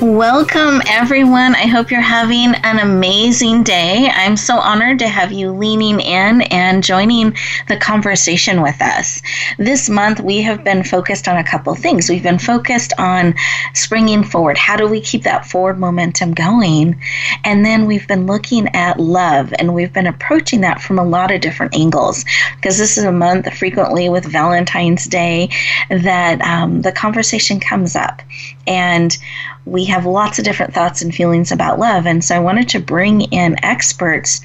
Welcome, 0.00 0.80
everyone. 0.86 1.54
I 1.54 1.66
hope 1.66 1.90
you're 1.90 2.00
having 2.00 2.54
an 2.64 2.78
amazing 2.78 3.64
day. 3.64 4.08
I'm 4.10 4.34
so 4.34 4.56
honored 4.56 4.98
to 5.00 5.08
have 5.08 5.30
you 5.30 5.52
leaning 5.52 6.00
in 6.00 6.40
and 6.40 6.82
joining 6.82 7.36
the 7.68 7.76
conversation 7.76 8.62
with 8.62 8.80
us. 8.80 9.20
This 9.58 9.90
month, 9.90 10.18
we 10.18 10.40
have 10.40 10.64
been 10.64 10.84
focused 10.84 11.28
on 11.28 11.36
a 11.36 11.44
couple 11.44 11.74
things. 11.74 12.08
We've 12.08 12.22
been 12.22 12.38
focused 12.38 12.94
on 12.96 13.34
springing 13.74 14.24
forward. 14.24 14.56
How 14.56 14.74
do 14.74 14.88
we 14.88 15.02
keep 15.02 15.24
that 15.24 15.44
forward 15.44 15.78
momentum 15.78 16.32
going? 16.32 16.98
And 17.44 17.62
then 17.62 17.84
we've 17.84 18.08
been 18.08 18.26
looking 18.26 18.74
at 18.74 18.98
love, 18.98 19.52
and 19.58 19.74
we've 19.74 19.92
been 19.92 20.06
approaching 20.06 20.62
that 20.62 20.80
from 20.80 20.98
a 20.98 21.04
lot 21.04 21.30
of 21.30 21.42
different 21.42 21.76
angles 21.76 22.24
because 22.56 22.78
this 22.78 22.96
is 22.96 23.04
a 23.04 23.12
month 23.12 23.52
frequently 23.54 24.08
with 24.08 24.24
Valentine's 24.24 25.04
Day 25.04 25.50
that 25.90 26.40
um, 26.40 26.80
the 26.80 26.92
conversation 26.92 27.60
comes 27.60 27.94
up. 27.94 28.22
And 28.70 29.18
we 29.66 29.84
have 29.86 30.06
lots 30.06 30.38
of 30.38 30.44
different 30.44 30.72
thoughts 30.72 31.02
and 31.02 31.12
feelings 31.12 31.50
about 31.50 31.80
love. 31.80 32.06
And 32.06 32.24
so 32.24 32.36
I 32.36 32.38
wanted 32.38 32.68
to 32.68 32.78
bring 32.78 33.22
in 33.22 33.62
experts 33.64 34.40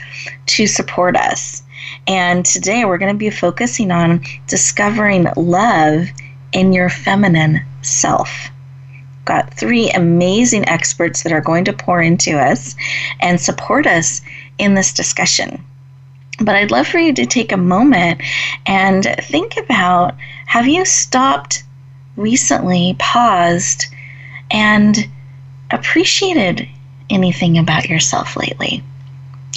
to 0.47 0.65
support 0.65 1.15
us. 1.15 1.61
And 2.07 2.43
today 2.43 2.85
we're 2.85 2.97
going 2.97 3.13
to 3.13 3.17
be 3.17 3.29
focusing 3.29 3.91
on 3.91 4.23
discovering 4.47 5.27
love 5.37 6.07
in 6.53 6.73
your 6.73 6.89
feminine 6.89 7.61
self. 7.83 8.49
Got 9.25 9.53
three 9.53 9.91
amazing 9.91 10.67
experts 10.67 11.21
that 11.21 11.31
are 11.31 11.41
going 11.41 11.65
to 11.65 11.73
pour 11.73 12.01
into 12.01 12.39
us 12.39 12.75
and 13.19 13.39
support 13.39 13.85
us 13.85 14.21
in 14.57 14.73
this 14.73 14.91
discussion. 14.91 15.63
But 16.39 16.55
I'd 16.55 16.71
love 16.71 16.87
for 16.87 16.97
you 16.97 17.13
to 17.13 17.27
take 17.27 17.51
a 17.51 17.57
moment 17.57 18.21
and 18.65 19.03
think 19.21 19.55
about 19.57 20.15
have 20.47 20.67
you 20.67 20.83
stopped 20.83 21.63
recently, 22.17 22.95
paused, 22.97 23.85
and 24.51 24.97
appreciated 25.71 26.67
anything 27.09 27.57
about 27.57 27.89
yourself 27.89 28.35
lately? 28.35 28.83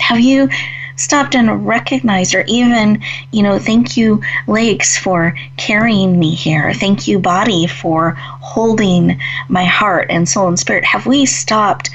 Have 0.01 0.21
you 0.21 0.49
stopped 0.97 1.35
and 1.35 1.67
recognized, 1.67 2.35
or 2.35 2.45
even, 2.49 3.03
you 3.31 3.43
know, 3.43 3.59
thank 3.59 3.97
you, 3.97 4.21
legs, 4.47 4.97
for 4.97 5.37
carrying 5.57 6.19
me 6.19 6.35
here? 6.35 6.73
Thank 6.75 7.07
you, 7.07 7.19
body, 7.19 7.67
for 7.67 8.13
holding 8.19 9.21
my 9.49 9.65
heart 9.65 10.09
and 10.11 10.29
soul 10.29 10.49
and 10.49 10.59
spirit. 10.59 10.85
Have 10.85 11.07
we 11.07 11.25
stopped 11.25 11.91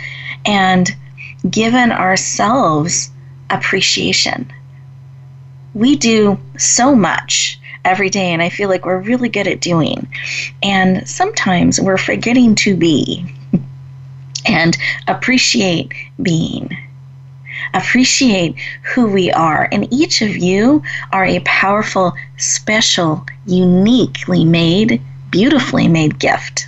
and 0.45 0.95
given 1.50 1.91
ourselves 1.91 3.11
appreciation? 3.50 4.52
We 5.73 5.95
do 5.95 6.39
so 6.57 6.95
much 6.95 7.59
every 7.86 8.09
day, 8.09 8.31
and 8.31 8.42
I 8.42 8.50
feel 8.50 8.70
like 8.70 8.86
we're 8.86 9.00
really 9.00 9.30
good 9.30 9.48
at 9.48 9.62
doing. 9.62 10.08
And 10.62 11.08
sometimes 11.08 11.80
we're 11.80 11.98
forgetting 11.98 12.56
to 12.56 12.75
be 12.75 13.25
and 14.45 14.78
appreciate 15.08 15.94
being. 16.22 16.78
Appreciate 17.73 18.56
who 18.84 19.08
we 19.08 19.31
are. 19.31 19.67
And 19.72 19.92
each 19.92 20.22
of 20.22 20.36
you 20.36 20.84
are 21.12 21.25
a 21.25 21.40
powerful, 21.42 22.14
special, 22.38 23.25
uniquely 23.45 24.45
made, 24.45 25.02
beautifully 25.31 25.88
made 25.88 26.20
gift. 26.20 26.68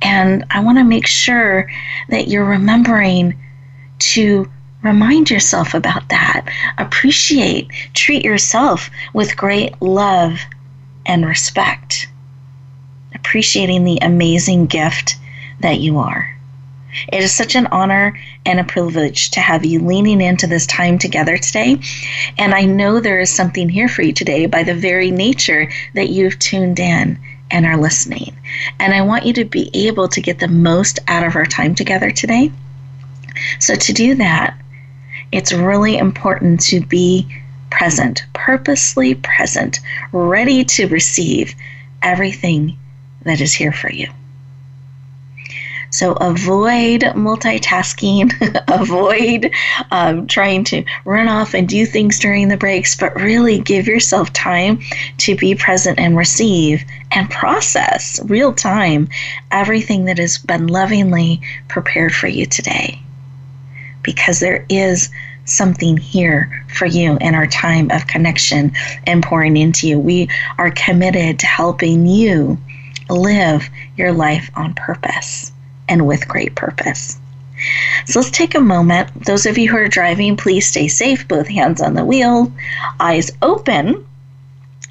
And 0.00 0.44
I 0.50 0.60
want 0.60 0.78
to 0.78 0.84
make 0.84 1.06
sure 1.06 1.70
that 2.08 2.28
you're 2.28 2.44
remembering 2.44 3.38
to 4.00 4.50
remind 4.82 5.30
yourself 5.30 5.74
about 5.74 6.08
that. 6.08 6.46
Appreciate, 6.78 7.68
treat 7.94 8.24
yourself 8.24 8.90
with 9.14 9.36
great 9.36 9.80
love 9.80 10.40
and 11.06 11.26
respect. 11.26 12.08
Appreciating 13.14 13.84
the 13.84 13.98
amazing 14.02 14.66
gift 14.66 15.16
that 15.60 15.80
you 15.80 15.98
are. 15.98 16.28
It 17.10 17.22
is 17.22 17.34
such 17.34 17.54
an 17.54 17.68
honor 17.68 18.18
and 18.44 18.60
a 18.60 18.64
privilege 18.64 19.30
to 19.30 19.40
have 19.40 19.64
you 19.64 19.80
leaning 19.80 20.20
into 20.20 20.46
this 20.46 20.66
time 20.66 20.98
together 20.98 21.38
today. 21.38 21.80
And 22.36 22.54
I 22.54 22.64
know 22.64 23.00
there 23.00 23.20
is 23.20 23.32
something 23.32 23.68
here 23.68 23.88
for 23.88 24.02
you 24.02 24.12
today 24.12 24.44
by 24.46 24.62
the 24.62 24.74
very 24.74 25.10
nature 25.10 25.70
that 25.94 26.10
you've 26.10 26.38
tuned 26.38 26.78
in 26.78 27.18
and 27.50 27.64
are 27.64 27.78
listening. 27.78 28.36
And 28.78 28.92
I 28.92 29.02
want 29.02 29.24
you 29.24 29.32
to 29.34 29.44
be 29.44 29.70
able 29.72 30.08
to 30.08 30.20
get 30.20 30.38
the 30.38 30.48
most 30.48 30.98
out 31.08 31.26
of 31.26 31.36
our 31.36 31.46
time 31.46 31.74
together 31.74 32.10
today. 32.10 32.52
So, 33.58 33.74
to 33.74 33.92
do 33.92 34.14
that, 34.16 34.56
it's 35.32 35.52
really 35.52 35.96
important 35.96 36.60
to 36.60 36.80
be 36.80 37.26
present, 37.70 38.22
purposely 38.34 39.14
present, 39.14 39.80
ready 40.12 40.62
to 40.62 40.86
receive 40.86 41.54
everything 42.02 42.78
that 43.22 43.40
is 43.40 43.54
here 43.54 43.72
for 43.72 43.90
you. 43.90 44.08
So 45.92 46.12
avoid 46.14 47.02
multitasking, 47.02 48.32
avoid 48.68 49.50
um, 49.90 50.26
trying 50.26 50.64
to 50.64 50.84
run 51.04 51.28
off 51.28 51.52
and 51.54 51.68
do 51.68 51.84
things 51.84 52.18
during 52.18 52.48
the 52.48 52.56
breaks, 52.56 52.94
but 52.94 53.14
really 53.14 53.58
give 53.58 53.86
yourself 53.86 54.32
time 54.32 54.80
to 55.18 55.36
be 55.36 55.54
present 55.54 55.98
and 55.98 56.16
receive 56.16 56.82
and 57.10 57.28
process 57.28 58.20
real 58.24 58.54
time 58.54 59.08
everything 59.50 60.06
that 60.06 60.18
has 60.18 60.38
been 60.38 60.66
lovingly 60.66 61.42
prepared 61.68 62.14
for 62.14 62.26
you 62.26 62.46
today. 62.46 62.98
Because 64.02 64.40
there 64.40 64.64
is 64.68 65.08
something 65.44 65.96
here 65.96 66.64
for 66.74 66.86
you 66.86 67.16
in 67.20 67.34
our 67.34 67.46
time 67.46 67.90
of 67.90 68.06
connection 68.06 68.72
and 69.06 69.22
pouring 69.22 69.56
into 69.56 69.88
you. 69.88 69.98
We 69.98 70.28
are 70.58 70.70
committed 70.70 71.38
to 71.40 71.46
helping 71.46 72.06
you 72.06 72.58
live 73.10 73.68
your 73.96 74.12
life 74.12 74.50
on 74.54 74.74
purpose 74.74 75.52
and 75.88 76.06
with 76.06 76.28
great 76.28 76.54
purpose. 76.54 77.18
So 78.06 78.20
let's 78.20 78.30
take 78.30 78.54
a 78.54 78.60
moment. 78.60 79.24
Those 79.24 79.46
of 79.46 79.58
you 79.58 79.70
who 79.70 79.76
are 79.76 79.88
driving, 79.88 80.36
please 80.36 80.66
stay 80.66 80.88
safe, 80.88 81.28
both 81.28 81.46
hands 81.46 81.80
on 81.80 81.94
the 81.94 82.04
wheel, 82.04 82.52
eyes 82.98 83.30
open, 83.40 84.04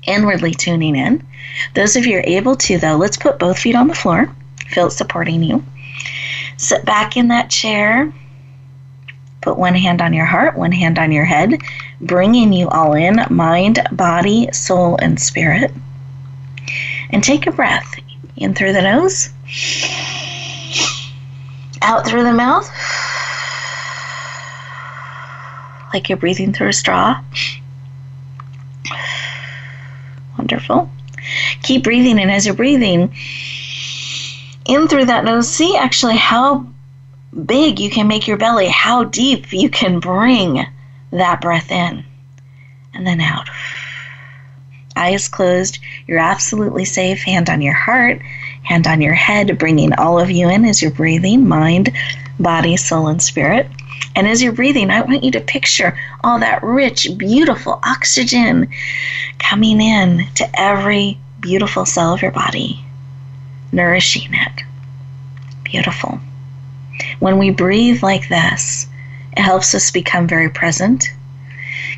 inwardly 0.08 0.54
tuning 0.54 0.96
in. 0.96 1.26
Those 1.74 1.96
of 1.96 2.06
you 2.06 2.18
are 2.18 2.24
able 2.26 2.56
to, 2.58 2.78
though, 2.78 2.96
let's 2.96 3.18
put 3.18 3.40
both 3.40 3.60
feet 3.60 3.76
on 3.76 3.88
the 3.88 3.96
floor, 3.96 4.34
feel 4.70 4.88
it 4.88 4.92
supporting 4.92 5.44
you. 5.44 5.64
Sit 6.58 6.86
back 6.86 7.18
in 7.18 7.28
that 7.30 7.50
chair. 7.50 8.14
Put 9.42 9.58
one 9.58 9.76
hand 9.76 10.02
on 10.02 10.14
your 10.14 10.26
heart, 10.26 10.58
one 10.58 10.72
hand 10.72 11.00
on 11.00 11.12
your 11.12 11.26
head, 11.26 11.60
bringing 12.00 12.54
you 12.54 12.70
all 12.70 12.94
in 12.94 13.20
mind, 13.30 13.80
body, 13.92 14.50
soul, 14.52 14.98
and 15.02 15.20
spirit. 15.20 15.72
And 17.10 17.24
take 17.24 17.48
a 17.48 17.52
breath 17.52 17.94
in 18.38 18.54
through 18.54 18.74
the 18.74 18.82
nose 18.82 19.30
out 21.82 22.08
through 22.08 22.24
the 22.24 22.34
mouth, 22.34 22.70
like 25.94 26.08
you're 26.10 26.18
breathing 26.18 26.54
through 26.54 26.70
a 26.70 26.74
straw. 26.74 27.22
Wonderful. 30.38 30.90
Keep 31.64 31.84
breathing, 31.84 32.20
and 32.20 32.32
as 32.32 32.46
you're 32.46 32.56
breathing 32.56 33.14
in 34.66 34.88
through 34.88 35.06
that 35.06 35.26
nose, 35.26 35.50
see 35.50 35.76
actually 35.76 36.18
how 36.18 36.66
big 37.46 37.80
you 37.80 37.90
can 37.90 38.08
make 38.08 38.28
your 38.28 38.38
belly, 38.38 38.68
how 38.68 39.04
deep 39.04 39.52
you 39.54 39.70
can 39.70 40.00
bring 40.00 40.66
that 41.12 41.42
breath 41.42 41.72
in, 41.72 42.04
and 42.94 43.08
then 43.08 43.22
out. 43.22 43.50
Eyes 44.96 45.28
closed, 45.28 45.80
you're 46.08 46.20
absolutely 46.20 46.86
safe. 46.86 47.24
Hand 47.24 47.50
on 47.50 47.62
your 47.62 47.74
heart, 47.74 48.22
hand 48.64 48.88
on 48.88 49.02
your 49.02 49.14
head, 49.14 49.58
bringing 49.58 49.94
all 49.94 50.20
of 50.20 50.30
you 50.30 50.50
in 50.50 50.66
as 50.66 50.82
you're 50.82 50.92
breathing 50.92 51.48
mind, 51.48 51.92
body, 52.40 52.76
soul, 52.76 53.08
and 53.08 53.22
spirit. 53.22 53.68
And 54.16 54.28
as 54.28 54.44
you're 54.44 54.52
breathing, 54.52 54.90
I 54.90 55.02
want 55.02 55.24
you 55.24 55.32
to 55.32 55.40
picture 55.40 55.98
all 56.24 56.40
that 56.40 56.64
rich, 56.64 57.08
beautiful 57.18 57.80
oxygen 57.84 58.70
coming 59.40 59.80
in 59.80 60.28
to 60.36 60.50
every 60.60 61.18
beautiful 61.40 61.86
cell 61.86 62.14
of 62.14 62.22
your 62.22 62.32
body, 62.32 62.84
nourishing 63.72 64.34
it. 64.34 64.64
Beautiful. 65.64 66.20
When 67.20 67.38
we 67.38 67.50
breathe 67.50 68.04
like 68.04 68.30
this, 68.30 68.88
it 69.34 69.42
helps 69.42 69.74
us 69.74 69.92
become 69.92 70.28
very 70.28 70.50
present. 70.50 71.06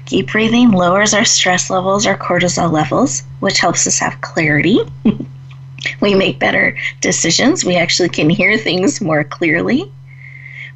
Keep 0.05 0.31
breathing 0.31 0.71
lowers 0.71 1.13
our 1.13 1.25
stress 1.25 1.69
levels, 1.69 2.05
our 2.05 2.17
cortisol 2.17 2.71
levels, 2.71 3.23
which 3.39 3.59
helps 3.59 3.87
us 3.87 3.99
have 3.99 4.21
clarity. 4.21 4.79
we 6.01 6.13
make 6.13 6.39
better 6.39 6.77
decisions. 7.01 7.63
We 7.63 7.77
actually 7.77 8.09
can 8.09 8.29
hear 8.29 8.57
things 8.57 9.01
more 9.01 9.23
clearly 9.23 9.91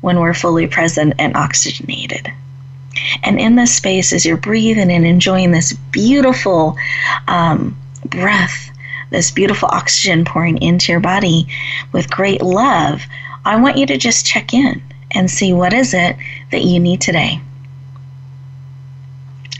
when 0.01 0.19
we're 0.19 0.33
fully 0.33 0.67
present 0.67 1.13
and 1.19 1.35
oxygenated. 1.35 2.31
And 3.23 3.39
in 3.39 3.55
this 3.55 3.75
space, 3.75 4.13
as 4.13 4.25
you're 4.25 4.37
breathing 4.37 4.91
and 4.91 5.05
enjoying 5.05 5.51
this 5.51 5.73
beautiful 5.91 6.77
um, 7.27 7.77
breath 8.05 8.71
this 9.09 9.31
beautiful 9.31 9.69
oxygen 9.71 10.25
pouring 10.25 10.61
into 10.61 10.91
your 10.91 10.99
body 10.99 11.47
with 11.91 12.09
great 12.09 12.41
love, 12.41 13.03
I 13.47 13.55
want 13.55 13.77
you 13.77 13.85
to 13.85 13.97
just 13.97 14.25
check 14.25 14.53
in 14.53 14.83
and 15.11 15.31
see 15.31 15.53
what 15.53 15.71
is 15.71 15.93
it 15.93 16.17
that 16.51 16.63
you 16.63 16.81
need 16.81 16.99
today. 16.99 17.39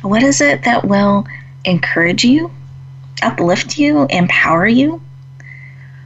What 0.01 0.24
is 0.24 0.42
it 0.42 0.66
that 0.66 0.84
will 0.84 1.25
encourage 1.63 2.25
you, 2.25 2.51
uplift 3.24 3.78
you, 3.78 4.06
empower 4.10 4.68
you? 4.68 5.01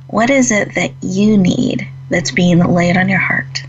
What 0.05 0.29
is 0.29 0.51
it 0.51 0.75
that 0.75 0.91
you 1.01 1.39
need 1.39 1.87
that's 2.11 2.29
being 2.29 2.59
laid 2.59 2.97
on 2.97 3.09
your 3.09 3.17
heart? 3.17 3.63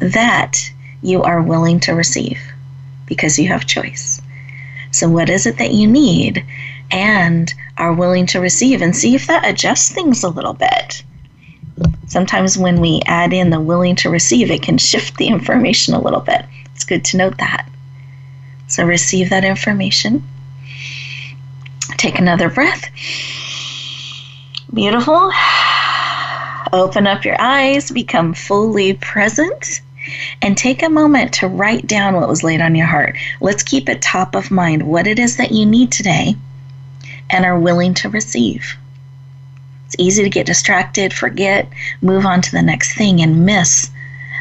That 0.00 0.72
you 1.02 1.22
are 1.24 1.42
willing 1.42 1.78
to 1.80 1.92
receive 1.92 2.40
because 3.04 3.38
you 3.38 3.48
have 3.48 3.66
choice. 3.66 4.22
So, 4.92 5.10
what 5.10 5.28
is 5.28 5.44
it 5.44 5.58
that 5.58 5.74
you 5.74 5.88
need 5.88 6.42
and 6.90 7.52
are 7.76 7.92
willing 7.92 8.24
to 8.28 8.40
receive? 8.40 8.80
And 8.80 8.96
see 8.96 9.14
if 9.14 9.26
that 9.26 9.46
adjusts 9.46 9.92
things 9.92 10.24
a 10.24 10.30
little 10.30 10.54
bit. 10.54 11.04
Sometimes, 12.14 12.56
when 12.56 12.80
we 12.80 13.02
add 13.06 13.32
in 13.32 13.50
the 13.50 13.58
willing 13.58 13.96
to 13.96 14.08
receive, 14.08 14.48
it 14.48 14.62
can 14.62 14.78
shift 14.78 15.16
the 15.16 15.26
information 15.26 15.94
a 15.94 16.00
little 16.00 16.20
bit. 16.20 16.44
It's 16.72 16.84
good 16.84 17.04
to 17.06 17.16
note 17.16 17.38
that. 17.38 17.68
So, 18.68 18.84
receive 18.84 19.30
that 19.30 19.44
information. 19.44 20.22
Take 21.96 22.20
another 22.20 22.48
breath. 22.48 22.88
Beautiful. 24.72 25.32
Open 26.72 27.08
up 27.08 27.24
your 27.24 27.40
eyes, 27.40 27.90
become 27.90 28.32
fully 28.32 28.94
present 28.94 29.80
and 30.40 30.56
take 30.56 30.84
a 30.84 30.88
moment 30.88 31.32
to 31.32 31.48
write 31.48 31.88
down 31.88 32.14
what 32.14 32.28
was 32.28 32.44
laid 32.44 32.60
on 32.60 32.76
your 32.76 32.86
heart. 32.86 33.16
Let's 33.40 33.64
keep 33.64 33.88
it 33.88 34.00
top 34.00 34.36
of 34.36 34.52
mind 34.52 34.84
what 34.84 35.08
it 35.08 35.18
is 35.18 35.38
that 35.38 35.50
you 35.50 35.66
need 35.66 35.90
today 35.90 36.36
and 37.28 37.44
are 37.44 37.58
willing 37.58 37.94
to 37.94 38.08
receive. 38.08 38.76
It's 39.94 40.02
easy 40.02 40.24
to 40.24 40.28
get 40.28 40.46
distracted, 40.46 41.12
forget, 41.12 41.68
move 42.02 42.26
on 42.26 42.42
to 42.42 42.50
the 42.50 42.62
next 42.62 42.96
thing, 42.96 43.22
and 43.22 43.46
miss 43.46 43.92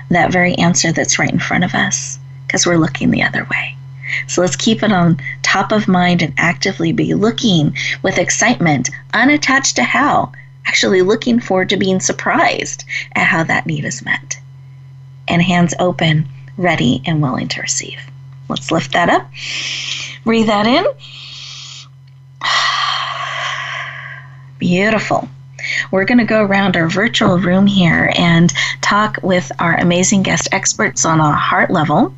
that 0.10 0.32
very 0.32 0.56
answer 0.56 0.92
that's 0.92 1.20
right 1.20 1.32
in 1.32 1.38
front 1.38 1.64
of 1.64 1.76
us 1.76 2.18
because 2.48 2.66
we're 2.66 2.80
looking 2.80 3.12
the 3.12 3.22
other 3.22 3.46
way. 3.52 3.78
So 4.26 4.42
let's 4.42 4.56
keep 4.56 4.82
it 4.82 4.92
on 4.92 5.22
top 5.44 5.72
of 5.72 5.88
mind 5.88 6.24
and 6.24 6.34
actively 6.38 6.92
be 6.92 7.14
looking 7.14 7.78
with 8.02 8.18
excitement, 8.18 8.90
unattached 9.14 9.76
to 9.76 9.84
how, 9.84 10.32
actually 10.66 11.04
looking 11.04 11.40
forward 11.40 11.70
to 11.70 11.78
being 11.78 12.00
surprised 12.00 12.84
at 13.16 13.28
how 13.28 13.44
that 13.44 13.68
need 13.68 13.86
is 13.86 14.04
met 14.04 14.40
and 15.28 15.40
hands 15.40 15.76
open, 15.78 16.28
ready 16.58 17.04
and 17.06 17.22
willing 17.22 17.48
to 17.50 17.62
receive. 17.62 18.00
Let's 18.50 18.72
lift 18.72 18.94
that 18.94 19.10
up. 19.10 19.30
Breathe 20.24 20.48
that 20.48 20.66
in. 20.66 20.84
Beautiful. 24.58 25.30
We're 25.92 26.06
going 26.06 26.18
to 26.18 26.26
go 26.26 26.44
around 26.44 26.76
our 26.76 26.90
virtual 26.90 27.38
room 27.38 27.68
here 27.68 28.12
and 28.16 28.52
talk 28.82 29.20
with 29.22 29.52
our 29.60 29.76
amazing 29.76 30.24
guest 30.24 30.50
experts 30.52 31.06
on 31.06 31.20
a 31.20 31.32
heart 31.32 31.72
level. 31.72 32.14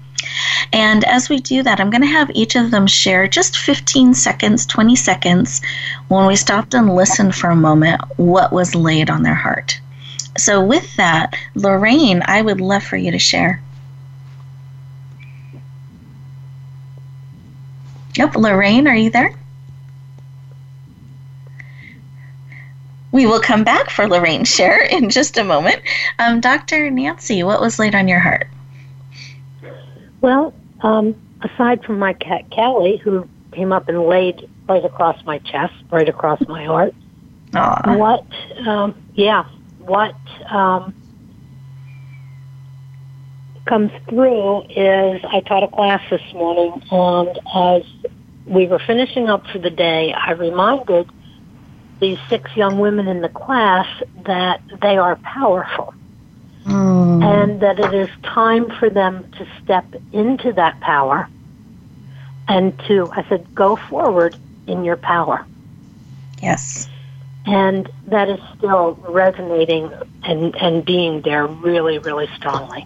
And 0.73 1.03
as 1.03 1.29
we 1.29 1.37
do 1.37 1.63
that, 1.63 1.79
I'm 1.79 1.89
going 1.89 2.01
to 2.01 2.07
have 2.07 2.31
each 2.33 2.55
of 2.55 2.71
them 2.71 2.87
share 2.87 3.27
just 3.27 3.57
15 3.57 4.13
seconds, 4.13 4.65
20 4.65 4.95
seconds 4.95 5.61
when 6.07 6.25
we 6.25 6.35
stopped 6.35 6.73
and 6.73 6.95
listened 6.95 7.35
for 7.35 7.49
a 7.49 7.55
moment 7.55 8.01
what 8.17 8.51
was 8.51 8.75
laid 8.75 9.09
on 9.09 9.23
their 9.23 9.35
heart. 9.35 9.79
So, 10.37 10.63
with 10.63 10.95
that, 10.97 11.35
Lorraine, 11.53 12.21
I 12.25 12.41
would 12.41 12.59
love 12.59 12.83
for 12.83 12.97
you 12.97 13.11
to 13.11 13.19
share. 13.19 13.61
Yep, 18.15 18.35
Lorraine, 18.35 18.87
are 18.87 18.95
you 18.95 19.09
there? 19.09 19.33
We 23.15 23.25
will 23.25 23.39
come 23.39 23.63
back 23.63 23.89
for 23.91 24.09
Lorraine's 24.09 24.49
share 24.49 24.83
in 24.83 25.09
just 25.09 25.37
a 25.37 25.43
moment. 25.45 25.81
Um, 26.19 26.41
Dr. 26.41 26.91
Nancy, 26.91 27.43
what 27.43 27.61
was 27.61 27.79
laid 27.79 27.95
on 27.95 28.09
your 28.09 28.19
heart? 28.19 28.49
Well, 30.19 30.53
um, 30.81 31.15
aside 31.41 31.81
from 31.85 31.97
my 31.97 32.11
cat 32.11 32.43
Callie, 32.51 32.97
who 32.97 33.25
came 33.53 33.71
up 33.71 33.87
and 33.87 34.05
laid 34.05 34.49
right 34.67 34.83
across 34.83 35.23
my 35.23 35.39
chest, 35.39 35.73
right 35.91 36.09
across 36.09 36.45
my 36.49 36.65
heart. 36.65 36.93
Aww. 37.51 37.97
What? 37.97 38.25
Um, 38.67 39.01
yeah, 39.13 39.45
what 39.79 40.17
um, 40.49 40.93
comes 43.63 43.91
through 44.09 44.63
is 44.63 45.23
I 45.23 45.39
taught 45.39 45.63
a 45.63 45.69
class 45.69 46.01
this 46.09 46.33
morning, 46.33 46.83
and 46.91 47.39
as 47.55 47.83
we 48.45 48.67
were 48.67 48.79
finishing 48.79 49.29
up 49.29 49.47
for 49.47 49.59
the 49.59 49.69
day, 49.69 50.11
I 50.11 50.31
reminded 50.31 51.09
these 51.99 52.19
six 52.29 52.55
young 52.55 52.79
women 52.79 53.07
in 53.07 53.21
the 53.21 53.29
class 53.29 53.87
that 54.23 54.61
they 54.81 54.97
are 54.97 55.15
powerful. 55.17 55.93
Mm. 56.65 57.23
And 57.23 57.59
that 57.61 57.79
it 57.79 57.93
is 57.93 58.09
time 58.23 58.69
for 58.79 58.89
them 58.89 59.31
to 59.33 59.47
step 59.63 59.85
into 60.11 60.51
that 60.53 60.79
power 60.81 61.29
and 62.47 62.77
to, 62.87 63.09
I 63.11 63.23
said, 63.29 63.53
go 63.53 63.75
forward 63.75 64.35
in 64.67 64.83
your 64.83 64.97
power. 64.97 65.45
Yes 66.41 66.89
and 67.45 67.89
that 68.07 68.29
is 68.29 68.39
still 68.57 68.93
resonating 69.07 69.91
and, 70.23 70.55
and 70.55 70.83
being 70.83 71.21
there 71.21 71.45
really, 71.45 71.99
really 71.99 72.27
strongly. 72.35 72.85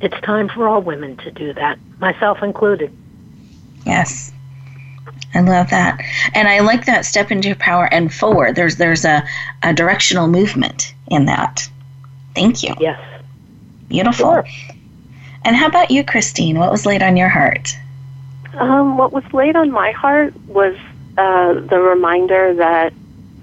It's 0.00 0.18
time 0.22 0.48
for 0.48 0.66
all 0.66 0.80
women 0.80 1.16
to 1.18 1.30
do 1.30 1.52
that, 1.54 1.78
myself 1.98 2.42
included. 2.42 2.96
Yes. 3.84 4.32
I 5.34 5.40
love 5.40 5.70
that. 5.70 6.00
And 6.34 6.48
I 6.48 6.60
like 6.60 6.86
that 6.86 7.04
step 7.04 7.30
into 7.30 7.54
power 7.54 7.92
and 7.92 8.12
forward. 8.12 8.54
There's 8.56 8.76
there's 8.76 9.04
a, 9.04 9.26
a 9.62 9.74
directional 9.74 10.28
movement 10.28 10.94
in 11.08 11.26
that. 11.26 11.68
Thank 12.34 12.62
you. 12.62 12.74
Yes. 12.80 13.00
Beautiful. 13.88 14.32
Sure. 14.32 14.46
And 15.44 15.56
how 15.56 15.66
about 15.66 15.90
you, 15.90 16.04
Christine? 16.04 16.58
What 16.58 16.70
was 16.70 16.86
laid 16.86 17.02
on 17.02 17.16
your 17.16 17.28
heart? 17.28 17.76
Um, 18.54 18.98
what 18.98 19.12
was 19.12 19.24
laid 19.32 19.56
on 19.56 19.70
my 19.70 19.92
heart 19.92 20.34
was 20.46 20.76
uh, 21.16 21.54
the 21.54 21.78
reminder 21.78 22.54
that 22.54 22.92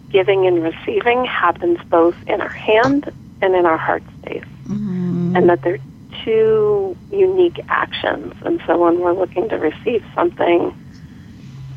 giving 0.10 0.46
and 0.48 0.64
receiving 0.64 1.26
happens 1.26 1.80
both 1.90 2.16
in 2.28 2.42
our 2.42 2.50
hand 2.50 3.12
and 3.42 3.56
in 3.56 3.66
our 3.66 3.78
heart 3.78 4.04
space. 4.22 4.44
Mm-hmm. 4.68 5.36
And 5.36 5.50
that 5.50 5.62
they're 5.62 5.80
two 6.24 6.98
unique 7.12 7.60
actions. 7.70 8.34
And 8.44 8.62
so 8.66 8.78
when 8.78 9.00
we're 9.00 9.14
looking 9.14 9.50
to 9.50 9.58
receive 9.58 10.04
something, 10.14 10.74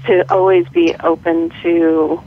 to 0.06 0.30
always 0.32 0.68
be 0.68 0.94
open 1.00 1.50
to 1.62 2.22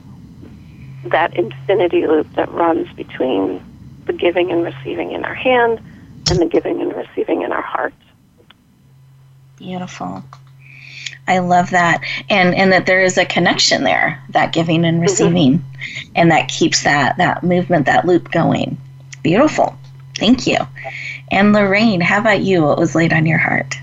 that 1.06 1.36
infinity 1.36 2.06
loop 2.06 2.32
that 2.34 2.52
runs 2.52 2.92
between 2.94 3.64
the 4.06 4.14
giving 4.14 4.52
and 4.52 4.64
receiving 4.64 5.12
in 5.12 5.26
our 5.26 5.34
hand 5.34 5.80
and 6.30 6.40
the 6.40 6.46
giving 6.46 6.82
and 6.82 6.96
receiving 6.96 7.42
in 7.42 7.52
our 7.52 7.62
heart. 7.62 7.94
Beautiful. 9.58 10.24
I 11.28 11.40
love 11.40 11.70
that, 11.70 12.02
and 12.30 12.56
and 12.56 12.72
that 12.72 12.88
there 12.88 13.02
is 13.02 13.18
a 13.18 13.26
connection 13.26 13.84
there, 13.84 14.22
that 14.30 14.54
giving 14.54 14.84
and 14.86 14.96
mm-hmm. 14.96 15.04
receiving, 15.04 15.60
mm-hmm. 15.60 16.12
and 16.16 16.32
that 16.32 16.50
keeps 16.50 16.84
that 16.84 17.18
that 17.18 17.44
movement, 17.44 17.86
that 17.86 18.06
loop 18.06 18.32
going. 18.32 18.78
Beautiful, 19.22 19.78
thank 20.18 20.48
you. 20.48 20.58
And 21.30 21.54
Lorraine, 21.54 22.02
how 22.02 22.20
about 22.20 22.42
you? 22.42 22.64
What 22.64 22.80
was 22.80 22.96
laid 22.96 23.14
on 23.14 23.26
your 23.26 23.38
heart? 23.38 23.78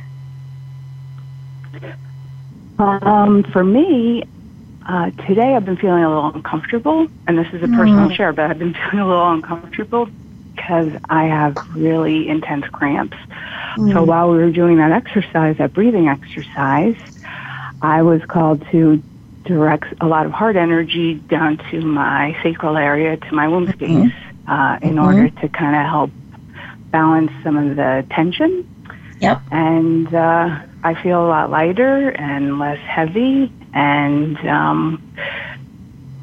Um, 2.78 3.42
for 3.42 3.64
me, 3.64 4.24
uh, 4.86 5.10
today 5.26 5.54
I've 5.54 5.64
been 5.64 5.76
feeling 5.76 6.04
a 6.04 6.08
little 6.08 6.32
uncomfortable, 6.32 7.08
and 7.26 7.36
this 7.38 7.48
is 7.52 7.62
a 7.62 7.68
personal 7.68 8.08
mm. 8.08 8.16
share, 8.16 8.32
but 8.32 8.50
I've 8.50 8.58
been 8.58 8.74
feeling 8.90 9.00
a 9.00 9.08
little 9.08 9.30
uncomfortable 9.30 10.08
because 10.54 10.92
I 11.08 11.24
have 11.24 11.56
really 11.74 12.28
intense 12.28 12.66
cramps. 12.66 13.16
Mm. 13.76 13.92
So 13.92 14.04
while 14.04 14.30
we 14.30 14.38
were 14.38 14.50
doing 14.50 14.76
that 14.78 14.92
exercise, 14.92 15.58
that 15.58 15.72
breathing 15.72 16.08
exercise, 16.08 16.96
I 17.82 18.02
was 18.02 18.22
called 18.26 18.64
to 18.70 19.02
direct 19.44 19.94
a 20.00 20.06
lot 20.06 20.26
of 20.26 20.32
heart 20.32 20.56
energy 20.56 21.14
down 21.14 21.58
to 21.70 21.80
my 21.80 22.36
sacral 22.42 22.76
area, 22.76 23.16
to 23.16 23.34
my 23.34 23.48
womb 23.48 23.66
space, 23.72 23.90
mm-hmm. 23.90 24.50
uh, 24.50 24.78
in 24.82 24.96
mm-hmm. 24.96 25.04
order 25.04 25.30
to 25.30 25.48
kind 25.48 25.74
of 25.74 25.82
help 25.82 26.10
balance 26.90 27.32
some 27.42 27.56
of 27.56 27.76
the 27.76 28.06
tension. 28.10 28.68
Yep. 29.20 29.42
And 29.50 30.14
uh, 30.14 30.60
I 30.82 31.00
feel 31.02 31.24
a 31.24 31.28
lot 31.28 31.50
lighter 31.50 32.10
and 32.10 32.58
less 32.58 32.78
heavy. 32.78 33.52
And 33.74 34.36
um, 34.48 35.14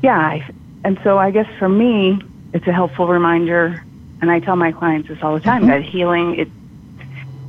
yeah, 0.01 0.17
I, 0.17 0.49
and 0.83 0.99
so 1.03 1.17
I 1.17 1.31
guess 1.31 1.47
for 1.59 1.69
me, 1.69 2.21
it's 2.53 2.67
a 2.67 2.71
helpful 2.71 3.07
reminder. 3.07 3.83
And 4.21 4.31
I 4.31 4.39
tell 4.39 4.55
my 4.55 4.71
clients 4.71 5.09
this 5.09 5.19
all 5.21 5.33
the 5.33 5.41
time 5.41 5.63
mm-hmm. 5.63 5.71
that 5.71 5.83
healing, 5.83 6.39
it 6.39 6.47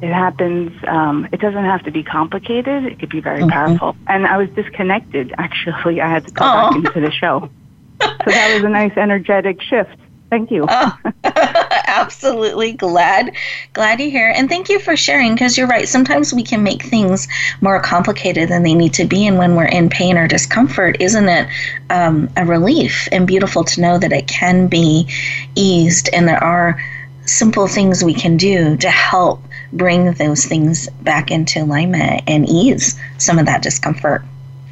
it 0.02 0.12
happens. 0.12 0.72
Um, 0.86 1.28
it 1.32 1.40
doesn't 1.40 1.64
have 1.64 1.84
to 1.84 1.90
be 1.90 2.02
complicated. 2.02 2.84
It 2.84 2.98
could 2.98 3.08
be 3.08 3.20
very 3.20 3.40
mm-hmm. 3.40 3.50
powerful. 3.50 3.96
And 4.06 4.26
I 4.26 4.36
was 4.36 4.50
disconnected. 4.50 5.32
Actually, 5.38 6.00
I 6.00 6.08
had 6.08 6.26
to 6.26 6.32
go 6.32 6.44
back 6.44 6.74
into 6.76 7.00
the 7.00 7.10
show. 7.10 7.48
so 8.00 8.08
that 8.26 8.54
was 8.54 8.64
a 8.64 8.68
nice 8.68 8.96
energetic 8.96 9.62
shift. 9.62 9.96
Thank 10.28 10.50
you. 10.50 10.66
oh, 10.68 10.98
absolutely 11.96 12.72
glad 12.72 13.32
glad 13.72 14.00
you're 14.00 14.10
here. 14.10 14.32
And 14.34 14.48
thank 14.48 14.68
you 14.68 14.78
for 14.78 14.96
sharing 14.96 15.34
because 15.34 15.56
you're 15.56 15.66
right. 15.66 15.88
Sometimes 15.88 16.32
we 16.32 16.42
can 16.42 16.62
make 16.62 16.82
things 16.82 17.26
more 17.60 17.80
complicated 17.80 18.48
than 18.48 18.62
they 18.62 18.74
need 18.74 18.94
to 18.94 19.06
be. 19.06 19.26
And 19.26 19.38
when 19.38 19.54
we're 19.54 19.64
in 19.64 19.88
pain 19.88 20.18
or 20.18 20.28
discomfort 20.28 20.96
isn't 21.00 21.28
it 21.28 21.48
um, 21.90 22.28
a 22.36 22.44
relief 22.44 23.08
and 23.12 23.26
beautiful 23.26 23.64
to 23.64 23.80
know 23.80 23.98
that 23.98 24.12
it 24.12 24.28
can 24.28 24.68
be 24.68 25.08
eased? 25.54 26.10
And 26.12 26.28
there 26.28 26.42
are 26.42 26.80
simple 27.24 27.66
things 27.66 28.04
we 28.04 28.14
can 28.14 28.36
do 28.36 28.76
to 28.76 28.90
help 28.90 29.42
bring 29.72 30.12
those 30.12 30.44
things 30.44 30.88
back 31.02 31.30
into 31.30 31.62
alignment 31.62 32.22
and 32.26 32.48
ease 32.48 32.98
some 33.18 33.38
of 33.38 33.46
that 33.46 33.62
discomfort. 33.62 34.22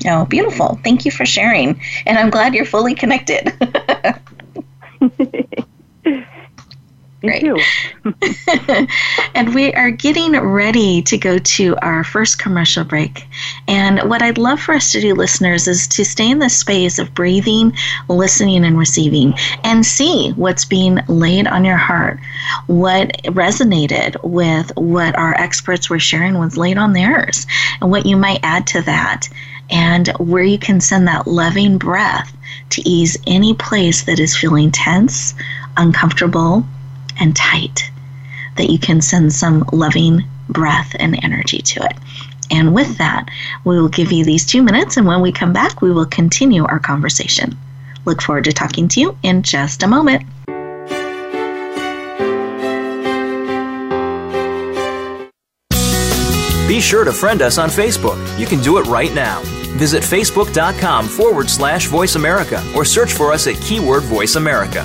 Oh 0.06 0.26
beautiful. 0.26 0.78
Thank 0.84 1.04
you 1.04 1.10
for 1.10 1.24
sharing. 1.24 1.80
And 2.06 2.18
i'm 2.18 2.30
glad 2.30 2.54
you're 2.54 2.66
fully 2.66 2.94
connected 2.94 3.52
Thank 7.26 7.42
you. 8.74 8.88
and 9.34 9.54
we 9.54 9.72
are 9.74 9.90
getting 9.90 10.38
ready 10.38 11.02
to 11.02 11.16
go 11.16 11.38
to 11.38 11.76
our 11.76 12.04
first 12.04 12.38
commercial 12.38 12.84
break. 12.84 13.24
And 13.66 14.08
what 14.08 14.22
I'd 14.22 14.38
love 14.38 14.60
for 14.60 14.74
us 14.74 14.92
to 14.92 15.00
do, 15.00 15.14
listeners, 15.14 15.66
is 15.66 15.86
to 15.88 16.04
stay 16.04 16.30
in 16.30 16.38
the 16.38 16.50
space 16.50 16.98
of 16.98 17.14
breathing, 17.14 17.72
listening, 18.08 18.64
and 18.64 18.78
receiving 18.78 19.34
and 19.62 19.84
see 19.84 20.32
what's 20.32 20.64
being 20.64 21.00
laid 21.08 21.46
on 21.46 21.64
your 21.64 21.76
heart, 21.76 22.18
what 22.66 23.10
resonated 23.24 24.22
with 24.22 24.70
what 24.76 25.16
our 25.16 25.34
experts 25.34 25.88
were 25.88 25.98
sharing 25.98 26.38
was 26.38 26.56
laid 26.56 26.78
on 26.78 26.92
theirs, 26.92 27.46
and 27.80 27.90
what 27.90 28.06
you 28.06 28.16
might 28.16 28.40
add 28.42 28.66
to 28.68 28.82
that, 28.82 29.28
and 29.70 30.08
where 30.18 30.44
you 30.44 30.58
can 30.58 30.80
send 30.80 31.08
that 31.08 31.26
loving 31.26 31.78
breath 31.78 32.36
to 32.70 32.88
ease 32.88 33.16
any 33.26 33.54
place 33.54 34.02
that 34.04 34.18
is 34.18 34.36
feeling 34.36 34.70
tense, 34.70 35.34
uncomfortable, 35.76 36.64
and 37.18 37.36
tight, 37.36 37.90
that 38.56 38.70
you 38.70 38.78
can 38.78 39.00
send 39.00 39.32
some 39.32 39.64
loving 39.72 40.24
breath 40.48 40.94
and 40.98 41.22
energy 41.24 41.58
to 41.58 41.82
it. 41.82 41.96
And 42.50 42.74
with 42.74 42.98
that, 42.98 43.28
we 43.64 43.80
will 43.80 43.88
give 43.88 44.12
you 44.12 44.24
these 44.24 44.46
two 44.46 44.62
minutes, 44.62 44.96
and 44.96 45.06
when 45.06 45.20
we 45.20 45.32
come 45.32 45.52
back, 45.52 45.80
we 45.80 45.90
will 45.90 46.06
continue 46.06 46.64
our 46.64 46.78
conversation. 46.78 47.56
Look 48.04 48.20
forward 48.20 48.44
to 48.44 48.52
talking 48.52 48.88
to 48.88 49.00
you 49.00 49.18
in 49.22 49.42
just 49.42 49.82
a 49.82 49.86
moment. 49.86 50.24
Be 56.68 56.80
sure 56.80 57.04
to 57.04 57.12
friend 57.12 57.40
us 57.40 57.56
on 57.58 57.68
Facebook. 57.68 58.18
You 58.38 58.46
can 58.46 58.60
do 58.60 58.78
it 58.78 58.86
right 58.86 59.14
now. 59.14 59.42
Visit 59.76 60.02
facebook.com 60.02 61.06
forward 61.06 61.48
slash 61.48 61.86
voice 61.86 62.16
America 62.16 62.62
or 62.74 62.84
search 62.84 63.12
for 63.12 63.32
us 63.32 63.46
at 63.46 63.54
keyword 63.62 64.02
voice 64.02 64.36
America. 64.36 64.84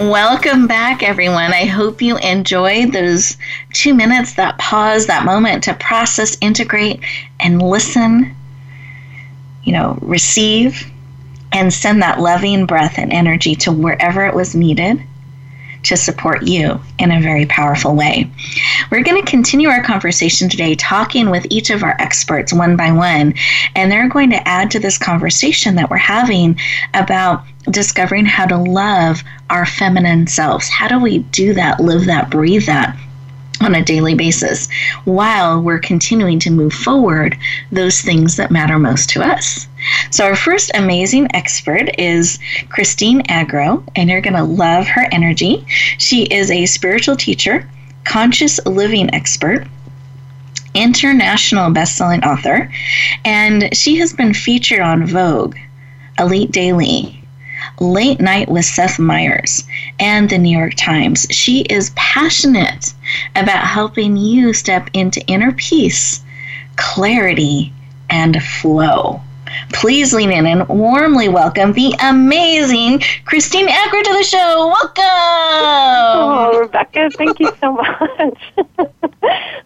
Welcome 0.00 0.66
back, 0.66 1.02
everyone. 1.02 1.52
I 1.52 1.66
hope 1.66 2.00
you 2.00 2.16
enjoyed 2.16 2.90
those 2.90 3.36
two 3.74 3.92
minutes, 3.92 4.32
that 4.36 4.56
pause, 4.56 5.06
that 5.08 5.26
moment 5.26 5.64
to 5.64 5.74
process, 5.74 6.38
integrate, 6.40 7.00
and 7.38 7.60
listen, 7.60 8.34
you 9.62 9.74
know, 9.74 9.98
receive, 10.00 10.90
and 11.52 11.70
send 11.70 12.00
that 12.00 12.18
loving 12.18 12.64
breath 12.64 12.98
and 12.98 13.12
energy 13.12 13.54
to 13.56 13.72
wherever 13.72 14.24
it 14.24 14.34
was 14.34 14.54
needed 14.54 15.02
to 15.84 15.96
support 15.96 16.42
you 16.42 16.80
in 16.98 17.10
a 17.10 17.20
very 17.20 17.46
powerful 17.46 17.94
way. 17.94 18.30
We're 18.90 19.02
going 19.02 19.22
to 19.22 19.30
continue 19.30 19.68
our 19.68 19.82
conversation 19.82 20.48
today 20.48 20.74
talking 20.74 21.30
with 21.30 21.46
each 21.50 21.70
of 21.70 21.82
our 21.82 21.96
experts 21.98 22.52
one 22.52 22.76
by 22.76 22.92
one, 22.92 23.34
and 23.74 23.90
they're 23.90 24.08
going 24.08 24.30
to 24.30 24.48
add 24.48 24.70
to 24.72 24.78
this 24.78 24.98
conversation 24.98 25.76
that 25.76 25.90
we're 25.90 25.96
having 25.96 26.58
about 26.94 27.44
discovering 27.70 28.24
how 28.24 28.46
to 28.46 28.56
love 28.56 29.22
our 29.50 29.66
feminine 29.66 30.26
selves. 30.26 30.68
How 30.68 30.88
do 30.88 30.98
we 30.98 31.18
do 31.18 31.54
that, 31.54 31.80
live 31.80 32.06
that, 32.06 32.30
breathe 32.30 32.66
that? 32.66 32.96
On 33.60 33.74
a 33.74 33.84
daily 33.84 34.14
basis 34.14 34.68
while 35.04 35.60
we're 35.60 35.78
continuing 35.78 36.38
to 36.40 36.50
move 36.50 36.72
forward 36.72 37.36
those 37.70 38.00
things 38.00 38.36
that 38.36 38.50
matter 38.50 38.78
most 38.78 39.10
to 39.10 39.22
us. 39.22 39.66
So, 40.10 40.24
our 40.24 40.36
first 40.36 40.70
amazing 40.74 41.28
expert 41.34 41.90
is 41.98 42.38
Christine 42.68 43.22
Agro, 43.28 43.84
and 43.96 44.08
you're 44.10 44.20
going 44.20 44.34
to 44.34 44.44
love 44.44 44.86
her 44.86 45.06
energy. 45.12 45.64
She 45.98 46.24
is 46.24 46.50
a 46.50 46.66
spiritual 46.66 47.16
teacher, 47.16 47.68
conscious 48.04 48.64
living 48.66 49.14
expert, 49.14 49.66
international 50.74 51.70
best-selling 51.70 52.24
author, 52.24 52.72
and 53.24 53.74
she 53.76 53.96
has 53.96 54.12
been 54.12 54.34
featured 54.34 54.80
on 54.80 55.06
Vogue, 55.06 55.56
Elite 56.18 56.50
Daily, 56.50 57.19
Late 57.80 58.20
Night 58.20 58.48
with 58.48 58.64
Seth 58.64 58.98
Meyers, 58.98 59.64
and 59.98 60.28
the 60.28 60.38
New 60.38 60.56
York 60.56 60.74
Times. 60.74 61.26
She 61.30 61.62
is 61.62 61.92
passionate 61.96 62.92
about 63.36 63.66
helping 63.66 64.16
you 64.16 64.52
step 64.52 64.90
into 64.92 65.24
inner 65.26 65.52
peace, 65.52 66.20
clarity, 66.76 67.72
and 68.08 68.42
flow. 68.42 69.20
Please 69.72 70.12
lean 70.12 70.30
in 70.30 70.46
and 70.46 70.68
warmly 70.68 71.28
welcome 71.28 71.72
the 71.72 71.94
amazing 72.00 73.02
Christine 73.24 73.68
Agro 73.68 74.02
to 74.02 74.12
the 74.12 74.22
show. 74.22 74.66
Welcome. 74.68 75.04
Oh, 75.04 76.58
Rebecca, 76.60 77.10
thank 77.10 77.38
you 77.40 77.52
so 77.60 77.72
much. 77.72 78.52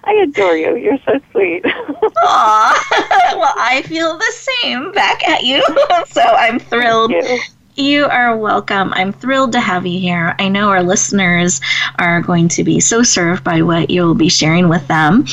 I 0.04 0.12
adore 0.14 0.56
you. 0.56 0.76
You're 0.76 0.98
so 1.04 1.20
sweet. 1.32 1.64
Aw. 1.66 3.34
well, 3.38 3.54
I 3.56 3.82
feel 3.82 4.16
the 4.16 4.32
same 4.32 4.92
back 4.92 5.26
at 5.26 5.44
you. 5.44 5.64
so 6.06 6.22
I'm 6.22 6.58
thrilled 6.58 7.10
you 7.10 7.38
are 7.76 8.36
welcome. 8.36 8.92
I'm 8.92 9.12
thrilled 9.12 9.52
to 9.52 9.60
have 9.60 9.84
you 9.84 9.98
here. 9.98 10.34
I 10.38 10.48
know 10.48 10.68
our 10.68 10.82
listeners 10.82 11.60
are 11.98 12.20
going 12.20 12.48
to 12.50 12.62
be 12.62 12.78
so 12.78 13.02
served 13.02 13.42
by 13.42 13.62
what 13.62 13.90
you'll 13.90 14.14
be 14.14 14.28
sharing 14.28 14.68
with 14.68 14.86
them. 14.86 15.26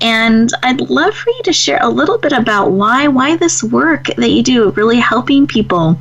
And 0.00 0.50
I'd 0.62 0.80
love 0.80 1.14
for 1.14 1.30
you 1.30 1.42
to 1.44 1.52
share 1.52 1.78
a 1.82 1.88
little 1.88 2.18
bit 2.18 2.32
about 2.32 2.72
why 2.72 3.08
why 3.08 3.36
this 3.36 3.62
work 3.62 4.06
that 4.16 4.30
you 4.30 4.42
do 4.42 4.70
really 4.70 4.98
helping 4.98 5.46
people 5.46 5.98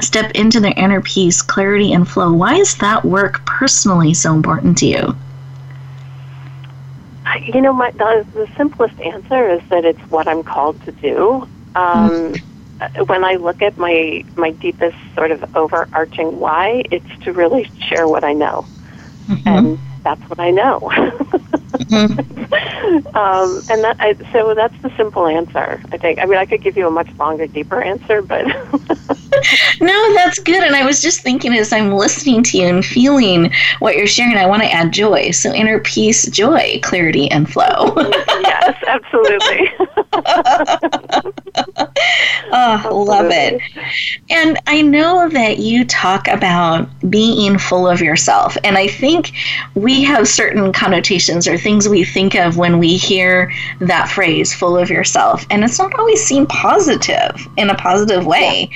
step 0.00 0.32
into 0.32 0.60
their 0.60 0.74
inner 0.76 1.00
peace, 1.00 1.40
clarity 1.40 1.92
and 1.92 2.08
flow. 2.08 2.32
Why 2.32 2.56
is 2.56 2.76
that 2.78 3.04
work 3.04 3.44
personally 3.46 4.14
so 4.14 4.34
important 4.34 4.78
to 4.78 4.86
you? 4.86 5.16
You 7.42 7.60
know, 7.60 7.72
my, 7.72 7.90
the, 7.92 8.26
the 8.34 8.48
simplest 8.56 8.98
answer 9.00 9.50
is 9.50 9.62
that 9.68 9.84
it's 9.84 10.00
what 10.10 10.26
I'm 10.26 10.42
called 10.42 10.82
to 10.84 10.92
do. 10.92 11.48
Um, 11.76 12.10
mm-hmm 12.10 12.57
when 13.06 13.24
I 13.24 13.34
look 13.34 13.62
at 13.62 13.76
my 13.78 14.24
my 14.36 14.50
deepest 14.50 14.96
sort 15.14 15.30
of 15.30 15.56
overarching 15.56 16.38
why, 16.38 16.84
it's 16.90 17.24
to 17.24 17.32
really 17.32 17.70
share 17.88 18.06
what 18.06 18.24
I 18.24 18.32
know, 18.32 18.66
mm-hmm. 19.26 19.48
and 19.48 19.78
that's 20.02 20.22
what 20.28 20.38
I 20.38 20.50
know. 20.50 20.90
mm-hmm. 21.78 23.06
um, 23.16 23.62
and 23.70 23.84
that 23.84 23.96
I, 24.00 24.14
so 24.32 24.54
that's 24.54 24.80
the 24.82 24.90
simple 24.96 25.26
answer. 25.26 25.80
I 25.92 25.96
think. 25.96 26.18
I 26.18 26.26
mean, 26.26 26.38
I 26.38 26.46
could 26.46 26.62
give 26.62 26.76
you 26.76 26.86
a 26.86 26.90
much 26.90 27.10
longer, 27.18 27.46
deeper 27.46 27.80
answer, 27.80 28.22
but 28.22 28.46
no, 29.80 30.14
that's 30.14 30.38
good. 30.38 30.62
And 30.62 30.74
I 30.74 30.84
was 30.84 31.00
just 31.00 31.20
thinking 31.20 31.54
as 31.54 31.72
I'm 31.72 31.92
listening 31.92 32.42
to 32.44 32.58
you 32.58 32.66
and 32.66 32.84
feeling 32.84 33.52
what 33.78 33.96
you're 33.96 34.06
sharing, 34.06 34.36
I 34.36 34.46
want 34.46 34.62
to 34.62 34.70
add 34.70 34.92
joy. 34.92 35.30
So 35.30 35.52
inner 35.52 35.80
peace, 35.80 36.28
joy, 36.30 36.80
clarity, 36.82 37.30
and 37.30 37.50
flow. 37.50 37.94
yes, 37.96 38.76
absolutely. 38.86 39.70
oh, 42.52 43.04
love 43.06 43.30
it. 43.30 43.60
And 44.30 44.58
I 44.66 44.82
know 44.82 45.28
that 45.28 45.58
you 45.58 45.84
talk 45.84 46.28
about 46.28 46.88
being 47.10 47.58
full 47.58 47.86
of 47.86 48.00
yourself. 48.00 48.56
And 48.64 48.76
I 48.76 48.88
think 48.88 49.32
we 49.74 50.02
have 50.04 50.28
certain 50.28 50.72
connotations 50.72 51.46
or 51.46 51.56
things 51.56 51.67
we 51.88 52.04
think 52.04 52.34
of 52.34 52.56
when 52.56 52.78
we 52.78 52.96
hear 52.96 53.52
that 53.80 54.08
phrase, 54.08 54.54
full 54.54 54.76
of 54.76 54.90
yourself. 54.90 55.46
And 55.50 55.64
it's 55.64 55.78
not 55.78 55.92
always 55.98 56.24
seen 56.24 56.46
positive 56.46 57.46
in 57.56 57.70
a 57.70 57.74
positive 57.74 58.26
way. 58.26 58.70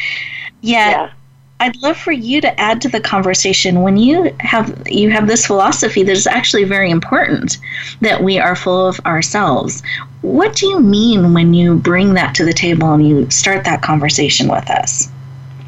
Yeah. 0.60 0.90
Yet, 0.90 0.90
yeah. 0.90 1.12
I'd 1.60 1.76
love 1.76 1.96
for 1.96 2.10
you 2.10 2.40
to 2.40 2.60
add 2.60 2.80
to 2.82 2.88
the 2.88 3.00
conversation 3.00 3.82
when 3.82 3.96
you 3.96 4.34
have 4.40 4.82
you 4.88 5.10
have 5.10 5.28
this 5.28 5.46
philosophy 5.46 6.02
that 6.02 6.10
is 6.10 6.26
actually 6.26 6.64
very 6.64 6.90
important 6.90 7.56
that 8.00 8.24
we 8.24 8.36
are 8.40 8.56
full 8.56 8.88
of 8.88 8.98
ourselves. 9.06 9.80
What 10.22 10.56
do 10.56 10.66
you 10.66 10.80
mean 10.80 11.34
when 11.34 11.54
you 11.54 11.76
bring 11.76 12.14
that 12.14 12.34
to 12.34 12.44
the 12.44 12.52
table 12.52 12.92
and 12.92 13.06
you 13.08 13.30
start 13.30 13.64
that 13.64 13.80
conversation 13.80 14.48
with 14.48 14.68
us? 14.70 15.08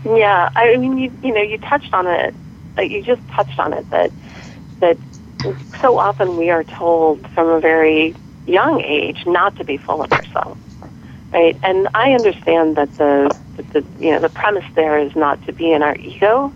Yeah, 0.04 0.50
I 0.56 0.76
mean, 0.78 0.98
you 0.98 1.12
you 1.22 1.32
know, 1.32 1.42
you 1.42 1.58
touched 1.58 1.94
on 1.94 2.08
it. 2.08 2.34
You 2.76 3.00
just 3.00 3.22
touched 3.28 3.60
on 3.60 3.72
it 3.72 3.88
that 3.90 4.10
that 4.80 4.98
so 5.82 5.98
often 5.98 6.36
we 6.36 6.50
are 6.50 6.64
told 6.64 7.26
from 7.34 7.48
a 7.48 7.60
very 7.60 8.16
young 8.46 8.80
age 8.82 9.18
not 9.26 9.56
to 9.56 9.64
be 9.64 9.76
full 9.78 10.02
of 10.02 10.12
ourselves, 10.12 10.60
right? 11.32 11.58
And 11.62 11.88
I 11.94 12.12
understand 12.12 12.76
that 12.76 12.96
the 12.98 13.34
the 13.72 13.84
you 13.98 14.12
know 14.12 14.20
the 14.20 14.28
premise 14.28 14.64
there 14.76 14.98
is 14.98 15.12
not 15.16 15.44
to 15.46 15.52
be 15.52 15.72
in 15.72 15.82
our 15.82 15.96
ego, 15.96 16.52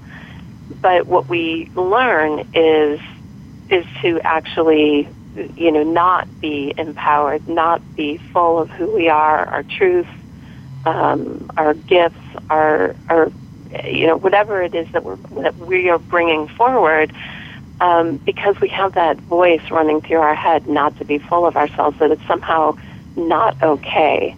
but 0.82 1.08
what 1.08 1.30
we 1.30 1.70
learn 1.76 2.40
is 2.54 3.00
is 3.70 3.84
to 4.02 4.20
actually 4.24 5.08
you 5.56 5.72
know 5.72 5.84
not 5.84 6.28
be 6.40 6.74
empowered, 6.78 7.42
not 7.48 7.82
be 7.96 8.20
full 8.32 8.60
of 8.60 8.70
who 8.70 8.94
we 8.94 9.08
are, 9.08 9.46
our 9.48 9.64
truth, 9.64 10.06
um, 10.84 11.50
our 11.56 11.74
gifts, 11.74 12.16
our 12.50 12.96
our 13.08 13.32
you 13.84 14.06
know 14.06 14.16
whatever 14.16 14.62
it 14.62 14.74
is 14.74 14.88
that 14.92 15.04
we're 15.04 15.18
that 15.42 15.58
we 15.58 15.88
are 15.88 15.98
bringing 15.98 16.48
forward. 16.48 17.12
Um, 17.80 18.16
because 18.16 18.60
we 18.60 18.68
have 18.70 18.94
that 18.94 19.18
voice 19.18 19.62
running 19.70 20.00
through 20.00 20.18
our 20.18 20.34
head 20.34 20.66
not 20.66 20.98
to 20.98 21.04
be 21.04 21.18
full 21.18 21.46
of 21.46 21.56
ourselves, 21.56 21.98
that 22.00 22.10
it's 22.10 22.26
somehow 22.26 22.76
not 23.16 23.62
okay. 23.62 24.34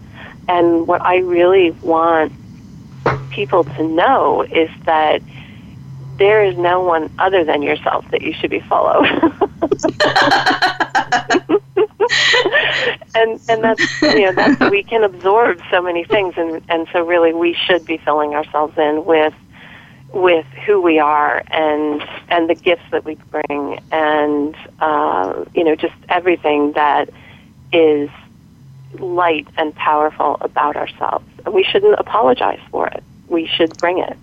And 0.47 0.87
what 0.87 1.01
I 1.01 1.17
really 1.17 1.71
want 1.71 2.31
people 3.31 3.63
to 3.63 3.83
know 3.83 4.43
is 4.43 4.69
that 4.85 5.21
there 6.17 6.43
is 6.43 6.55
no 6.57 6.81
one 6.81 7.09
other 7.17 7.43
than 7.43 7.63
yourself 7.63 8.09
that 8.11 8.21
you 8.21 8.33
should 8.33 8.51
be 8.51 8.59
followed. 8.59 9.05
and 13.15 13.39
and 13.49 13.63
that's 13.63 14.01
you 14.01 14.21
know 14.21 14.33
that's 14.33 14.71
we 14.71 14.83
can 14.83 15.03
absorb 15.03 15.59
so 15.69 15.81
many 15.81 16.03
things 16.03 16.33
and 16.37 16.61
and 16.69 16.87
so 16.91 17.05
really 17.05 17.33
we 17.33 17.53
should 17.53 17.85
be 17.85 17.97
filling 17.97 18.33
ourselves 18.33 18.77
in 18.77 19.05
with 19.05 19.33
with 20.13 20.45
who 20.65 20.81
we 20.81 20.99
are 20.99 21.43
and 21.47 22.01
and 22.29 22.49
the 22.49 22.55
gifts 22.55 22.83
that 22.91 23.05
we 23.05 23.15
bring 23.31 23.79
and 23.91 24.55
uh, 24.79 25.45
you 25.55 25.63
know 25.63 25.75
just 25.75 25.95
everything 26.09 26.73
that 26.73 27.09
is 27.71 28.09
light 28.99 29.47
and 29.57 29.73
powerful 29.75 30.37
about 30.41 30.75
ourselves. 30.75 31.25
And 31.45 31.53
we 31.53 31.63
shouldn't 31.63 31.97
apologize 31.97 32.59
for 32.69 32.87
it 32.87 33.03
we 33.31 33.47
should 33.47 33.79
bring 33.79 33.99
it. 33.99 34.17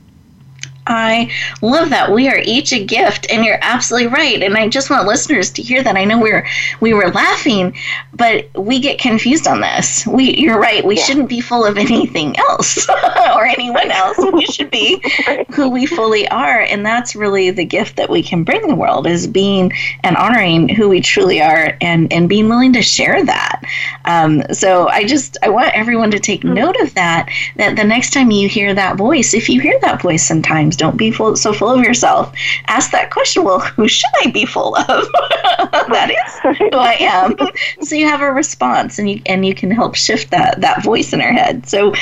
I 0.88 1.31
love 1.61 1.90
that. 1.90 2.11
We 2.11 2.29
are 2.29 2.38
each 2.38 2.72
a 2.72 2.83
gift, 2.83 3.27
and 3.31 3.44
you're 3.44 3.59
absolutely 3.61 4.09
right. 4.09 4.42
And 4.42 4.57
I 4.57 4.68
just 4.68 4.88
want 4.88 5.07
listeners 5.07 5.51
to 5.51 5.62
hear 5.62 5.83
that. 5.83 5.96
I 5.96 6.05
know 6.05 6.18
we 6.18 6.33
were 6.33 6.46
we 6.81 6.94
were 6.94 7.11
laughing, 7.11 7.77
but 8.14 8.48
we 8.57 8.81
get 8.81 8.98
confused 8.98 9.46
on 9.46 9.61
this. 9.61 10.07
We 10.07 10.35
you're 10.37 10.59
right. 10.59 10.85
We 10.85 10.96
yeah. 10.96 11.03
shouldn't 11.05 11.29
be 11.29 11.40
full 11.40 11.64
of 11.64 11.77
anything 11.77 12.38
else 12.38 12.88
or 13.35 13.44
anyone 13.44 13.90
else. 13.90 14.16
We 14.33 14.46
should 14.46 14.70
be 14.70 15.03
who 15.53 15.68
we 15.68 15.85
fully 15.85 16.27
are, 16.29 16.62
and 16.62 16.85
that's 16.85 17.14
really 17.14 17.51
the 17.51 17.66
gift 17.66 17.96
that 17.96 18.09
we 18.09 18.22
can 18.22 18.42
bring 18.42 18.66
the 18.66 18.74
world 18.74 19.07
is 19.07 19.27
being 19.27 19.72
and 20.03 20.16
honoring 20.16 20.70
who 20.70 20.88
we 20.88 21.01
truly 21.01 21.42
are, 21.42 21.77
and 21.83 22.11
and 22.12 22.31
being 22.31 22.48
willing 22.48 22.72
to 22.72 22.83
share 22.83 23.22
that. 23.27 23.62
Um, 24.07 24.42
so 24.53 24.88
I 24.88 25.05
just 25.05 25.37
I 25.42 25.51
want 25.51 25.77
everyone 25.77 26.11
to 26.12 26.18
take 26.18 26.40
mm-hmm. 26.40 26.55
note 26.55 26.81
of 26.81 26.94
that. 26.94 27.29
That 27.57 27.77
the 27.77 27.85
next 27.85 28.14
time 28.14 28.31
you 28.31 28.48
hear 28.48 28.72
that 28.72 28.96
voice, 28.96 29.35
if 29.35 29.51
you 29.51 29.61
hear 29.61 29.79
that 29.81 30.01
voice 30.01 30.24
sometimes 30.24 30.77
don't 30.78 30.96
be 30.96 31.10
full, 31.10 31.36
so 31.36 31.52
full 31.52 31.70
of 31.70 31.84
yourself. 31.84 32.32
Ask 32.68 32.92
that 32.92 33.10
question. 33.10 33.44
Well, 33.44 33.58
who 33.58 33.86
should 33.88 34.10
I 34.24 34.30
be 34.30 34.46
full 34.46 34.76
of? 34.76 34.86
that 34.86 36.10
is 36.10 36.58
who 36.58 36.70
I 36.72 36.96
am. 37.00 37.36
so 37.84 37.94
you 37.94 38.08
have 38.08 38.22
a 38.22 38.32
response, 38.32 38.98
and 38.98 39.10
you 39.10 39.20
and 39.26 39.44
you 39.44 39.54
can 39.54 39.70
help 39.70 39.94
shift 39.94 40.30
that 40.30 40.60
that 40.60 40.82
voice 40.82 41.12
in 41.12 41.20
our 41.20 41.32
head. 41.32 41.68
So, 41.68 41.92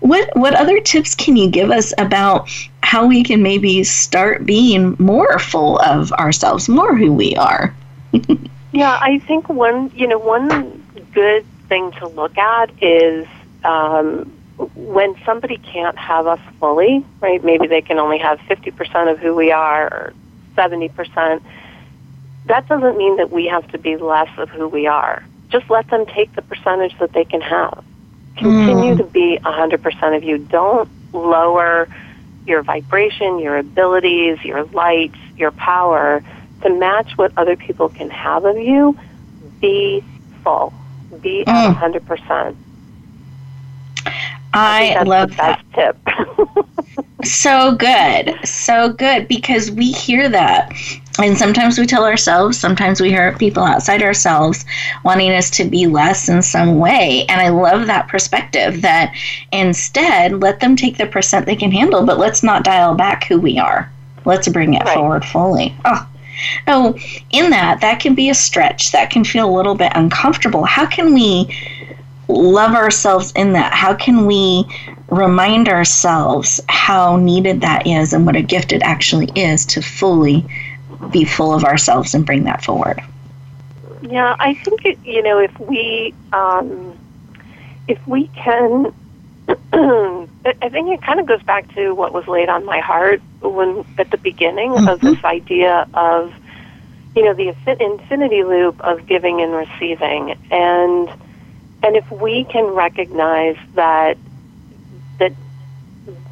what 0.00 0.28
what 0.36 0.54
other 0.54 0.80
tips 0.80 1.14
can 1.14 1.36
you 1.36 1.48
give 1.48 1.70
us 1.70 1.94
about 1.96 2.48
how 2.82 3.06
we 3.06 3.22
can 3.22 3.42
maybe 3.42 3.82
start 3.84 4.44
being 4.44 4.96
more 4.98 5.38
full 5.38 5.78
of 5.78 6.12
ourselves, 6.12 6.68
more 6.68 6.94
who 6.94 7.12
we 7.12 7.34
are? 7.36 7.74
yeah, 8.72 8.98
I 9.00 9.20
think 9.20 9.48
one 9.48 9.90
you 9.94 10.06
know 10.06 10.18
one 10.18 10.82
good 11.12 11.46
thing 11.68 11.92
to 11.92 12.08
look 12.08 12.36
at 12.36 12.70
is 12.82 13.26
um, 13.62 14.30
when 14.74 15.16
somebody 15.24 15.58
can't 15.58 15.98
have 15.98 16.26
us 16.26 16.40
fully, 16.60 17.04
right? 17.20 17.42
Maybe 17.44 17.66
they 17.66 17.82
can 17.82 17.98
only 17.98 18.18
have 18.18 18.38
50% 18.40 19.10
of 19.10 19.18
who 19.18 19.34
we 19.34 19.50
are 19.50 19.86
or 19.86 20.14
70%. 20.56 21.42
That 22.46 22.68
doesn't 22.68 22.96
mean 22.96 23.16
that 23.16 23.30
we 23.30 23.46
have 23.46 23.66
to 23.72 23.78
be 23.78 23.96
less 23.96 24.28
of 24.38 24.48
who 24.50 24.68
we 24.68 24.86
are. 24.86 25.24
Just 25.50 25.68
let 25.70 25.88
them 25.88 26.06
take 26.06 26.34
the 26.34 26.42
percentage 26.42 26.96
that 26.98 27.12
they 27.12 27.24
can 27.24 27.40
have. 27.40 27.84
Continue 28.36 28.94
mm. 28.94 28.98
to 28.98 29.04
be 29.04 29.38
100% 29.42 30.16
of 30.16 30.24
you. 30.24 30.38
Don't 30.38 30.88
lower 31.12 31.88
your 32.46 32.62
vibration, 32.62 33.38
your 33.38 33.56
abilities, 33.56 34.38
your 34.44 34.64
light, 34.64 35.14
your 35.36 35.52
power 35.52 36.22
to 36.62 36.70
match 36.70 37.16
what 37.16 37.32
other 37.36 37.56
people 37.56 37.88
can 37.88 38.10
have 38.10 38.44
of 38.44 38.58
you 38.58 38.98
be 39.60 40.04
full, 40.42 40.72
be 41.22 41.44
Mm. 41.46 41.48
at 41.48 41.76
100%. 41.76 42.56
I, 44.54 44.94
that's 44.94 45.08
love 45.08 45.36
that. 45.36 45.62
tip. 45.74 45.98
So 47.24 47.74
good. 47.74 48.38
So 48.44 48.92
good 48.92 49.28
because 49.28 49.70
we 49.70 49.92
hear 49.92 50.28
that. 50.28 50.72
And 51.18 51.38
sometimes 51.38 51.78
we 51.78 51.86
tell 51.86 52.04
ourselves, 52.04 52.58
sometimes 52.58 53.00
we 53.00 53.08
hear 53.10 53.34
people 53.38 53.62
outside 53.62 54.02
ourselves 54.02 54.64
wanting 55.04 55.32
us 55.32 55.48
to 55.52 55.64
be 55.64 55.86
less 55.86 56.28
in 56.28 56.42
some 56.42 56.78
way. 56.78 57.24
And 57.28 57.40
I 57.40 57.48
love 57.48 57.86
that 57.86 58.08
perspective 58.08 58.82
that 58.82 59.14
instead, 59.52 60.40
let 60.42 60.60
them 60.60 60.76
take 60.76 60.98
the 60.98 61.06
percent 61.06 61.46
they 61.46 61.56
can 61.56 61.72
handle, 61.72 62.04
but 62.04 62.18
let's 62.18 62.42
not 62.42 62.64
dial 62.64 62.94
back 62.94 63.24
who 63.24 63.40
we 63.40 63.58
are. 63.58 63.90
Let's 64.26 64.48
bring 64.48 64.74
it 64.74 64.84
Right. 64.84 64.94
forward 64.94 65.24
fully. 65.24 65.74
Oh, 65.84 66.06
oh, 66.68 66.98
in 67.30 67.50
that, 67.50 67.80
that 67.80 68.00
can 68.00 68.14
be 68.14 68.28
a 68.28 68.34
stretch. 68.34 68.92
That 68.92 69.10
can 69.10 69.24
feel 69.24 69.48
a 69.48 69.56
little 69.56 69.74
bit 69.74 69.92
uncomfortable. 69.94 70.64
How 70.64 70.86
can 70.86 71.14
we 71.14 71.48
love 72.28 72.74
ourselves 72.74 73.32
in 73.32 73.52
that? 73.52 73.72
How 73.72 73.94
can 73.94 74.26
we 74.26 74.64
remind 75.08 75.68
ourselves 75.68 76.60
how 76.68 77.16
needed 77.16 77.60
that 77.60 77.86
is 77.86 78.12
and 78.12 78.26
what 78.26 78.36
a 78.36 78.42
gift 78.42 78.72
it 78.72 78.82
actually 78.82 79.30
is 79.34 79.66
to 79.66 79.82
fully 79.82 80.44
be 81.10 81.24
full 81.24 81.52
of 81.52 81.64
ourselves 81.64 82.14
and 82.14 82.24
bring 82.24 82.44
that 82.44 82.64
forward? 82.64 83.00
Yeah, 84.02 84.36
I 84.38 84.54
think 84.54 84.84
it, 84.84 84.98
you 85.04 85.22
know 85.22 85.38
if 85.38 85.58
we 85.58 86.14
um, 86.32 86.98
if 87.88 88.06
we 88.06 88.28
can, 88.28 88.94
I 89.48 90.68
think 90.70 90.88
it 90.88 91.02
kind 91.02 91.20
of 91.20 91.26
goes 91.26 91.42
back 91.42 91.72
to 91.74 91.94
what 91.94 92.12
was 92.12 92.26
laid 92.28 92.48
on 92.48 92.64
my 92.64 92.80
heart 92.80 93.22
when 93.40 93.84
at 93.98 94.10
the 94.10 94.18
beginning 94.18 94.88
of 94.88 95.00
this 95.00 95.22
idea 95.24 95.88
of 95.94 96.34
you 97.14 97.24
know 97.24 97.34
the 97.34 97.54
infinity 97.80 98.44
loop 98.44 98.80
of 98.80 99.06
giving 99.06 99.40
and 99.40 99.52
receiving, 99.52 100.36
and 100.50 101.08
and 101.84 101.96
if 101.96 102.10
we 102.10 102.44
can 102.44 102.64
recognize 102.66 103.56
that 103.74 104.16
that 105.18 105.32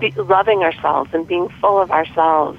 be, 0.00 0.10
loving 0.12 0.62
ourselves 0.62 1.10
and 1.12 1.26
being 1.26 1.48
full 1.60 1.80
of 1.80 1.90
ourselves 1.90 2.58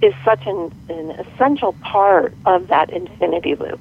is 0.00 0.14
such 0.24 0.44
an, 0.46 0.72
an 0.88 1.10
essential 1.10 1.74
part 1.74 2.34
of 2.44 2.68
that 2.68 2.90
infinity 2.90 3.54
loop 3.54 3.80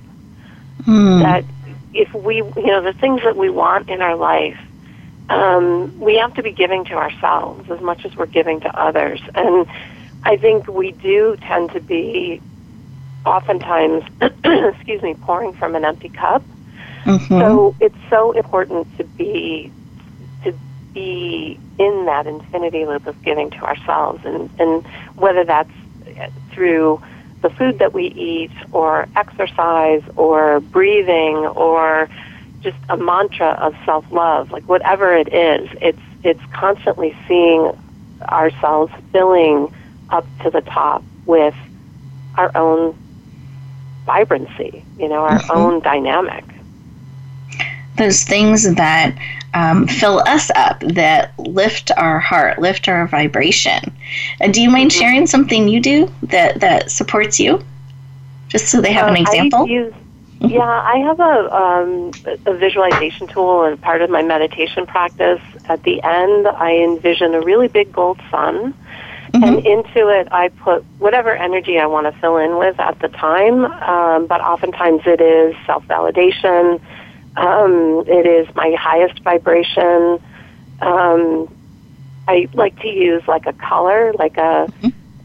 Hmm. 0.86 1.20
that 1.20 1.46
if 1.94 2.14
we, 2.14 2.38
you 2.38 2.68
know, 2.68 2.82
the 2.82 2.94
things 2.94 3.22
that 3.24 3.38
we 3.38 3.50
want 3.50 3.90
in 3.90 4.02
our 4.02 4.16
life, 4.16 4.58
um, 5.30 6.00
we 6.00 6.18
have 6.18 6.34
to 6.36 6.44
be 6.44 6.52
giving 6.52 6.86
to 6.86 6.94
ourselves 6.94 7.70
as 7.70 7.80
much 7.82 8.06
as 8.06 8.16
we're 8.16 8.26
giving 8.26 8.62
to 8.62 8.80
others. 8.80 9.22
And 9.36 9.68
I 10.24 10.38
think 10.38 10.68
we 10.68 10.92
do 10.92 11.38
tend 11.42 11.72
to 11.72 11.80
be, 11.80 12.42
oftentimes, 13.26 14.04
excuse 14.44 15.02
me, 15.02 15.14
pouring 15.14 15.54
from 15.54 15.76
an 15.76 15.86
empty 15.86 16.10
cup. 16.10 16.44
Mhm. 17.06 17.30
So 17.40 17.76
it's 17.80 17.98
so 18.10 18.32
important 18.32 18.88
to 18.98 19.04
be 19.18 19.72
to 20.44 20.54
be 20.94 21.60
in 21.78 22.06
that 22.06 22.28
infinity 22.28 22.86
loop 22.86 23.08
of 23.08 23.22
giving 23.24 23.50
to 23.52 23.62
ourselves, 23.64 24.22
and 24.26 24.50
and 24.60 24.84
whether 25.16 25.44
that's 25.46 25.72
through 26.54 27.00
the 27.42 27.50
food 27.50 27.80
that 27.80 27.94
we 27.94 28.06
eat, 28.08 28.52
or 28.72 29.08
exercise, 29.16 30.02
or 30.16 30.60
breathing, 30.60 31.38
or 31.56 32.10
just 32.62 32.78
a 32.90 32.98
mantra 32.98 33.50
of 33.62 33.74
self 33.86 34.06
love, 34.12 34.52
like 34.52 34.68
whatever 34.70 35.16
it 35.16 35.34
is, 35.34 35.70
it's 35.82 36.02
it's 36.24 36.42
constantly 36.52 37.16
seeing 37.28 37.72
ourselves 38.30 38.92
filling 39.12 39.70
up 40.10 40.28
to 40.44 40.52
the 40.52 40.62
top 40.62 41.04
with 41.26 41.56
our 42.36 42.52
own 42.56 42.96
vibrancy, 44.06 44.86
you 44.98 45.08
know, 45.10 45.24
our 45.24 45.44
Mhm. 45.44 45.50
own 45.50 45.80
dynamic. 45.82 46.51
Those 47.98 48.24
things 48.24 48.76
that 48.76 49.18
um, 49.54 49.88
fill 49.88 50.22
us 50.28 50.50
up, 50.56 50.80
that 50.80 51.38
lift 51.38 51.92
our 51.98 52.20
heart, 52.20 52.60
lift 52.60 52.88
our 52.88 53.08
vibration. 53.08 53.80
Uh, 54.40 54.48
do 54.48 54.62
you 54.62 54.70
mind 54.70 54.94
sharing 54.94 55.28
something 55.28 55.68
you 55.68 55.80
do 55.80 56.10
that, 56.24 56.60
that 56.62 56.90
supports 56.92 57.40
you? 57.40 57.62
Just 58.48 58.68
so 58.68 58.82
they 58.82 58.94
have 58.94 59.10
an 59.10 59.18
Uh, 59.18 59.22
example. 59.22 59.60
I 59.64 59.66
use, 59.66 59.94
yeah, 60.40 60.62
I 60.62 60.98
have 60.98 61.20
a, 61.20 61.56
um, 61.56 62.12
a 62.46 62.54
visualization 62.54 63.28
tool 63.28 63.64
and 63.64 63.80
part 63.80 64.02
of 64.02 64.10
my 64.10 64.24
meditation 64.24 64.86
practice. 64.86 65.42
At 65.66 65.84
the 65.84 66.02
end, 66.02 66.48
I 66.48 66.76
envision 66.78 67.36
a 67.36 67.42
really 67.42 67.68
big 67.68 67.92
gold 67.92 68.20
sun. 68.32 68.74
Mm-hmm. 69.34 69.44
And 69.44 69.66
into 69.66 70.10
it, 70.10 70.28
I 70.32 70.50
put 70.50 70.84
whatever 71.00 71.34
energy 71.34 71.80
I 71.80 71.86
want 71.86 72.14
to 72.14 72.20
fill 72.20 72.36
in 72.38 72.58
with 72.58 72.78
at 72.80 73.00
the 73.00 73.08
time. 73.08 73.64
Um, 73.64 74.28
but 74.28 74.42
oftentimes 74.42 75.04
it 75.06 75.22
is 75.22 75.56
self 75.66 75.88
validation. 75.88 76.82
Um, 77.36 78.04
it 78.08 78.26
is 78.26 78.54
my 78.56 78.76
highest 78.78 79.22
vibration. 79.24 80.20
Um, 80.82 81.54
I 82.28 82.48
like 82.54 82.80
to 82.82 82.88
use 82.88 83.24
like 83.28 83.46
a 83.46 83.54
color, 83.54 84.14
like 84.14 84.38
a 84.38 84.72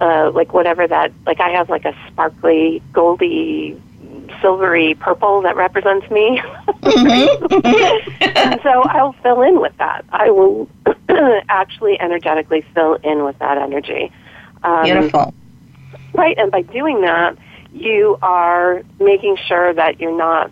uh, 0.00 0.30
like 0.32 0.52
whatever 0.52 0.86
that 0.86 1.12
like 1.24 1.40
I 1.40 1.50
have 1.50 1.68
like 1.68 1.84
a 1.84 1.94
sparkly, 2.08 2.82
goldy, 2.92 3.80
silvery 4.40 4.94
purple 4.94 5.42
that 5.42 5.56
represents 5.56 6.10
me. 6.10 6.40
and 6.82 8.60
so 8.62 8.82
I'll 8.82 9.14
fill 9.22 9.42
in 9.42 9.60
with 9.60 9.76
that. 9.78 10.04
I 10.10 10.30
will 10.30 10.68
actually 11.48 12.00
energetically 12.00 12.64
fill 12.74 12.94
in 12.94 13.24
with 13.24 13.38
that 13.38 13.58
energy. 13.58 14.12
Um, 14.62 14.84
Beautiful. 14.84 15.34
Right, 16.12 16.36
and 16.38 16.50
by 16.50 16.62
doing 16.62 17.02
that, 17.02 17.36
you 17.72 18.18
are 18.22 18.82
making 18.98 19.36
sure 19.46 19.72
that 19.74 20.00
you're 20.00 20.16
not 20.16 20.50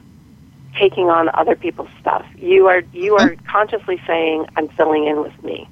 taking 0.78 1.08
on 1.08 1.30
other 1.34 1.56
people's 1.56 1.90
stuff. 2.00 2.24
You 2.37 2.66
are 2.66 2.82
you 2.92 3.16
are 3.16 3.30
mm-hmm. 3.30 3.46
consciously 3.46 4.00
saying, 4.06 4.46
"I'm 4.56 4.68
filling 4.68 5.06
in 5.06 5.22
with 5.22 5.42
me." 5.42 5.68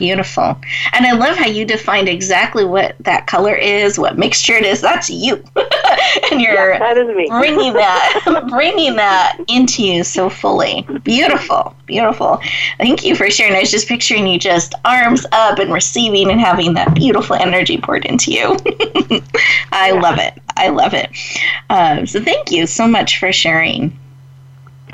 Beautiful. 0.00 0.56
And 0.94 1.04
I 1.06 1.12
love 1.12 1.36
how 1.36 1.44
you 1.44 1.66
defined 1.66 2.08
exactly 2.08 2.64
what 2.64 2.96
that 3.00 3.26
color 3.26 3.54
is, 3.54 3.98
what 3.98 4.16
mixture 4.16 4.54
it 4.54 4.64
is. 4.64 4.80
That's 4.80 5.10
you. 5.10 5.44
and 6.32 6.40
you're 6.40 6.72
Yeah, 6.72 6.78
that 6.78 6.96
is 6.96 7.14
me. 7.14 7.28
bringing 7.28 7.74
that 7.74 8.46
bringing 8.50 8.96
that 8.96 9.36
into 9.46 9.82
you 9.84 10.02
so 10.02 10.30
fully. 10.30 10.86
Beautiful. 11.04 11.76
Beautiful. 11.84 12.40
Thank 12.78 13.04
you 13.04 13.14
for 13.14 13.28
sharing. 13.28 13.54
I 13.54 13.60
was 13.60 13.70
just 13.70 13.88
picturing 13.88 14.26
you 14.26 14.38
just 14.38 14.74
arms 14.86 15.26
up 15.32 15.58
and 15.58 15.70
receiving 15.70 16.30
and 16.30 16.40
having 16.40 16.72
that 16.74 16.94
beautiful 16.94 17.36
energy 17.36 17.76
poured 17.76 18.06
into 18.06 18.32
you. 18.32 18.56
I 19.72 19.90
love 19.90 20.18
it. 20.18 20.32
I 20.56 20.70
love 20.70 20.94
it. 20.94 21.10
Um, 21.68 22.06
so 22.06 22.24
thank 22.24 22.50
you 22.50 22.66
so 22.66 22.88
much 22.88 23.18
for 23.18 23.34
sharing. 23.34 23.98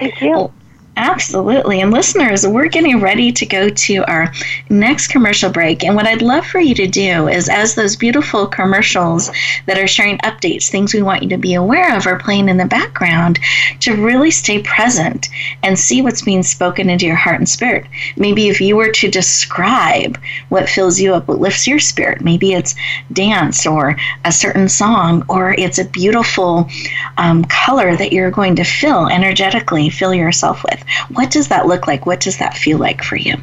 Thank 0.00 0.20
you. 0.20 0.52
Absolutely. 0.98 1.82
And 1.82 1.90
listeners, 1.92 2.46
we're 2.46 2.68
getting 2.68 3.00
ready 3.00 3.30
to 3.30 3.44
go 3.44 3.68
to 3.68 3.96
our 4.10 4.32
next 4.70 5.08
commercial 5.08 5.50
break. 5.50 5.84
And 5.84 5.94
what 5.94 6.06
I'd 6.06 6.22
love 6.22 6.46
for 6.46 6.58
you 6.58 6.74
to 6.74 6.86
do 6.86 7.28
is, 7.28 7.50
as 7.50 7.74
those 7.74 7.96
beautiful 7.96 8.46
commercials 8.46 9.30
that 9.66 9.78
are 9.78 9.86
sharing 9.86 10.16
updates, 10.18 10.70
things 10.70 10.94
we 10.94 11.02
want 11.02 11.22
you 11.22 11.28
to 11.28 11.36
be 11.36 11.52
aware 11.52 11.94
of, 11.94 12.06
are 12.06 12.18
playing 12.18 12.48
in 12.48 12.56
the 12.56 12.64
background, 12.64 13.38
to 13.80 13.94
really 13.94 14.30
stay 14.30 14.62
present 14.62 15.28
and 15.62 15.78
see 15.78 16.00
what's 16.00 16.22
being 16.22 16.42
spoken 16.42 16.88
into 16.88 17.04
your 17.04 17.14
heart 17.14 17.40
and 17.40 17.48
spirit. 17.48 17.84
Maybe 18.16 18.48
if 18.48 18.58
you 18.58 18.74
were 18.76 18.92
to 18.92 19.10
describe 19.10 20.18
what 20.48 20.66
fills 20.66 20.98
you 20.98 21.12
up, 21.12 21.28
what 21.28 21.40
lifts 21.40 21.66
your 21.66 21.78
spirit, 21.78 22.22
maybe 22.22 22.54
it's 22.54 22.74
dance 23.12 23.66
or 23.66 23.96
a 24.24 24.32
certain 24.32 24.70
song, 24.70 25.26
or 25.28 25.52
it's 25.58 25.78
a 25.78 25.84
beautiful 25.84 26.70
um, 27.18 27.44
color 27.44 27.96
that 27.96 28.12
you're 28.14 28.30
going 28.30 28.56
to 28.56 28.64
fill 28.64 29.08
energetically, 29.08 29.90
fill 29.90 30.14
yourself 30.14 30.64
with. 30.64 30.82
What 31.10 31.30
does 31.30 31.48
that 31.48 31.66
look 31.66 31.86
like? 31.86 32.06
What 32.06 32.20
does 32.20 32.38
that 32.38 32.56
feel 32.56 32.78
like 32.78 33.02
for 33.02 33.16
you? 33.16 33.36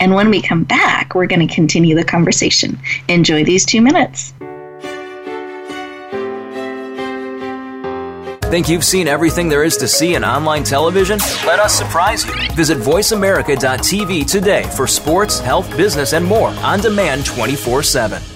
And 0.00 0.14
when 0.14 0.30
we 0.30 0.40
come 0.42 0.64
back, 0.64 1.14
we're 1.14 1.26
going 1.26 1.46
to 1.46 1.54
continue 1.54 1.94
the 1.94 2.04
conversation. 2.04 2.78
Enjoy 3.08 3.44
these 3.44 3.64
two 3.64 3.80
minutes. 3.80 4.32
Think 8.50 8.68
you've 8.68 8.84
seen 8.84 9.08
everything 9.08 9.48
there 9.48 9.64
is 9.64 9.76
to 9.78 9.88
see 9.88 10.14
in 10.14 10.24
online 10.24 10.62
television? 10.62 11.18
Let 11.44 11.58
us 11.58 11.74
surprise 11.74 12.24
you. 12.24 12.32
Visit 12.52 12.78
VoiceAmerica.tv 12.78 14.30
today 14.30 14.62
for 14.76 14.86
sports, 14.86 15.40
health, 15.40 15.68
business, 15.76 16.12
and 16.12 16.24
more 16.24 16.50
on 16.50 16.78
demand 16.78 17.26
24 17.26 17.82
7. 17.82 18.35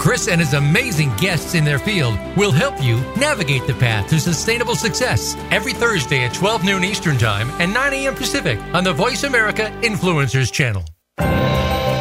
Chris 0.00 0.28
and 0.28 0.40
his 0.40 0.54
amazing 0.54 1.14
guests 1.16 1.54
in 1.54 1.62
their 1.62 1.78
field 1.78 2.18
will 2.34 2.50
help 2.50 2.82
you 2.82 2.96
navigate 3.18 3.66
the 3.66 3.74
path 3.74 4.08
to 4.08 4.18
sustainable 4.18 4.74
success 4.74 5.36
every 5.50 5.74
Thursday 5.74 6.24
at 6.24 6.32
12 6.32 6.64
noon 6.64 6.84
Eastern 6.84 7.18
Time 7.18 7.50
and 7.60 7.74
9 7.74 7.92
a.m. 7.92 8.14
Pacific 8.14 8.58
on 8.72 8.82
the 8.82 8.94
Voice 8.94 9.24
America 9.24 9.70
Influencers 9.82 10.50
Channel. 10.50 10.86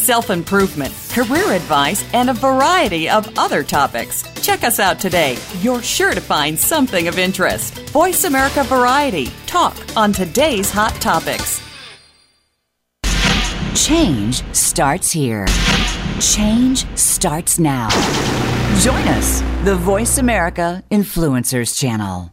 self 0.00 0.30
improvement, 0.30 0.92
career 1.10 1.52
advice, 1.52 2.04
and 2.14 2.30
a 2.30 2.34
variety 2.34 3.08
of 3.08 3.28
other 3.38 3.62
topics. 3.62 4.22
Check 4.42 4.64
us 4.64 4.80
out 4.80 4.98
today. 4.98 5.36
You're 5.60 5.82
sure 5.82 6.12
to 6.14 6.20
find 6.20 6.58
something 6.58 7.08
of 7.08 7.18
interest. 7.18 7.78
Voice 7.90 8.24
America 8.24 8.64
Variety. 8.64 9.28
Talk 9.46 9.76
on 9.96 10.12
today's 10.12 10.70
hot 10.70 10.94
topics. 11.00 11.60
Change 13.74 14.42
starts 14.54 15.10
here. 15.10 15.46
Change 16.20 16.86
starts 16.98 17.58
now. 17.58 17.88
Join 18.80 19.06
us, 19.08 19.40
the 19.64 19.76
Voice 19.76 20.18
America 20.18 20.82
Influencers 20.90 21.78
Channel. 21.78 22.32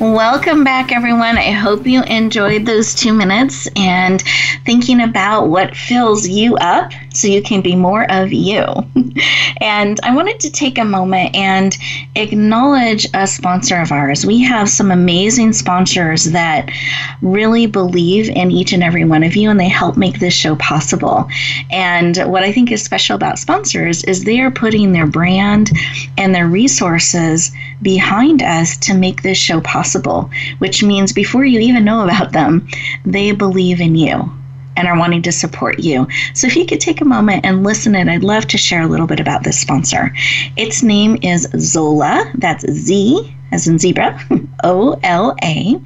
Welcome 0.00 0.64
back, 0.64 0.92
everyone. 0.92 1.38
I 1.38 1.52
hope 1.52 1.86
you 1.86 2.02
enjoyed 2.02 2.66
those 2.66 2.94
two 2.94 3.12
minutes 3.12 3.68
and 3.76 4.22
thinking 4.64 5.00
about 5.00 5.48
what 5.48 5.76
fills 5.76 6.26
you 6.26 6.56
up 6.56 6.92
so 7.14 7.28
you 7.28 7.42
can 7.42 7.62
be 7.62 7.76
more 7.76 8.10
of 8.10 8.32
you. 8.32 8.64
and 9.60 10.00
I 10.02 10.14
wanted 10.14 10.40
to 10.40 10.50
take 10.50 10.78
a 10.78 10.84
moment 10.84 11.34
and 11.34 11.76
acknowledge 12.16 13.06
a 13.14 13.26
sponsor 13.26 13.80
of 13.80 13.92
ours. 13.92 14.26
We 14.26 14.42
have 14.42 14.68
some 14.68 14.90
amazing 14.90 15.52
sponsors 15.52 16.24
that 16.26 16.70
really 17.22 17.66
believe 17.66 18.28
in 18.28 18.50
each 18.50 18.72
and 18.72 18.82
every 18.82 19.04
one 19.04 19.22
of 19.22 19.36
you 19.36 19.50
and 19.50 19.60
they 19.60 19.68
help 19.68 19.96
make 19.96 20.18
this 20.18 20.34
show 20.34 20.56
possible. 20.56 21.28
And 21.70 22.16
what 22.26 22.42
I 22.42 22.52
think 22.52 22.72
is 22.72 22.82
special 22.82 23.14
about 23.14 23.38
sponsors 23.38 24.02
is 24.04 24.24
they 24.24 24.40
are 24.40 24.50
putting 24.50 24.92
their 24.92 25.06
brand 25.06 25.70
and 26.18 26.34
their 26.34 26.48
resources 26.48 27.52
behind 27.80 28.42
us 28.42 28.76
to 28.78 28.94
make 28.94 29.22
this 29.22 29.38
show 29.38 29.60
possible, 29.64 30.30
which 30.58 30.82
means 30.82 31.12
before 31.12 31.44
you 31.44 31.60
even 31.60 31.84
know 31.84 32.04
about 32.04 32.32
them, 32.32 32.68
they 33.04 33.32
believe 33.32 33.80
in 33.80 33.94
you 33.94 34.30
and 34.76 34.88
are 34.88 34.98
wanting 34.98 35.22
to 35.22 35.32
support 35.32 35.78
you. 35.78 36.06
So 36.34 36.46
if 36.46 36.56
you 36.56 36.66
could 36.66 36.80
take 36.80 37.00
a 37.00 37.04
moment 37.04 37.44
and 37.44 37.62
listen 37.62 37.94
and 37.94 38.10
I'd 38.10 38.24
love 38.24 38.46
to 38.48 38.58
share 38.58 38.82
a 38.82 38.88
little 38.88 39.06
bit 39.06 39.20
about 39.20 39.44
this 39.44 39.60
sponsor. 39.60 40.12
Its 40.56 40.82
name 40.82 41.18
is 41.22 41.48
Zola. 41.58 42.32
That's 42.36 42.68
Z 42.70 43.34
as 43.54 43.68
in 43.68 43.78
zebra, 43.78 44.20
O 44.64 44.98
L 45.04 45.36
A. 45.42 45.80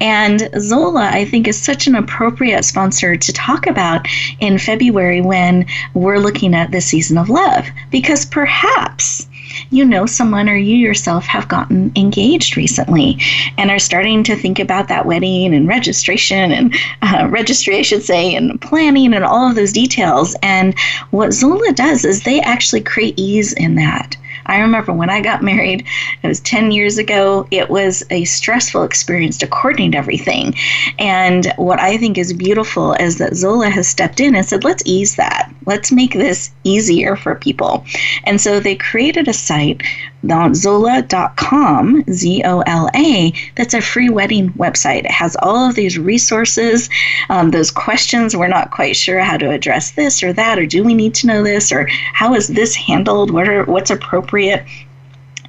And 0.00 0.50
Zola, 0.58 1.08
I 1.12 1.24
think, 1.24 1.46
is 1.46 1.60
such 1.60 1.86
an 1.86 1.94
appropriate 1.94 2.64
sponsor 2.64 3.16
to 3.16 3.32
talk 3.32 3.66
about 3.66 4.06
in 4.40 4.58
February 4.58 5.20
when 5.20 5.66
we're 5.94 6.18
looking 6.18 6.52
at 6.52 6.72
the 6.72 6.80
season 6.80 7.16
of 7.16 7.30
love, 7.30 7.68
because 7.90 8.26
perhaps 8.26 9.28
you 9.70 9.84
know 9.84 10.06
someone 10.06 10.48
or 10.48 10.56
you 10.56 10.76
yourself 10.76 11.24
have 11.26 11.48
gotten 11.48 11.92
engaged 11.96 12.56
recently 12.56 13.18
and 13.58 13.70
are 13.70 13.78
starting 13.78 14.22
to 14.24 14.36
think 14.36 14.58
about 14.58 14.88
that 14.88 15.06
wedding 15.06 15.54
and 15.54 15.68
registration 15.68 16.52
and 16.52 16.74
uh, 17.02 17.26
registry, 17.30 17.78
I 17.78 17.82
should 17.82 18.02
say, 18.02 18.34
and 18.34 18.60
planning 18.60 19.14
and 19.14 19.24
all 19.24 19.48
of 19.48 19.56
those 19.56 19.72
details. 19.72 20.36
And 20.42 20.78
what 21.10 21.32
Zola 21.32 21.72
does 21.72 22.04
is 22.04 22.22
they 22.22 22.40
actually 22.40 22.82
create 22.82 23.18
ease 23.18 23.52
in 23.52 23.76
that. 23.76 24.16
I 24.46 24.60
remember 24.60 24.92
when 24.92 25.10
I 25.10 25.20
got 25.20 25.42
married, 25.42 25.86
it 26.22 26.26
was 26.26 26.40
10 26.40 26.70
years 26.70 26.98
ago, 26.98 27.46
it 27.50 27.68
was 27.68 28.02
a 28.10 28.24
stressful 28.24 28.84
experience 28.84 29.38
to 29.38 29.46
coordinate 29.46 29.94
everything. 29.94 30.54
And 30.98 31.52
what 31.56 31.80
I 31.80 31.96
think 31.96 32.16
is 32.16 32.32
beautiful 32.32 32.94
is 32.94 33.18
that 33.18 33.34
Zola 33.36 33.68
has 33.70 33.88
stepped 33.88 34.20
in 34.20 34.34
and 34.34 34.46
said, 34.46 34.64
let's 34.64 34.82
ease 34.86 35.16
that. 35.16 35.52
Let's 35.66 35.92
make 35.92 36.12
this 36.12 36.50
easier 36.64 37.16
for 37.16 37.34
people. 37.34 37.84
And 38.24 38.40
so 38.40 38.60
they 38.60 38.76
created 38.76 39.28
a 39.28 39.32
site 39.32 39.82
zola.com, 40.54 42.04
Z 42.10 42.42
O 42.44 42.60
L 42.60 42.90
A, 42.94 43.32
that's 43.54 43.74
a 43.74 43.80
free 43.80 44.08
wedding 44.08 44.50
website. 44.52 45.04
It 45.04 45.10
has 45.10 45.36
all 45.40 45.68
of 45.68 45.74
these 45.74 45.98
resources, 45.98 46.88
um, 47.28 47.50
those 47.50 47.70
questions. 47.70 48.36
We're 48.36 48.48
not 48.48 48.70
quite 48.70 48.96
sure 48.96 49.20
how 49.20 49.36
to 49.36 49.50
address 49.50 49.92
this 49.92 50.22
or 50.22 50.32
that, 50.32 50.58
or 50.58 50.66
do 50.66 50.82
we 50.84 50.94
need 50.94 51.14
to 51.16 51.26
know 51.26 51.42
this, 51.42 51.72
or 51.72 51.86
how 52.12 52.34
is 52.34 52.48
this 52.48 52.74
handled? 52.74 53.30
What 53.30 53.48
are, 53.48 53.64
what's 53.64 53.90
appropriate? 53.90 54.64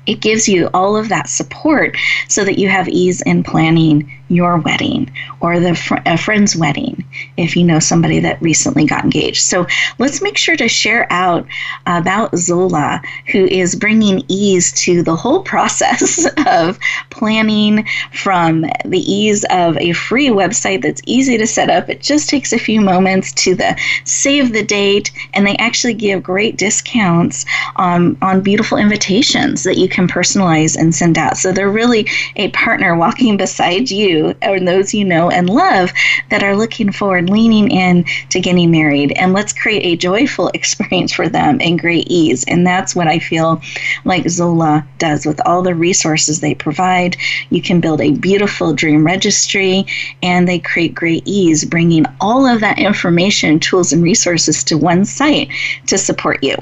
It 0.05 0.21
gives 0.21 0.47
you 0.47 0.69
all 0.73 0.95
of 0.95 1.09
that 1.09 1.29
support 1.29 1.97
so 2.29 2.45
that 2.45 2.57
you 2.57 2.69
have 2.69 2.87
ease 2.87 3.21
in 3.21 3.43
planning 3.43 4.16
your 4.29 4.57
wedding 4.57 5.11
or 5.39 5.59
the 5.59 5.75
fr- 5.75 5.97
a 6.05 6.17
friend's 6.17 6.55
wedding 6.55 7.03
if 7.37 7.55
you 7.55 7.63
know 7.63 7.79
somebody 7.79 8.19
that 8.19 8.41
recently 8.41 8.85
got 8.85 9.03
engaged. 9.03 9.43
So 9.43 9.65
let's 9.99 10.21
make 10.21 10.37
sure 10.37 10.55
to 10.57 10.67
share 10.67 11.11
out 11.11 11.45
about 11.85 12.35
Zola, 12.35 13.01
who 13.31 13.45
is 13.45 13.75
bringing 13.75 14.23
ease 14.27 14.71
to 14.83 15.03
the 15.03 15.15
whole 15.15 15.41
process 15.47 16.27
of 16.45 16.79
planning 17.09 17.87
from 18.11 18.61
the 18.85 18.99
ease 18.99 19.45
of 19.49 19.77
a 19.77 19.93
free 19.93 20.29
website 20.29 20.81
that's 20.81 21.01
easy 21.05 21.37
to 21.37 21.47
set 21.47 21.69
up. 21.69 21.89
It 21.89 22.01
just 22.01 22.29
takes 22.29 22.53
a 22.53 22.59
few 22.59 22.81
moments 22.81 23.31
to 23.33 23.55
the 23.55 23.79
save 24.03 24.53
the 24.53 24.63
date, 24.63 25.11
and 25.33 25.45
they 25.45 25.55
actually 25.57 25.93
give 25.93 26.23
great 26.23 26.57
discounts 26.57 27.45
on, 27.75 28.17
on 28.21 28.41
beautiful 28.41 28.77
invitations 28.77 29.63
that 29.63 29.77
you 29.77 29.87
can 29.87 30.07
personalize 30.07 30.75
and 30.75 30.93
send 30.93 31.17
out. 31.17 31.37
So 31.37 31.51
they're 31.51 31.69
really 31.69 32.07
a 32.35 32.49
partner 32.49 32.95
walking 32.95 33.37
beside 33.37 33.89
you 33.89 34.16
or 34.43 34.59
those 34.59 34.93
you 34.93 35.05
know 35.05 35.29
and 35.29 35.49
love 35.49 35.91
that 36.29 36.43
are 36.43 36.55
looking 36.55 36.91
forward, 36.91 37.29
leaning 37.29 37.69
in 37.69 38.05
to 38.29 38.39
getting 38.39 38.71
married. 38.71 39.11
And 39.13 39.33
let's 39.33 39.53
create 39.53 39.83
a 39.83 39.95
joyful 39.95 40.49
experience 40.53 41.13
for 41.13 41.29
them 41.29 41.59
in 41.61 41.77
great 41.77 42.07
ease. 42.09 42.43
And 42.47 42.65
that's 42.65 42.95
what 42.95 43.07
I 43.07 43.19
feel 43.19 43.61
like 44.05 44.29
Zola 44.29 44.85
does 44.97 45.25
with 45.25 45.39
all 45.45 45.61
the 45.61 45.75
resources 45.75 46.39
they 46.39 46.55
provide. 46.55 47.17
You 47.49 47.61
can 47.61 47.79
build 47.79 48.01
a 48.01 48.11
beautiful 48.11 48.73
dream 48.73 49.05
registry 49.05 49.85
and 50.23 50.47
they 50.47 50.59
create 50.59 50.95
great 50.95 51.23
ease, 51.25 51.65
bringing 51.65 52.05
all 52.21 52.45
of 52.45 52.61
that 52.61 52.79
information, 52.79 53.59
tools, 53.59 53.93
and 53.93 54.03
resources 54.03 54.63
to 54.65 54.77
one 54.77 55.05
site 55.05 55.49
to 55.87 55.97
support 55.97 56.43
you. 56.43 56.55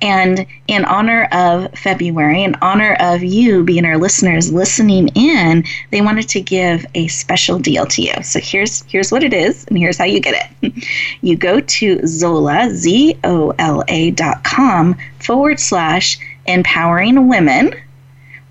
And 0.00 0.46
in 0.68 0.84
honor 0.84 1.24
of 1.32 1.72
February, 1.72 2.42
in 2.42 2.54
honor 2.62 2.96
of 3.00 3.22
you 3.22 3.64
being 3.64 3.84
our 3.84 3.98
listeners 3.98 4.52
listening 4.52 5.08
in, 5.08 5.64
they 5.90 6.00
wanted 6.00 6.28
to 6.30 6.40
give 6.40 6.86
a 6.94 7.08
special 7.08 7.58
deal 7.58 7.86
to 7.86 8.02
you. 8.02 8.14
So 8.22 8.40
here's 8.40 8.82
here's 8.84 9.10
what 9.10 9.22
it 9.22 9.32
is, 9.32 9.64
and 9.66 9.78
here's 9.78 9.98
how 9.98 10.04
you 10.04 10.20
get 10.20 10.50
it. 10.62 10.72
You 11.20 11.36
go 11.36 11.60
to 11.60 12.06
Zola, 12.06 12.68
Z 12.70 13.18
O 13.24 13.54
L 13.58 13.82
A 13.88 14.10
dot 14.10 14.44
com 14.44 14.96
forward 15.18 15.58
slash 15.58 16.18
empowering 16.46 17.28
women 17.28 17.74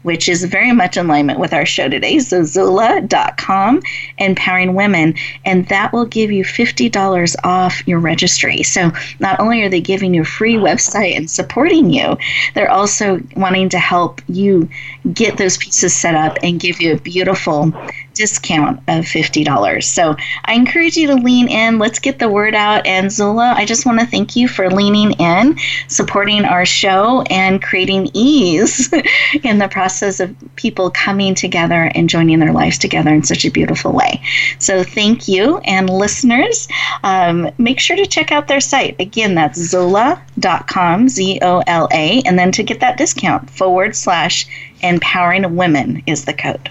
which 0.03 0.29
is 0.29 0.43
very 0.43 0.71
much 0.71 0.97
in 0.97 1.05
alignment 1.05 1.39
with 1.39 1.53
our 1.53 1.65
show 1.65 1.89
today. 1.89 2.19
So 2.19 2.43
Zola.com, 2.43 3.81
empowering 4.17 4.75
women, 4.75 5.15
and 5.45 5.67
that 5.69 5.91
will 5.91 6.05
give 6.05 6.31
you 6.31 6.43
$50 6.43 7.35
off 7.43 7.87
your 7.87 7.99
registry. 7.99 8.63
So 8.63 8.91
not 9.19 9.39
only 9.39 9.63
are 9.63 9.69
they 9.69 9.81
giving 9.81 10.13
you 10.13 10.21
a 10.21 10.25
free 10.25 10.55
website 10.55 11.15
and 11.17 11.29
supporting 11.29 11.91
you, 11.91 12.17
they're 12.53 12.71
also 12.71 13.19
wanting 13.35 13.69
to 13.69 13.79
help 13.79 14.21
you 14.27 14.69
get 15.13 15.37
those 15.37 15.57
pieces 15.57 15.93
set 15.93 16.15
up 16.15 16.37
and 16.43 16.59
give 16.59 16.81
you 16.81 16.93
a 16.93 16.99
beautiful 16.99 17.73
discount 18.13 18.79
of 18.87 19.05
$50. 19.05 19.83
So 19.83 20.15
I 20.45 20.53
encourage 20.53 20.95
you 20.97 21.07
to 21.07 21.15
lean 21.15 21.47
in. 21.47 21.79
Let's 21.79 21.99
get 21.99 22.19
the 22.19 22.29
word 22.29 22.55
out. 22.55 22.85
And 22.85 23.11
Zola, 23.11 23.53
I 23.55 23.65
just 23.65 23.85
want 23.85 23.99
to 23.99 24.05
thank 24.05 24.35
you 24.35 24.47
for 24.47 24.69
leaning 24.69 25.11
in, 25.13 25.57
supporting 25.87 26.45
our 26.45 26.65
show, 26.65 27.23
and 27.29 27.61
creating 27.61 28.09
ease 28.13 28.91
in 29.43 29.59
the 29.59 29.67
process 29.67 30.19
of 30.19 30.35
people 30.55 30.89
coming 30.91 31.35
together 31.35 31.91
and 31.95 32.09
joining 32.09 32.39
their 32.39 32.53
lives 32.53 32.77
together 32.77 33.13
in 33.13 33.23
such 33.23 33.45
a 33.45 33.51
beautiful 33.51 33.91
way. 33.91 34.21
So 34.59 34.83
thank 34.83 35.27
you. 35.27 35.57
And 35.59 35.89
listeners, 35.89 36.67
um, 37.03 37.49
make 37.57 37.79
sure 37.79 37.95
to 37.95 38.05
check 38.05 38.31
out 38.31 38.47
their 38.47 38.61
site. 38.61 38.95
Again, 38.99 39.35
that's 39.35 39.59
zola.com, 39.59 41.09
Z 41.09 41.39
O 41.41 41.63
L 41.67 41.87
A. 41.91 42.21
And 42.25 42.37
then 42.37 42.51
to 42.53 42.63
get 42.63 42.79
that 42.79 42.97
discount, 42.97 43.49
forward 43.49 43.95
slash 43.95 44.47
empowering 44.81 45.55
women 45.55 46.03
is 46.05 46.25
the 46.25 46.33
code. 46.33 46.69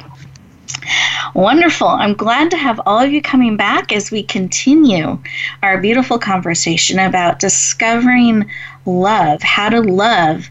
Wonderful. 1.35 1.89
I'm 1.89 2.15
glad 2.15 2.51
to 2.51 2.57
have 2.57 2.81
all 2.85 3.01
of 3.01 3.13
you 3.13 3.23
coming 3.23 3.57
back 3.57 3.93
as 3.93 4.11
we 4.11 4.23
continue 4.23 5.19
our 5.63 5.81
beautiful 5.81 6.19
conversation 6.19 6.99
about 6.99 7.39
discovering 7.39 8.51
love, 8.85 9.43
how 9.43 9.69
to 9.69 9.81
love 9.81 10.51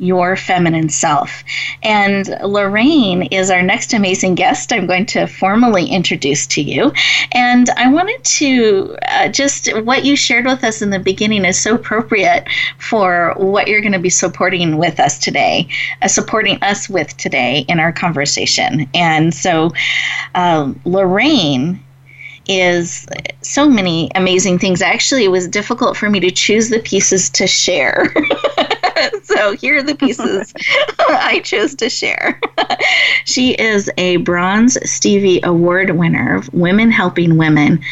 your 0.00 0.34
feminine 0.34 0.88
self. 0.88 1.44
And 1.82 2.26
Lorraine 2.42 3.24
is 3.24 3.50
our 3.50 3.62
next 3.62 3.92
amazing 3.92 4.34
guest. 4.34 4.72
I'm 4.72 4.86
going 4.86 5.06
to 5.06 5.26
formally 5.26 5.86
introduce 5.86 6.46
to 6.48 6.62
you. 6.62 6.90
And 7.32 7.68
I 7.70 7.92
wanted 7.92 8.24
to 8.24 8.96
uh, 9.08 9.28
just 9.28 9.68
what 9.84 10.04
you 10.04 10.16
shared 10.16 10.46
with 10.46 10.64
us 10.64 10.80
in 10.80 10.90
the 10.90 10.98
beginning 10.98 11.44
is 11.44 11.60
so 11.60 11.74
appropriate 11.74 12.48
for 12.78 13.34
what 13.36 13.68
you're 13.68 13.82
going 13.82 13.92
to 13.92 13.98
be 13.98 14.10
supporting 14.10 14.78
with 14.78 14.98
us 14.98 15.18
today, 15.18 15.68
uh, 16.00 16.08
supporting 16.08 16.58
us 16.62 16.88
with 16.88 17.14
today 17.18 17.66
in 17.68 17.78
our 17.78 17.92
conversation. 17.92 18.88
And 18.94 19.34
so, 19.34 19.70
uh, 20.34 20.72
Lorraine 20.84 21.84
is 22.50 23.06
so 23.42 23.68
many 23.68 24.10
amazing 24.16 24.58
things. 24.58 24.82
Actually, 24.82 25.24
it 25.24 25.30
was 25.30 25.46
difficult 25.46 25.96
for 25.96 26.10
me 26.10 26.18
to 26.18 26.32
choose 26.32 26.68
the 26.68 26.80
pieces 26.80 27.30
to 27.30 27.46
share. 27.46 28.12
so 29.22 29.52
here 29.52 29.78
are 29.78 29.82
the 29.84 29.94
pieces 29.94 30.52
I 30.98 31.40
chose 31.44 31.76
to 31.76 31.88
share. 31.88 32.40
she 33.24 33.52
is 33.52 33.88
a 33.96 34.16
Bronze 34.16 34.76
Stevie 34.90 35.40
Award 35.44 35.90
winner, 35.90 36.42
Women 36.52 36.90
Helping 36.90 37.36
Women, 37.36 37.84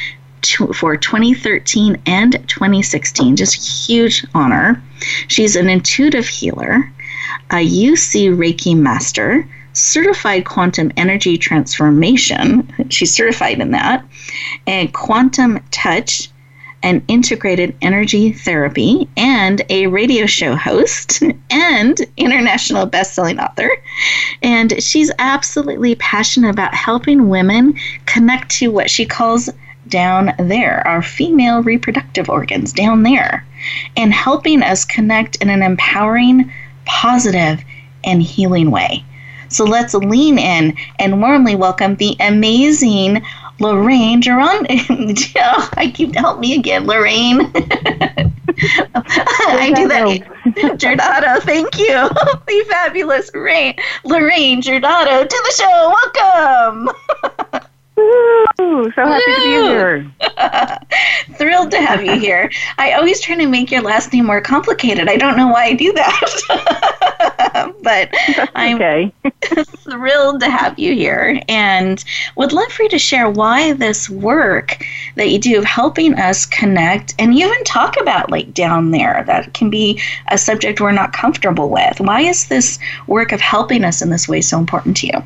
for 0.74 0.96
2013 0.96 2.02
and 2.06 2.32
2016. 2.48 3.36
Just 3.36 3.88
huge 3.88 4.26
honor. 4.34 4.82
She's 5.28 5.54
an 5.54 5.68
intuitive 5.68 6.26
healer, 6.26 6.92
a 7.50 7.64
Usui 7.64 8.36
Reiki 8.36 8.76
master, 8.76 9.48
certified 9.78 10.44
quantum 10.44 10.92
energy 10.96 11.38
transformation. 11.38 12.72
She's 12.90 13.14
certified 13.14 13.60
in 13.60 13.70
that, 13.72 14.04
and 14.66 14.92
quantum 14.92 15.60
touch 15.70 16.30
an 16.82 17.02
integrated 17.08 17.76
energy 17.82 18.32
therapy, 18.32 19.08
and 19.16 19.62
a 19.68 19.88
radio 19.88 20.26
show 20.26 20.54
host 20.54 21.22
and 21.50 22.00
international 22.16 22.86
best-selling 22.86 23.40
author. 23.40 23.70
And 24.42 24.80
she's 24.82 25.10
absolutely 25.18 25.96
passionate 25.96 26.50
about 26.50 26.74
helping 26.74 27.28
women 27.28 27.78
connect 28.06 28.50
to 28.58 28.70
what 28.70 28.90
she 28.90 29.06
calls 29.06 29.50
down 29.88 30.32
there, 30.38 30.86
our 30.86 31.02
female 31.02 31.62
reproductive 31.62 32.28
organs 32.28 32.72
down 32.72 33.02
there, 33.02 33.44
and 33.96 34.12
helping 34.12 34.62
us 34.62 34.84
connect 34.84 35.36
in 35.36 35.50
an 35.50 35.62
empowering, 35.62 36.52
positive, 36.84 37.64
and 38.04 38.22
healing 38.22 38.70
way. 38.70 39.04
So 39.48 39.64
let's 39.64 39.94
lean 39.94 40.38
in 40.38 40.76
and 40.98 41.20
warmly 41.20 41.54
welcome 41.54 41.96
the 41.96 42.16
amazing 42.20 43.22
Lorraine 43.60 44.22
Geron. 44.22 44.66
oh, 45.36 45.70
I 45.74 45.90
keep 45.90 46.14
help 46.14 46.38
me 46.38 46.54
again, 46.54 46.86
Lorraine. 46.86 47.40
I 48.94 49.72
do 49.74 49.88
that. 49.88 50.76
Giordano, 50.78 51.40
thank 51.40 51.78
you. 51.78 51.86
the 51.86 52.66
fabulous 52.68 53.30
Rain, 53.34 53.74
Lorraine 54.04 54.62
Giordano 54.62 55.24
to 55.24 55.28
the 55.28 55.52
show. 55.56 55.94
Welcome. 56.14 57.44
Woo, 57.98 58.92
so 58.92 59.06
happy 59.06 59.24
Woo. 59.26 59.34
to 59.34 59.40
be 59.40 59.50
here. 59.68 60.10
Thrilled 61.36 61.70
to 61.72 61.80
have 61.80 62.04
you 62.04 62.18
here. 62.18 62.50
I 62.76 62.92
always 62.92 63.20
try 63.20 63.36
to 63.36 63.46
make 63.46 63.70
your 63.70 63.82
last 63.82 64.12
name 64.12 64.26
more 64.26 64.40
complicated. 64.40 65.08
I 65.08 65.16
don't 65.16 65.36
know 65.36 65.48
why 65.48 65.64
I 65.64 65.74
do 65.74 65.92
that. 65.92 67.74
but 67.82 68.10
I'm 68.54 68.76
okay. 68.76 69.12
thrilled 69.64 70.40
to 70.40 70.50
have 70.50 70.78
you 70.78 70.94
here 70.94 71.40
and 71.48 72.04
would 72.36 72.52
love 72.52 72.70
for 72.70 72.84
you 72.84 72.88
to 72.90 72.98
share 72.98 73.28
why 73.28 73.72
this 73.72 74.08
work 74.08 74.84
that 75.16 75.30
you 75.30 75.38
do 75.38 75.58
of 75.58 75.64
helping 75.64 76.14
us 76.14 76.46
connect 76.46 77.14
and 77.18 77.34
even 77.34 77.64
talk 77.64 77.96
about 78.00 78.30
like 78.30 78.54
down 78.54 78.92
there 78.92 79.24
that 79.26 79.54
can 79.54 79.70
be 79.70 80.00
a 80.28 80.38
subject 80.38 80.80
we're 80.80 80.92
not 80.92 81.12
comfortable 81.12 81.68
with. 81.68 82.00
Why 82.00 82.20
is 82.20 82.48
this 82.48 82.78
work 83.06 83.32
of 83.32 83.40
helping 83.40 83.84
us 83.84 84.02
in 84.02 84.10
this 84.10 84.28
way 84.28 84.40
so 84.40 84.58
important 84.58 84.96
to 84.98 85.08
you? 85.08 85.22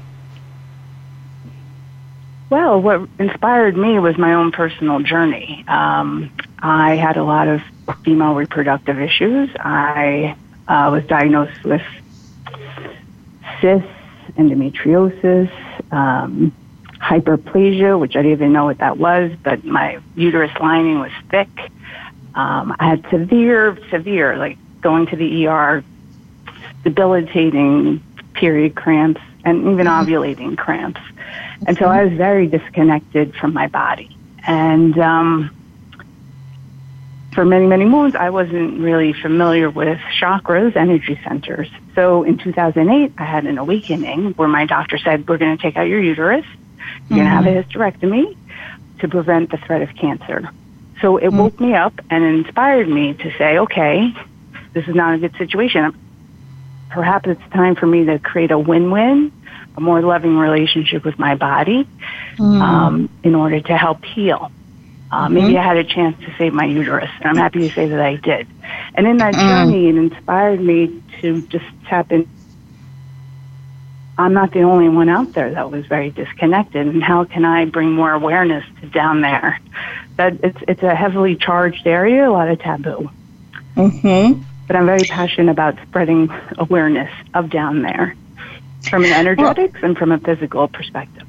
Well, 2.53 2.83
what 2.83 3.09
inspired 3.19 3.79
me 3.79 3.99
was 3.99 4.19
my 4.19 4.35
own 4.35 4.53
personal 4.53 5.01
journey. 5.01 5.65
Um, 5.67 6.31
I 6.59 6.97
had 6.97 7.17
a 7.17 7.25
lot 7.25 7.49
of 7.49 7.62
female 8.05 8.35
reproductive 8.35 9.01
issues. 9.01 9.49
I 9.59 10.37
uh, 10.69 10.91
was 10.93 11.03
diagnosed 11.05 11.65
with 11.65 11.81
cysts, 13.62 13.88
endometriosis, 14.37 15.51
um, 15.91 16.55
hyperplasia, 17.01 17.99
which 17.99 18.17
I 18.17 18.19
didn't 18.21 18.33
even 18.33 18.53
know 18.53 18.67
what 18.67 18.77
that 18.81 18.99
was, 18.99 19.33
but 19.43 19.65
my 19.65 20.01
uterus 20.15 20.53
lining 20.61 20.99
was 20.99 21.12
thick. 21.31 21.49
Um, 22.35 22.77
I 22.79 22.87
had 22.87 23.07
severe, 23.09 23.79
severe, 23.88 24.37
like 24.37 24.59
going 24.83 25.07
to 25.07 25.17
the 25.17 25.47
ER, 25.47 25.83
debilitating 26.85 28.03
period 28.35 28.75
cramps, 28.75 29.23
and 29.43 29.73
even 29.73 29.87
mm-hmm. 29.87 30.12
ovulating 30.12 30.59
cramps. 30.59 31.01
And 31.66 31.77
so 31.79 31.87
I 31.87 32.05
was 32.05 32.12
very 32.14 32.46
disconnected 32.46 33.35
from 33.37 33.53
my 33.53 33.68
body. 33.68 34.16
And 34.46 34.98
um, 34.98 35.51
for 37.33 37.44
many, 37.44 37.66
many 37.66 37.85
moons, 37.85 38.14
I 38.14 38.31
wasn't 38.31 38.81
really 38.81 39.12
familiar 39.12 39.70
with 39.70 39.98
chakras, 40.20 40.77
energy 40.77 41.18
centers. 41.25 41.68
So 41.94 42.25
in 42.25 42.38
2008, 42.38 43.14
I 43.16 43.25
had 43.25 43.46
an 43.46 43.59
awakening 43.59 44.33
where 44.33 44.48
my 44.48 44.66
doctor 44.66 44.98
said, 44.98 45.29
We're 45.29 45.38
going 45.38 45.57
to 45.57 45.62
take 45.62 45.77
out 45.77 45.87
your 45.88 46.01
uterus, 46.01 46.44
you're 47.09 47.18
going 47.18 47.25
to 47.25 47.31
have 47.31 47.46
a 47.46 47.48
mm-hmm. 47.48 47.70
hysterectomy 47.70 48.37
to 49.01 49.09
prevent 49.09 49.51
the 49.51 49.57
threat 49.59 49.83
of 49.83 49.94
cancer. 49.96 50.51
So 51.01 51.16
it 51.16 51.29
mm-hmm. 51.29 51.38
woke 51.38 51.61
me 51.61 51.75
up 51.75 51.94
and 52.11 52.25
inspired 52.25 52.88
me 52.88 53.14
to 53.14 53.37
say, 53.38 53.59
Okay, 53.59 54.12
this 54.72 54.87
is 54.88 54.94
not 54.94 55.14
a 55.14 55.18
good 55.18 55.37
situation. 55.37 55.96
Perhaps 56.90 57.29
it's 57.29 57.53
time 57.53 57.77
for 57.77 57.87
me 57.87 58.05
to 58.05 58.18
create 58.18 58.51
a 58.51 58.59
win 58.59 58.90
win 58.90 59.33
a 59.77 59.81
more 59.81 60.03
loving 60.03 60.37
relationship 60.37 61.05
with 61.05 61.19
my 61.19 61.35
body 61.35 61.87
mm. 62.37 62.61
um, 62.61 63.09
in 63.23 63.35
order 63.35 63.61
to 63.61 63.77
help 63.77 64.05
heal. 64.05 64.51
Uh, 65.11 65.25
mm-hmm. 65.25 65.35
Maybe 65.35 65.59
I 65.59 65.63
had 65.63 65.77
a 65.77 65.85
chance 65.85 66.19
to 66.25 66.35
save 66.39 66.55
my 66.55 66.65
uterus, 66.65 67.11
and 67.21 67.29
I'm 67.29 67.37
happy 67.37 67.69
to 67.69 67.75
say 67.75 67.89
that 67.89 68.01
I 68.01 68.17
did. 68.17 68.47
And 68.95 69.07
in 69.07 69.19
that 69.19 69.35
mm. 69.35 69.41
journey, 69.41 69.89
it 69.89 69.97
inspired 69.97 70.61
me 70.61 71.03
to 71.21 71.43
just 71.49 71.65
tap 71.87 72.13
in. 72.13 72.29
I'm 74.19 74.35
not 74.35 74.53
the 74.53 74.63
only 74.63 74.89
one 74.89 75.09
out 75.09 75.33
there 75.33 75.53
that 75.53 75.71
was 75.71 75.87
very 75.87 76.11
disconnected, 76.11 76.87
and 76.87 77.03
how 77.03 77.25
can 77.25 77.44
I 77.44 77.65
bring 77.65 77.92
more 77.92 78.13
awareness 78.13 78.65
to 78.81 78.88
down 78.88 79.23
there? 79.23 79.59
That 80.17 80.35
it's 80.42 80.59
it's 80.69 80.83
a 80.83 80.94
heavily 80.94 81.37
charged 81.37 81.87
area, 81.87 82.29
a 82.29 82.31
lot 82.31 82.49
of 82.49 82.59
taboo. 82.59 83.11
Mm-hmm. 83.75 84.42
But 84.67 84.77
I'm 84.77 84.87
very 84.87 85.05
passionate 85.05 85.51
about 85.51 85.79
spreading 85.88 86.31
awareness 86.59 87.11
of 87.35 87.51
down 87.51 87.83
there 87.83 88.15
from 88.89 89.05
an 89.05 89.13
energetics 89.13 89.75
well, 89.75 89.85
and 89.85 89.99
from 89.99 90.13
a 90.13 90.19
physical 90.19 90.69
perspective. 90.69 91.27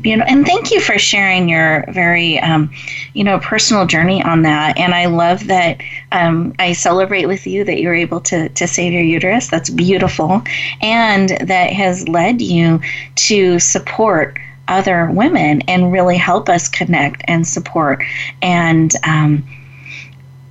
Beautiful. 0.00 0.30
And 0.30 0.46
thank 0.46 0.70
you 0.70 0.80
for 0.80 0.98
sharing 0.98 1.48
your 1.48 1.84
very, 1.90 2.38
um, 2.40 2.70
you 3.14 3.24
know, 3.24 3.38
personal 3.38 3.86
journey 3.86 4.22
on 4.22 4.42
that. 4.42 4.76
And 4.76 4.92
I 4.94 5.06
love 5.06 5.46
that 5.46 5.80
um, 6.12 6.54
I 6.58 6.72
celebrate 6.72 7.26
with 7.26 7.46
you 7.46 7.64
that 7.64 7.80
you 7.80 7.88
were 7.88 7.94
able 7.94 8.20
to, 8.22 8.48
to 8.50 8.66
save 8.66 8.92
your 8.92 9.02
uterus. 9.02 9.48
That's 9.48 9.70
beautiful. 9.70 10.42
And 10.82 11.30
that 11.30 11.72
has 11.72 12.08
led 12.08 12.42
you 12.42 12.80
to 13.14 13.58
support 13.58 14.38
other 14.68 15.10
women 15.10 15.62
and 15.62 15.92
really 15.92 16.16
help 16.16 16.48
us 16.48 16.68
connect 16.68 17.22
and 17.28 17.46
support 17.46 18.02
and 18.42 18.92
um, 19.04 19.46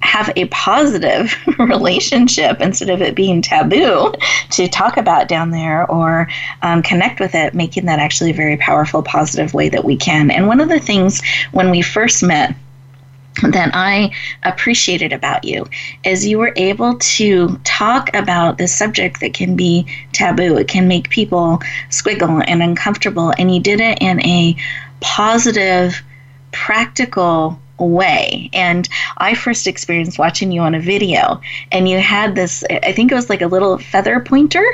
have 0.06 0.32
a 0.36 0.46
positive 0.46 1.36
relationship 1.60 2.62
instead 2.62 2.90
of 2.90 3.02
it 3.02 3.16
being 3.16 3.42
taboo 3.42 4.14
to 4.52 4.68
talk 4.68 4.98
about 4.98 5.28
down 5.28 5.52
there 5.52 5.90
or 5.90 6.30
um, 6.62 6.82
connect 6.82 7.20
with 7.20 7.36
it, 7.36 7.54
making 7.54 7.86
that 7.86 8.00
actually 8.00 8.32
a 8.32 8.36
very 8.36 8.58
powerful, 8.58 9.02
positive 9.04 9.54
way 9.54 9.68
that 9.70 9.84
we 9.84 9.98
can. 9.98 10.32
And 10.32 10.48
one 10.48 10.60
of 10.60 10.70
the 10.70 10.80
things 10.80 11.22
when 11.52 11.72
we 11.72 11.82
first 11.82 12.24
met, 12.24 12.56
that 13.44 13.72
I 13.74 14.14
appreciated 14.44 15.12
about 15.12 15.44
you 15.44 15.68
is 16.06 16.26
you 16.26 16.38
were 16.38 16.54
able 16.56 16.98
to 16.98 17.60
talk 17.66 18.16
about 18.16 18.58
the 18.58 18.68
subject 18.68 19.20
that 19.20 19.34
can 19.34 19.58
be 19.58 19.86
taboo. 20.14 20.58
It 20.58 20.70
can 20.70 20.88
make 20.88 21.10
people 21.10 21.60
squiggle 21.90 22.44
and 22.48 22.64
uncomfortable, 22.64 23.34
and 23.38 23.54
you 23.54 23.60
did 23.60 23.82
it 23.82 23.98
in 24.00 24.22
a 24.22 24.56
positive, 25.02 26.02
practical 26.54 27.60
way. 27.78 28.50
And 28.54 28.88
I 29.18 29.36
first 29.36 29.68
experienced 29.68 30.20
watching 30.20 30.52
you 30.52 30.62
on 30.62 30.76
a 30.76 30.80
video, 30.80 31.42
and 31.72 31.88
you 31.88 32.00
had 32.00 32.36
this, 32.36 32.64
I 32.70 32.92
think 32.92 33.12
it 33.12 33.16
was 33.16 33.30
like 33.30 33.42
a 33.42 33.48
little 33.48 33.78
feather 33.78 34.20
pointer 34.20 34.66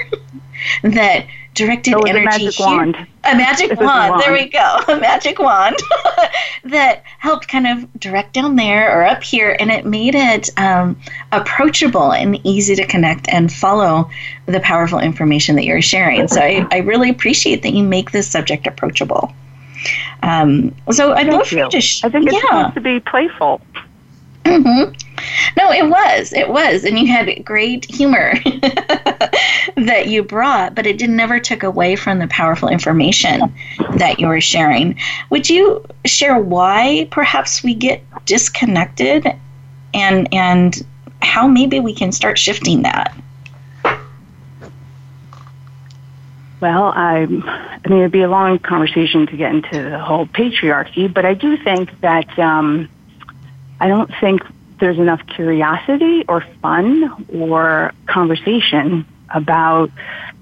that 0.83 1.25
directed 1.53 1.93
oh, 1.95 2.01
energy 2.01 2.25
a 2.25 2.29
magic 2.29 2.53
here. 2.53 2.67
wand. 2.67 2.95
A 3.23 3.35
magic 3.35 3.69
wand. 3.79 4.11
wand. 4.11 4.21
There 4.21 4.33
we 4.33 4.47
go. 4.47 4.79
A 4.87 4.97
magic 4.97 5.37
wand 5.37 5.75
that 6.63 7.03
helped 7.19 7.47
kind 7.47 7.67
of 7.67 7.99
direct 7.99 8.33
down 8.33 8.55
there 8.55 8.97
or 8.97 9.05
up 9.05 9.23
here, 9.23 9.55
and 9.59 9.69
it 9.69 9.85
made 9.85 10.15
it 10.15 10.49
um, 10.57 10.99
approachable 11.31 12.13
and 12.13 12.39
easy 12.45 12.75
to 12.75 12.85
connect 12.85 13.27
and 13.27 13.51
follow 13.51 14.09
the 14.45 14.59
powerful 14.59 14.99
information 14.99 15.55
that 15.57 15.65
you're 15.65 15.81
sharing. 15.81 16.27
So 16.27 16.39
I, 16.39 16.65
I 16.71 16.77
really 16.77 17.09
appreciate 17.09 17.63
that 17.63 17.73
you 17.73 17.83
make 17.83 18.11
this 18.11 18.27
subject 18.27 18.65
approachable. 18.65 19.33
Um, 20.23 20.75
so 20.91 21.13
I'd 21.13 21.27
love 21.27 21.51
you 21.51 21.69
to. 21.69 21.81
Sh- 21.81 22.03
I 22.03 22.09
think 22.09 22.27
it's 22.27 22.35
yeah. 22.35 22.41
supposed 22.41 22.75
to 22.75 22.81
be 22.81 22.99
playful. 22.99 23.61
Mm-hmm. 24.43 24.93
No, 25.57 25.71
it 25.71 25.87
was. 25.87 26.33
It 26.33 26.49
was. 26.49 26.83
And 26.83 26.97
you 26.97 27.07
had 27.07 27.45
great 27.45 27.85
humor 27.85 28.33
that 29.75 30.05
you 30.07 30.23
brought, 30.23 30.73
but 30.73 30.87
it 30.87 30.97
did, 30.97 31.09
never 31.09 31.39
took 31.39 31.63
away 31.63 31.95
from 31.95 32.19
the 32.19 32.27
powerful 32.27 32.67
information 32.67 33.53
that 33.97 34.19
you 34.19 34.27
were 34.27 34.41
sharing. 34.41 34.97
Would 35.29 35.49
you 35.49 35.85
share 36.05 36.39
why 36.39 37.07
perhaps 37.11 37.63
we 37.63 37.75
get 37.75 38.03
disconnected 38.25 39.27
and 39.93 40.33
and 40.33 40.85
how 41.21 41.47
maybe 41.47 41.79
we 41.79 41.93
can 41.93 42.11
start 42.11 42.39
shifting 42.39 42.81
that? 42.81 43.15
Well, 46.61 46.93
I, 46.95 47.23
I 47.23 47.25
mean, 47.25 47.99
it'd 47.99 48.11
be 48.11 48.21
a 48.21 48.29
long 48.29 48.59
conversation 48.59 49.25
to 49.25 49.35
get 49.35 49.51
into 49.51 49.89
the 49.89 49.97
whole 49.97 50.27
patriarchy, 50.27 51.11
but 51.11 51.25
I 51.25 51.33
do 51.33 51.57
think 51.57 51.99
that 52.01 52.37
um, 52.37 52.87
I 53.79 53.87
don't 53.87 54.11
think 54.21 54.43
there's 54.79 54.99
enough 54.99 55.25
curiosity 55.25 56.23
or 56.29 56.45
fun 56.61 57.25
or 57.33 57.93
conversation 58.05 59.07
about 59.33 59.89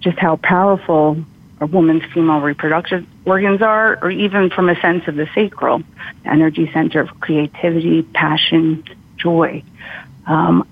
just 0.02 0.20
how 0.20 0.36
powerful 0.36 1.24
a 1.62 1.66
woman's 1.66 2.04
female 2.14 2.42
reproductive 2.42 3.06
organs 3.26 3.62
are, 3.62 3.98
or 4.02 4.12
even 4.12 4.50
from 4.50 4.68
a 4.68 4.80
sense 4.82 5.08
of 5.08 5.16
the 5.16 5.28
sacral, 5.34 5.84
energy 6.26 6.70
center 6.74 7.00
of 7.00 7.20
creativity, 7.22 8.02
passion, 8.02 8.84
joy. 9.18 9.64
Um, 10.28 10.68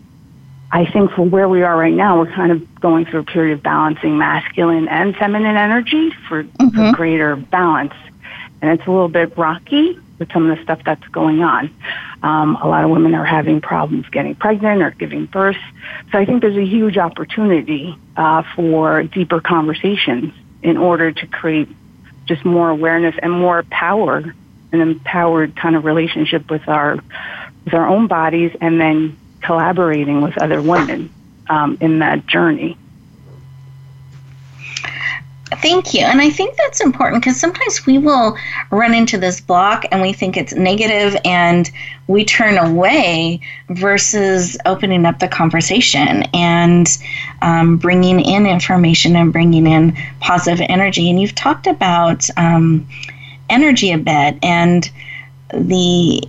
I 0.71 0.85
think 0.85 1.11
for 1.11 1.21
where 1.23 1.47
we 1.47 1.63
are 1.63 1.77
right 1.77 1.93
now, 1.93 2.19
we're 2.19 2.31
kind 2.31 2.51
of 2.51 2.79
going 2.79 3.05
through 3.05 3.21
a 3.21 3.23
period 3.23 3.53
of 3.53 3.63
balancing 3.63 4.17
masculine 4.17 4.87
and 4.89 5.15
feminine 5.15 5.55
energy 5.55 6.11
for, 6.27 6.43
mm-hmm. 6.43 6.69
for 6.69 6.95
greater 6.95 7.35
balance. 7.35 7.93
And 8.61 8.71
it's 8.71 8.87
a 8.87 8.91
little 8.91 9.07
bit 9.07 9.37
rocky 9.37 9.97
with 10.19 10.31
some 10.31 10.49
of 10.49 10.57
the 10.57 10.63
stuff 10.63 10.81
that's 10.83 11.07
going 11.09 11.41
on. 11.41 11.73
Um, 12.23 12.57
a 12.61 12.67
lot 12.67 12.83
of 12.83 12.89
women 12.89 13.13
are 13.15 13.25
having 13.25 13.61
problems 13.61 14.09
getting 14.09 14.35
pregnant 14.35 14.81
or 14.81 14.91
giving 14.91 15.25
birth. 15.25 15.57
So 16.11 16.17
I 16.17 16.25
think 16.25 16.41
there's 16.41 16.57
a 16.57 16.65
huge 16.65 16.97
opportunity 16.97 17.95
uh, 18.15 18.43
for 18.55 19.03
deeper 19.03 19.39
conversations 19.39 20.33
in 20.63 20.77
order 20.77 21.11
to 21.11 21.27
create 21.27 21.69
just 22.25 22.43
more 22.43 22.69
awareness 22.69 23.15
and 23.21 23.31
more 23.31 23.63
power, 23.63 24.17
an 24.71 24.81
empowered 24.81 25.55
kind 25.55 25.75
of 25.75 25.85
relationship 25.85 26.49
with 26.49 26.67
our 26.67 26.97
with 27.63 27.73
our 27.73 27.87
own 27.87 28.07
bodies, 28.07 28.55
and 28.59 28.79
then 28.79 29.17
collaborating 29.41 30.21
with 30.21 30.37
other 30.37 30.61
women 30.61 31.13
um, 31.49 31.77
in 31.81 31.99
that 31.99 32.25
journey. 32.27 32.77
Thank 35.61 35.93
you. 35.93 36.01
And 36.01 36.19
I 36.19 36.29
think 36.29 36.57
that's 36.57 36.81
important 36.81 37.23
because 37.23 37.39
sometimes 37.39 37.85
we 37.85 37.97
will 37.97 38.37
run 38.69 38.93
into 38.93 39.17
this 39.17 39.39
block 39.39 39.85
and 39.91 40.01
we 40.01 40.11
think 40.11 40.35
it's 40.35 40.53
negative 40.53 41.15
and 41.23 41.71
we 42.07 42.25
turn 42.25 42.57
away 42.57 43.39
versus 43.69 44.57
opening 44.65 45.05
up 45.05 45.19
the 45.19 45.27
conversation 45.29 46.23
and 46.33 46.97
um, 47.41 47.77
bringing 47.77 48.19
in 48.19 48.45
information 48.45 49.15
and 49.15 49.31
bringing 49.31 49.67
in 49.67 49.95
positive 50.19 50.65
energy. 50.69 51.09
And 51.09 51.21
you've 51.21 51.35
talked 51.35 51.65
about 51.65 52.29
um, 52.35 52.85
energy 53.49 53.93
a 53.93 53.97
bit 53.97 54.37
and 54.43 54.89
the 55.53 56.21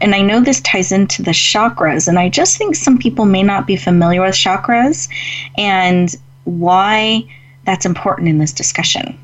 and 0.00 0.14
I 0.14 0.20
know 0.20 0.40
this 0.40 0.60
ties 0.60 0.90
into 0.90 1.22
the 1.22 1.30
chakras 1.30 2.08
and 2.08 2.18
I 2.18 2.28
just 2.28 2.58
think 2.58 2.74
some 2.74 2.98
people 2.98 3.24
may 3.24 3.42
not 3.42 3.66
be 3.66 3.76
familiar 3.76 4.20
with 4.20 4.34
chakras 4.34 5.08
and 5.56 6.14
why 6.44 7.24
that's 7.64 7.86
important 7.86 8.28
in 8.28 8.38
this 8.38 8.52
discussion. 8.52 9.18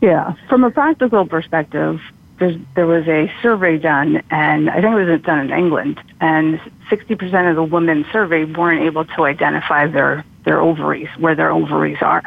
Yeah, 0.00 0.34
from 0.48 0.64
a 0.64 0.70
practical 0.70 1.26
perspective, 1.26 2.00
there 2.38 2.86
was 2.86 3.06
a 3.06 3.30
survey 3.42 3.76
done, 3.76 4.22
and 4.30 4.70
I 4.70 4.80
think 4.80 4.96
it 4.96 5.04
was 5.04 5.20
done 5.20 5.40
in 5.40 5.50
England, 5.50 6.00
and 6.20 6.58
60% 6.90 7.50
of 7.50 7.56
the 7.56 7.62
women 7.62 8.06
surveyed 8.10 8.56
weren't 8.56 8.82
able 8.82 9.04
to 9.04 9.24
identify 9.24 9.86
their, 9.86 10.24
their 10.44 10.58
ovaries, 10.58 11.08
where 11.18 11.34
their 11.34 11.50
ovaries 11.50 11.98
are. 12.00 12.22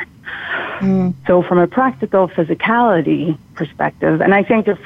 Mm. 0.81 1.15
So, 1.25 1.41
from 1.41 1.57
a 1.57 1.65
practical 1.65 2.27
physicality 2.27 3.37
perspective, 3.55 4.21
and 4.21 4.35
I 4.35 4.43
think 4.43 4.67
if 4.67 4.77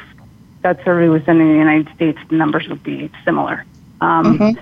that 0.61 0.83
survey 0.83 1.07
was 1.07 1.23
done 1.23 1.39
in 1.39 1.47
the 1.47 1.57
United 1.57 1.93
States, 1.95 2.19
the 2.29 2.35
numbers 2.35 2.67
would 2.67 2.83
be 2.83 3.11
similar. 3.23 3.65
Um, 4.01 4.37
mm-hmm. 4.37 4.59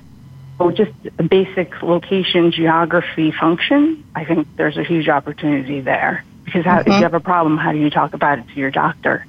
So 0.58 0.72
just 0.72 0.92
a 1.20 1.24
basic 1.24 1.82
location, 1.82 2.52
geography, 2.52 3.32
function, 3.32 4.04
I 4.16 4.24
think 4.26 4.48
there's 4.56 4.78
a 4.78 4.84
huge 4.84 5.10
opportunity 5.10 5.82
there. 5.82 6.24
Because 6.46 6.64
how, 6.64 6.80
mm-hmm. 6.80 6.92
if 6.92 6.98
you 6.98 7.04
have 7.04 7.14
a 7.14 7.20
problem, 7.20 7.58
how 7.58 7.72
do 7.72 7.80
you 7.80 7.90
talk 7.90 8.14
about 8.14 8.40
it 8.40 8.48
to 8.50 8.54
your 8.54 8.72
doctor? 8.72 9.26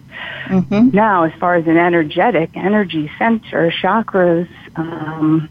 Mm-hmm. 0.46 0.90
Now, 0.92 1.24
as 1.24 1.32
far 1.40 1.56
as 1.56 1.66
an 1.66 1.76
energetic 1.76 2.50
energy 2.56 3.10
center, 3.18 3.70
chakras, 3.70 4.48
um, 4.76 5.48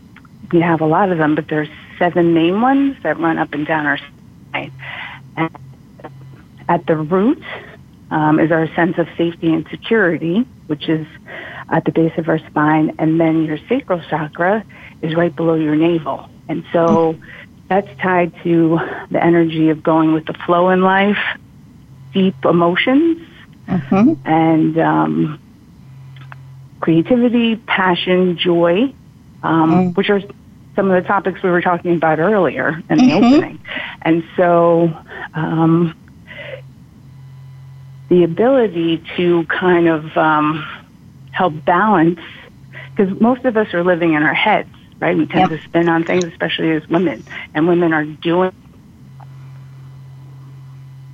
we 0.52 0.62
have 0.62 0.82
a 0.82 0.86
lot 0.86 1.12
of 1.12 1.18
them, 1.18 1.36
but 1.36 1.48
there's 1.48 1.70
seven 1.98 2.34
main 2.34 2.62
ones 2.62 2.98
that 3.04 3.20
run 3.20 3.38
up 3.38 3.54
and 3.54 3.66
down 3.66 3.86
our 3.86 3.98
spine. 3.98 4.72
And 5.36 5.58
at 6.68 6.86
the 6.86 6.96
root 6.96 7.44
um, 8.12 8.40
is 8.40 8.52
our 8.52 8.68
sense 8.76 8.98
of 8.98 9.08
safety 9.18 9.54
and 9.54 9.68
security, 9.70 10.46
which 10.68 10.88
is 10.90 11.08
at 11.70 11.86
the 11.86 11.92
base 11.92 12.14
of 12.18 12.30
our 12.30 12.40
spine, 12.40 12.96
and 13.00 13.20
then 13.20 13.46
your 13.46 13.58
sacral 13.70 14.02
chakra 14.10 14.64
is 15.02 15.16
right 15.16 15.36
below 15.36 15.56
your 15.56 15.76
navel. 15.76 16.30
And 16.48 16.64
so 16.72 17.18
that's 17.68 17.88
tied 18.00 18.34
to 18.44 18.80
the 19.10 19.24
energy 19.24 19.70
of 19.70 19.82
going 19.82 20.14
with 20.14 20.26
the 20.26 20.36
flow 20.46 20.70
in 20.70 20.82
life, 20.82 21.18
deep 22.14 22.36
emotions, 22.46 23.28
mm-hmm. 23.68 24.14
and 24.26 24.78
um, 24.78 25.40
creativity, 26.80 27.56
passion, 27.56 28.38
joy, 28.38 28.94
um, 29.42 29.72
mm-hmm. 29.72 29.90
which 29.94 30.10
are 30.10 30.22
some 30.76 30.92
of 30.92 31.02
the 31.02 31.08
topics 31.08 31.42
we 31.42 31.50
were 31.50 31.62
talking 31.62 31.96
about 31.96 32.20
earlier 32.20 32.84
in 32.90 32.98
the 32.98 33.04
mm-hmm. 33.04 33.24
opening. 33.24 33.60
And 34.02 34.24
so 34.36 34.94
um, 35.34 35.98
the 38.10 38.24
ability 38.24 39.04
to 39.18 39.46
kind 39.46 39.88
of 39.88 40.16
um, 40.18 40.66
help 41.32 41.54
balance, 41.66 42.20
because 42.96 43.20
most 43.20 43.46
of 43.46 43.58
us 43.58 43.74
are 43.74 43.84
living 43.84 44.14
in 44.14 44.24
our 44.24 44.34
heads 44.34 44.70
right? 45.00 45.18
We 45.18 45.26
tend 45.26 45.52
yep. 45.52 45.60
to 45.60 45.68
spin 45.68 45.90
on 45.90 46.04
things, 46.04 46.24
especially 46.24 46.72
as 46.72 46.88
women, 46.88 47.24
and 47.54 47.68
women 47.68 47.94
are 47.94 48.06
doing 48.06 48.52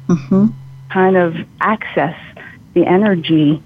mm-hmm. 0.07 0.47
kind 0.89 1.17
of 1.17 1.35
access 1.59 2.17
the 2.73 2.85
energy 2.85 3.61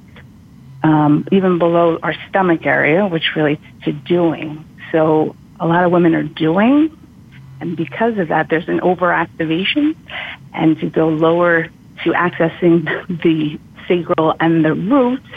um, 0.83 1.27
even 1.31 1.57
below 1.57 1.99
our 2.03 2.13
stomach 2.29 2.65
area, 2.65 3.07
which 3.07 3.35
relates 3.35 3.63
to 3.83 3.91
doing. 3.91 4.63
So 4.91 5.35
a 5.59 5.65
lot 5.65 5.83
of 5.83 5.91
women 5.91 6.13
are 6.15 6.23
doing, 6.23 6.95
and 7.59 7.75
because 7.75 8.17
of 8.17 8.27
that, 8.27 8.49
there's 8.49 8.67
an 8.67 8.79
overactivation, 8.81 9.95
and 10.53 10.79
to 10.79 10.89
go 10.89 11.09
lower 11.09 11.67
to 12.03 12.11
accessing 12.11 12.85
the 13.23 13.59
sacral 13.87 14.35
and 14.39 14.65
the 14.65 14.73
roots, 14.73 15.27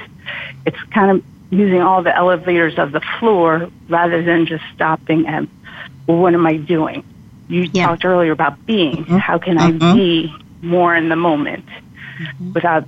it's 0.66 0.80
kind 0.92 1.10
of 1.10 1.24
using 1.50 1.80
all 1.80 2.02
the 2.02 2.14
elevators 2.14 2.78
of 2.78 2.92
the 2.92 3.00
floor 3.18 3.70
rather 3.88 4.22
than 4.22 4.46
just 4.46 4.64
stopping 4.74 5.26
and, 5.26 5.48
well, 6.06 6.18
what 6.18 6.34
am 6.34 6.46
I 6.46 6.56
doing? 6.56 7.04
You 7.48 7.68
yeah. 7.72 7.86
talked 7.86 8.04
earlier 8.04 8.32
about 8.32 8.64
being. 8.66 9.04
Mm-hmm. 9.04 9.16
How 9.16 9.38
can 9.38 9.56
mm-hmm. 9.56 9.82
I 9.82 9.94
be 9.94 10.34
more 10.60 10.94
in 10.94 11.08
the 11.08 11.16
moment 11.16 11.64
mm-hmm. 11.66 12.52
without 12.52 12.86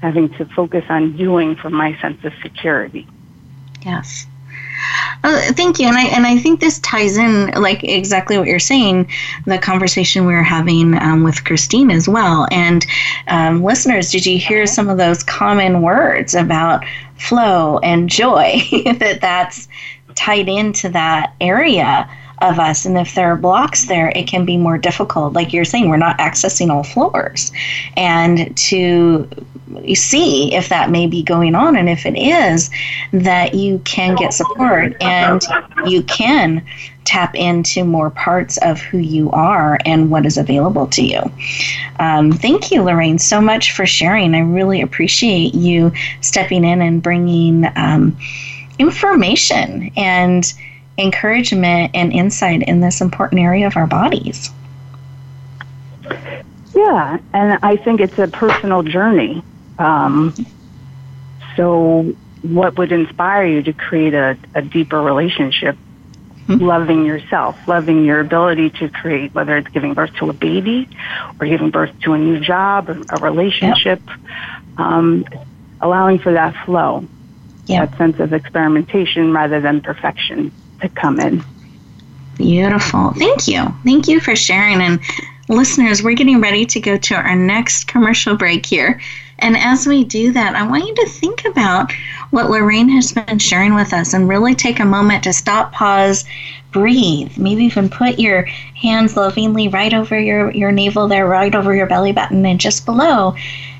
having 0.00 0.30
to 0.34 0.46
focus 0.46 0.84
on 0.88 1.16
doing 1.16 1.56
for 1.56 1.68
my 1.68 1.98
sense 2.00 2.24
of 2.24 2.32
security? 2.42 3.06
Yes. 3.82 4.26
Oh, 5.24 5.40
thank 5.52 5.78
you, 5.78 5.86
and 5.86 5.96
I 5.96 6.04
and 6.06 6.26
I 6.26 6.38
think 6.38 6.60
this 6.60 6.78
ties 6.80 7.16
in 7.16 7.50
like 7.52 7.82
exactly 7.82 8.38
what 8.38 8.46
you're 8.46 8.58
saying. 8.58 9.10
The 9.46 9.58
conversation 9.58 10.26
we 10.26 10.34
were 10.34 10.42
having 10.42 10.94
um, 11.00 11.22
with 11.22 11.44
Christine 11.44 11.90
as 11.90 12.08
well, 12.08 12.46
and 12.50 12.86
um, 13.28 13.64
listeners, 13.64 14.10
did 14.10 14.26
you 14.26 14.38
hear 14.38 14.66
some 14.66 14.88
of 14.88 14.98
those 14.98 15.22
common 15.22 15.82
words 15.82 16.34
about 16.34 16.84
flow 17.18 17.78
and 17.78 18.08
joy? 18.08 18.60
that 18.98 19.18
that's 19.20 19.68
tied 20.14 20.48
into 20.48 20.88
that 20.90 21.34
area 21.40 22.08
of 22.42 22.58
us. 22.58 22.84
And 22.84 22.98
if 22.98 23.14
there 23.14 23.32
are 23.32 23.36
blocks 23.36 23.86
there, 23.86 24.10
it 24.10 24.26
can 24.26 24.44
be 24.44 24.56
more 24.56 24.78
difficult. 24.78 25.32
Like 25.32 25.52
you're 25.52 25.64
saying, 25.64 25.88
we're 25.88 25.96
not 25.96 26.18
accessing 26.18 26.70
all 26.70 26.84
floors. 26.84 27.50
And 27.96 28.56
to 28.56 29.28
see 29.94 30.54
if 30.54 30.68
that 30.68 30.90
may 30.90 31.06
be 31.06 31.22
going 31.22 31.54
on, 31.54 31.76
and 31.76 31.88
if 31.88 32.06
it 32.06 32.16
is, 32.16 32.70
that 33.12 33.54
you 33.54 33.80
can 33.80 34.14
get 34.14 34.32
support 34.32 34.94
and 35.00 35.42
you 35.86 36.02
can 36.04 36.64
tap 37.04 37.34
into 37.34 37.84
more 37.84 38.10
parts 38.10 38.58
of 38.58 38.80
who 38.80 38.98
you 38.98 39.30
are 39.30 39.78
and 39.84 40.10
what 40.10 40.26
is 40.26 40.36
available 40.36 40.86
to 40.88 41.02
you. 41.02 41.20
Um, 42.00 42.32
thank 42.32 42.70
you, 42.70 42.82
Lorraine, 42.82 43.18
so 43.18 43.40
much 43.40 43.72
for 43.72 43.86
sharing. 43.86 44.34
I 44.34 44.40
really 44.40 44.80
appreciate 44.80 45.54
you 45.54 45.92
stepping 46.20 46.64
in 46.64 46.82
and 46.82 47.02
bringing 47.02 47.66
um, 47.76 48.16
information 48.78 49.90
and 49.96 50.52
encouragement 50.98 51.90
and 51.94 52.12
insight 52.12 52.62
in 52.62 52.80
this 52.80 53.00
important 53.00 53.40
area 53.40 53.66
of 53.66 53.76
our 53.76 53.86
bodies. 53.86 54.50
Yeah, 56.74 57.18
and 57.32 57.58
I 57.62 57.76
think 57.76 58.00
it's 58.00 58.18
a 58.18 58.28
personal 58.28 58.82
journey. 58.82 59.42
Um, 59.78 60.34
so, 61.56 62.14
what 62.42 62.76
would 62.76 62.92
inspire 62.92 63.46
you 63.46 63.62
to 63.62 63.72
create 63.72 64.14
a, 64.14 64.36
a 64.54 64.62
deeper 64.62 65.00
relationship? 65.00 65.76
Mm-hmm. 66.46 66.64
Loving 66.64 67.04
yourself, 67.04 67.56
loving 67.66 68.04
your 68.04 68.20
ability 68.20 68.70
to 68.70 68.88
create, 68.88 69.34
whether 69.34 69.56
it's 69.56 69.68
giving 69.68 69.94
birth 69.94 70.14
to 70.16 70.30
a 70.30 70.32
baby 70.32 70.88
or 71.40 71.46
giving 71.46 71.70
birth 71.70 71.90
to 72.02 72.12
a 72.12 72.18
new 72.18 72.38
job, 72.38 72.88
or 72.88 73.02
a 73.10 73.20
relationship, 73.20 74.00
yep. 74.06 74.78
um, 74.78 75.24
allowing 75.80 76.20
for 76.20 76.34
that 76.34 76.54
flow, 76.64 77.04
yep. 77.64 77.90
that 77.90 77.98
sense 77.98 78.20
of 78.20 78.32
experimentation 78.32 79.32
rather 79.32 79.60
than 79.60 79.80
perfection 79.80 80.52
to 80.80 80.88
come 80.88 81.20
in. 81.20 81.44
Beautiful. 82.36 83.12
Thank 83.12 83.48
you. 83.48 83.64
Thank 83.84 84.08
you 84.08 84.20
for 84.20 84.36
sharing. 84.36 84.80
And 84.80 85.00
listeners, 85.48 86.02
we're 86.02 86.14
getting 86.14 86.40
ready 86.40 86.66
to 86.66 86.80
go 86.80 86.96
to 86.98 87.14
our 87.14 87.36
next 87.36 87.84
commercial 87.84 88.36
break 88.36 88.66
here. 88.66 89.00
And 89.38 89.56
as 89.56 89.86
we 89.86 90.04
do 90.04 90.32
that, 90.32 90.54
I 90.54 90.66
want 90.66 90.86
you 90.86 90.94
to 90.94 91.08
think 91.08 91.44
about 91.44 91.92
what 92.30 92.50
Lorraine 92.50 92.88
has 92.90 93.12
been 93.12 93.38
sharing 93.38 93.74
with 93.74 93.92
us 93.92 94.14
and 94.14 94.28
really 94.28 94.54
take 94.54 94.80
a 94.80 94.84
moment 94.84 95.24
to 95.24 95.32
stop, 95.32 95.72
pause, 95.72 96.24
breathe. 96.72 97.36
Maybe 97.36 97.64
even 97.64 97.88
put 97.88 98.18
your 98.18 98.42
hands 98.42 99.16
lovingly 99.16 99.68
right 99.68 99.92
over 99.92 100.18
your, 100.18 100.50
your 100.52 100.72
navel 100.72 101.08
there, 101.08 101.26
right 101.26 101.54
over 101.54 101.74
your 101.74 101.86
belly 101.86 102.12
button 102.12 102.44
and 102.44 102.60
just 102.60 102.86
below, 102.86 103.34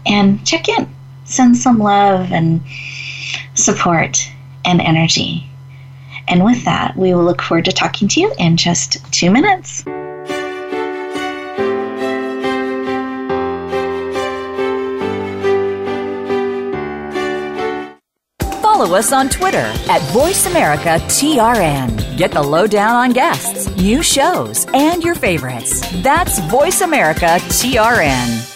and 0.04 0.46
check 0.46 0.68
in. 0.68 0.94
Send 1.24 1.56
some 1.56 1.78
love 1.78 2.32
and 2.32 2.60
support 3.54 4.30
and 4.64 4.80
energy 4.80 5.48
and 6.28 6.44
with 6.44 6.64
that, 6.64 6.96
we 6.96 7.14
will 7.14 7.24
look 7.24 7.42
forward 7.42 7.64
to 7.66 7.72
talking 7.72 8.08
to 8.08 8.20
you 8.20 8.32
in 8.38 8.56
just 8.56 9.04
two 9.12 9.30
minutes. 9.30 9.84
Follow 18.60 18.94
us 18.94 19.10
on 19.10 19.30
Twitter 19.30 19.56
at 19.58 20.02
VoiceAmericaTRN. 20.12 22.18
Get 22.18 22.32
the 22.32 22.42
lowdown 22.42 22.94
on 22.94 23.12
guests, 23.12 23.74
new 23.76 24.02
shows, 24.02 24.66
and 24.74 25.02
your 25.02 25.14
favorites. 25.14 25.80
That's 26.02 26.40
VoiceAmericaTRN. 26.40 28.55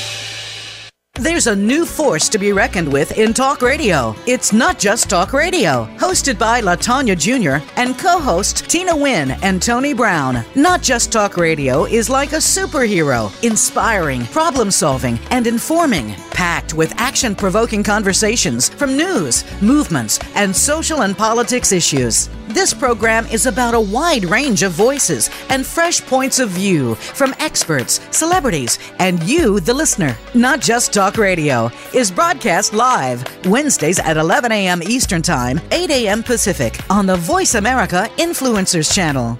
There's 1.21 1.45
a 1.45 1.55
new 1.55 1.85
force 1.85 2.27
to 2.29 2.39
be 2.39 2.51
reckoned 2.51 2.91
with 2.91 3.15
in 3.15 3.31
talk 3.31 3.61
radio. 3.61 4.15
It's 4.25 4.51
not 4.51 4.79
just 4.79 5.07
talk 5.07 5.33
radio. 5.33 5.85
Hosted 5.97 6.39
by 6.39 6.61
Latanya 6.61 7.15
Jr. 7.15 7.63
and 7.79 7.95
co-host 7.95 8.67
Tina 8.67 8.95
Wynn 8.95 9.29
and 9.43 9.61
Tony 9.61 9.93
Brown. 9.93 10.43
Not 10.55 10.81
just 10.81 11.11
talk 11.11 11.37
radio 11.37 11.85
is 11.85 12.09
like 12.09 12.31
a 12.31 12.37
superhero, 12.37 13.31
inspiring, 13.43 14.25
problem-solving, 14.25 15.19
and 15.29 15.45
informing, 15.45 16.15
packed 16.31 16.73
with 16.73 16.91
action-provoking 16.97 17.83
conversations 17.83 18.69
from 18.69 18.97
news, 18.97 19.43
movements, 19.61 20.19
and 20.33 20.55
social 20.55 21.03
and 21.03 21.15
politics 21.15 21.71
issues. 21.71 22.29
This 22.53 22.73
program 22.73 23.25
is 23.27 23.45
about 23.45 23.73
a 23.73 23.79
wide 23.79 24.25
range 24.25 24.61
of 24.61 24.73
voices 24.73 25.29
and 25.47 25.65
fresh 25.65 26.01
points 26.01 26.37
of 26.37 26.49
view 26.49 26.95
from 26.95 27.33
experts, 27.39 28.01
celebrities, 28.11 28.77
and 28.99 29.23
you, 29.23 29.61
the 29.61 29.73
listener. 29.73 30.17
Not 30.33 30.59
Just 30.59 30.91
Talk 30.91 31.17
Radio 31.17 31.71
is 31.95 32.11
broadcast 32.11 32.73
live 32.73 33.23
Wednesdays 33.45 33.99
at 33.99 34.17
11 34.17 34.51
a.m. 34.51 34.83
Eastern 34.83 35.21
Time, 35.21 35.61
8 35.71 35.89
a.m. 35.91 36.23
Pacific 36.23 36.77
on 36.89 37.05
the 37.05 37.15
Voice 37.15 37.55
America 37.55 38.09
Influencers 38.17 38.93
Channel. 38.93 39.39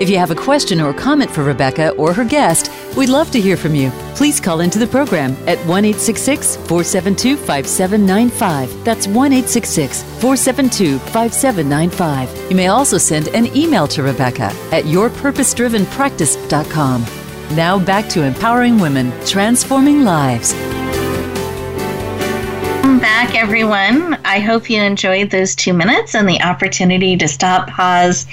If 0.00 0.08
you 0.08 0.18
have 0.18 0.30
a 0.30 0.34
question 0.34 0.80
or 0.80 0.92
comment 0.92 1.30
for 1.30 1.44
Rebecca 1.44 1.90
or 1.90 2.12
her 2.12 2.24
guest, 2.24 2.70
We'd 2.98 3.08
love 3.10 3.30
to 3.30 3.40
hear 3.40 3.56
from 3.56 3.76
you. 3.76 3.90
Please 4.16 4.40
call 4.40 4.60
into 4.60 4.80
the 4.80 4.86
program 4.88 5.36
at 5.46 5.56
1 5.66 5.92
472 5.92 7.36
5795. 7.36 8.84
That's 8.84 9.06
1 9.06 9.30
472 9.30 10.98
5795. 10.98 12.50
You 12.50 12.56
may 12.56 12.66
also 12.66 12.98
send 12.98 13.28
an 13.28 13.56
email 13.56 13.86
to 13.86 14.02
Rebecca 14.02 14.52
at 14.72 14.84
yourpurposedrivenpractice.com. 14.84 17.04
Now 17.54 17.78
back 17.78 18.08
to 18.08 18.24
empowering 18.24 18.80
women, 18.80 19.12
transforming 19.24 20.02
lives. 20.02 20.52
Back, 23.00 23.36
everyone. 23.36 24.14
I 24.24 24.40
hope 24.40 24.68
you 24.68 24.82
enjoyed 24.82 25.30
those 25.30 25.54
two 25.54 25.72
minutes 25.72 26.16
and 26.16 26.28
the 26.28 26.42
opportunity 26.42 27.16
to 27.16 27.28
stop, 27.28 27.68
pause, 27.68 28.26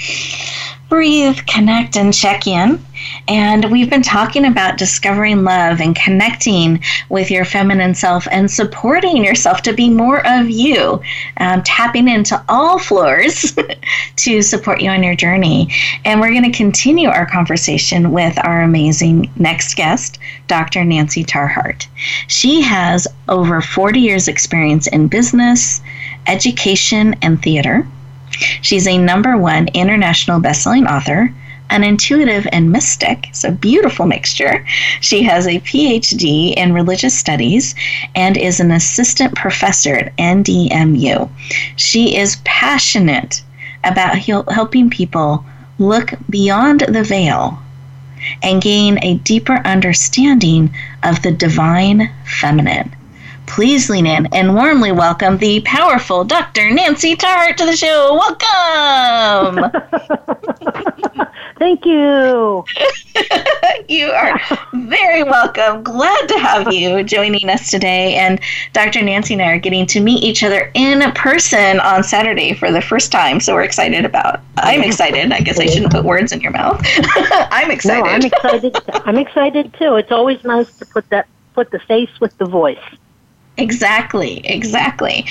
breathe, 0.90 1.38
connect, 1.48 1.98
and 1.98 2.14
check 2.14 2.48
in. 2.48 2.84
And 3.28 3.72
we've 3.72 3.90
been 3.90 4.02
talking 4.02 4.46
about 4.46 4.78
discovering 4.78 5.44
love 5.44 5.82
and 5.82 5.96
connecting 5.96 6.84
with 7.10 7.32
your 7.32 7.46
feminine 7.46 7.96
self 7.96 8.28
and 8.32 8.50
supporting 8.50 9.24
yourself 9.24 9.62
to 9.64 9.74
be 9.74 9.90
more 9.90 10.26
of 10.26 10.50
you, 10.50 11.02
um, 11.38 11.64
tapping 11.64 12.08
into 12.08 12.42
all 12.48 12.80
floors 12.80 13.58
to 14.18 14.42
support 14.42 14.82
you 14.82 14.90
on 14.90 15.04
your 15.04 15.16
journey. 15.16 15.74
And 16.06 16.20
we're 16.20 16.32
going 16.32 16.50
to 16.50 16.58
continue 16.58 17.10
our 17.10 17.26
conversation 17.26 18.12
with 18.12 18.38
our 18.46 18.62
amazing 18.62 19.32
next 19.38 19.76
guest, 19.76 20.20
Dr. 20.48 20.84
Nancy 20.84 21.24
Tarr 21.24 21.48
Hart. 21.48 21.88
She 22.28 22.62
has 22.62 23.08
over 23.28 23.62
40 23.62 24.00
years' 24.00 24.28
experience 24.28 24.88
in 24.88 25.08
business, 25.08 25.82
education, 26.28 27.16
and 27.22 27.42
theater. 27.42 27.88
She's 28.62 28.88
a 28.88 28.98
number 28.98 29.38
one 29.38 29.68
international 29.70 30.40
bestselling 30.40 30.90
author, 30.90 31.34
an 31.70 31.84
intuitive 31.84 32.48
and 32.52 32.72
mystic. 32.72 33.30
It's 33.30 33.44
a 33.44 33.52
beautiful 33.52 34.06
mixture. 34.06 34.66
She 35.02 35.24
has 35.24 35.48
a 35.48 35.60
PhD 35.62 36.54
in 36.56 36.74
religious 36.74 37.18
studies 37.18 37.76
and 38.16 38.38
is 38.38 38.60
an 38.60 38.72
assistant 38.72 39.36
professor 39.36 39.96
at 39.96 40.16
NDMU. 40.18 41.30
She 41.76 42.18
is 42.18 42.38
passionate 42.44 43.42
about 43.84 44.18
helping 44.18 44.90
people 44.90 45.46
look 45.78 46.14
beyond 46.30 46.82
the 46.82 47.04
veil 47.04 47.60
and 48.42 48.62
gain 48.62 48.98
a 49.02 49.16
deeper 49.16 49.62
understanding 49.66 50.74
of 51.04 51.22
the 51.22 51.32
divine 51.32 52.12
feminine. 52.26 52.96
Please 53.48 53.90
lean 53.90 54.06
in 54.06 54.28
and 54.28 54.56
warmly 54.56 54.92
welcome 54.92 55.38
the 55.38 55.62
powerful 55.62 56.24
Dr. 56.24 56.70
Nancy 56.72 57.16
Tart 57.16 57.58
to 57.58 57.66
the 57.66 57.76
show. 57.76 58.14
Welcome. 58.16 59.72
Thank 61.58 61.86
you. 61.86 62.66
you 63.88 64.08
are 64.08 64.40
very 64.74 65.24
welcome. 65.24 65.84
Glad 65.84 66.28
to 66.28 66.38
have 66.40 66.74
you 66.74 67.04
joining 67.04 67.50
us 67.50 67.72
today. 67.72 68.16
And 68.16 68.40
Dr. 68.74 69.02
Nancy 69.02 69.36
and 69.36 69.42
I 69.42 69.52
are 69.52 69.60
getting 69.60 69.86
to 69.88 70.02
meet 70.02 70.24
each 70.24 70.44
other 70.44 70.70
in 70.74 71.00
person 71.14 71.80
on 71.80 72.04
Saturday 72.04 72.54
for 72.54 72.72
the 72.72 72.82
first 72.82 73.12
time. 73.12 73.40
So 73.40 73.54
we're 73.54 73.64
excited 73.64 74.04
about. 74.06 74.42
I'm 74.58 74.84
excited. 74.84 75.32
I 75.32 75.40
guess 75.40 75.60
I 75.60 75.66
shouldn't 75.66 75.92
put 75.92 76.04
words 76.04 76.32
in 76.32 76.42
your 76.42 76.52
mouth. 76.52 76.82
I'm 77.52 77.72
excited. 77.72 78.04
No, 78.04 78.10
I'm 78.10 78.22
excited. 78.22 78.78
I'm 79.06 79.18
excited 79.18 79.74
too. 79.76 79.96
It's 79.96 80.12
always 80.12 80.44
nice 80.44 80.78
to 80.78 80.86
put 80.86 81.10
that 81.10 81.28
put 81.54 81.72
the 81.72 81.80
face 81.80 82.20
with 82.20 82.38
the 82.38 82.46
voice. 82.46 82.78
Exactly, 83.58 84.42
exactly. 84.46 85.26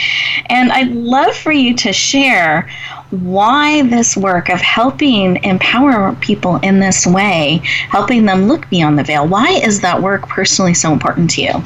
And 0.47 0.73
I'd 0.73 0.93
love 0.93 1.37
for 1.37 1.53
you 1.53 1.75
to 1.75 1.93
share 1.93 2.71
why 3.11 3.83
this 3.83 4.17
work 4.17 4.49
of 4.49 4.61
helping 4.61 5.43
empower 5.45 6.15
people 6.17 6.57
in 6.57 6.81
this 6.81 7.07
way, 7.07 7.61
helping 7.91 8.25
them 8.25 8.47
look 8.47 8.69
beyond 8.71 8.99
the 8.99 9.05
veil, 9.05 9.27
why 9.29 9.51
is 9.51 9.81
that 9.83 10.01
work 10.01 10.27
personally 10.29 10.75
so 10.75 10.93
important 10.93 11.31
to 11.33 11.43
you? 11.43 11.63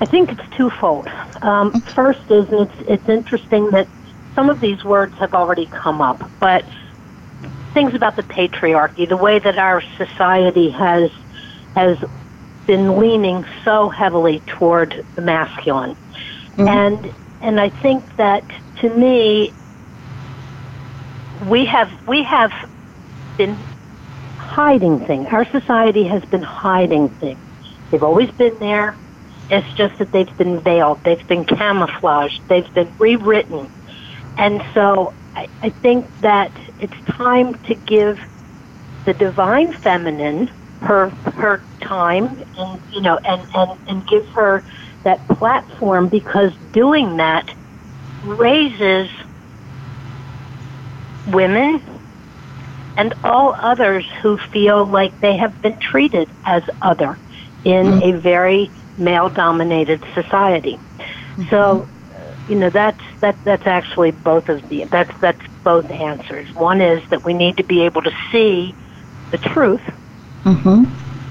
I 0.00 0.04
think 0.04 0.32
it's 0.32 0.56
twofold. 0.56 1.06
Um, 1.42 1.80
first 1.80 2.28
is 2.28 2.46
it's 2.50 2.88
it's 2.88 3.08
interesting 3.08 3.70
that 3.70 3.86
some 4.34 4.50
of 4.50 4.60
these 4.60 4.82
words 4.82 5.14
have 5.18 5.32
already 5.32 5.66
come 5.66 6.00
up, 6.00 6.20
but 6.40 6.64
things 7.72 7.94
about 7.94 8.16
the 8.16 8.24
patriarchy, 8.24 9.08
the 9.08 9.16
way 9.16 9.38
that 9.38 9.58
our 9.58 9.80
society 9.96 10.70
has 10.70 11.10
has 11.76 11.98
been 12.66 12.98
leaning 12.98 13.44
so 13.64 13.88
heavily 13.88 14.40
toward 14.46 15.04
the 15.14 15.22
masculine. 15.22 15.96
Mm-hmm. 16.56 16.68
And 16.68 17.14
and 17.40 17.60
I 17.60 17.70
think 17.70 18.16
that 18.16 18.44
to 18.80 18.90
me 18.90 19.52
we 21.46 21.64
have 21.66 21.90
we 22.06 22.22
have 22.22 22.52
been 23.36 23.56
hiding 24.38 25.04
things. 25.06 25.28
Our 25.32 25.44
society 25.50 26.04
has 26.04 26.24
been 26.26 26.42
hiding 26.42 27.08
things. 27.08 27.38
They've 27.90 28.02
always 28.02 28.30
been 28.30 28.58
there. 28.58 28.96
It's 29.50 29.70
just 29.74 29.98
that 29.98 30.12
they've 30.12 30.36
been 30.36 30.60
veiled. 30.60 31.02
They've 31.04 31.26
been 31.26 31.44
camouflaged. 31.44 32.46
They've 32.48 32.72
been 32.74 32.92
rewritten. 32.98 33.70
And 34.38 34.62
so 34.72 35.12
I, 35.34 35.48
I 35.62 35.70
think 35.70 36.06
that 36.20 36.52
it's 36.80 36.96
time 37.06 37.54
to 37.64 37.74
give 37.74 38.20
the 39.04 39.14
divine 39.14 39.72
feminine 39.72 40.50
her 40.82 41.08
her 41.08 41.62
time 41.80 42.26
and 42.58 42.80
you 42.92 43.00
know 43.00 43.16
and 43.18 43.40
and 43.54 43.78
and 43.88 44.06
give 44.06 44.26
her 44.28 44.62
that 45.04 45.26
platform 45.28 46.08
because 46.08 46.52
doing 46.72 47.16
that 47.16 47.52
raises 48.24 49.08
women 51.28 51.82
and 52.96 53.14
all 53.24 53.54
others 53.54 54.04
who 54.20 54.36
feel 54.36 54.84
like 54.84 55.18
they 55.20 55.36
have 55.36 55.60
been 55.62 55.78
treated 55.78 56.28
as 56.44 56.62
other 56.80 57.18
in 57.64 57.86
mm-hmm. 57.86 58.16
a 58.16 58.20
very 58.20 58.70
male 58.98 59.28
dominated 59.28 60.02
society. 60.14 60.74
Mm-hmm. 60.76 61.48
So, 61.48 61.88
you 62.48 62.56
know, 62.56 62.70
that's 62.70 63.00
that 63.20 63.36
that's 63.44 63.66
actually 63.66 64.10
both 64.10 64.48
of 64.48 64.68
the 64.68 64.84
that's 64.84 65.16
that's 65.20 65.40
both 65.64 65.90
answers. 65.90 66.52
One 66.54 66.80
is 66.80 67.02
that 67.10 67.24
we 67.24 67.34
need 67.34 67.56
to 67.56 67.64
be 67.64 67.82
able 67.82 68.02
to 68.02 68.12
see 68.30 68.74
the 69.30 69.38
truth 69.38 69.80
mm-hmm. 70.44 70.84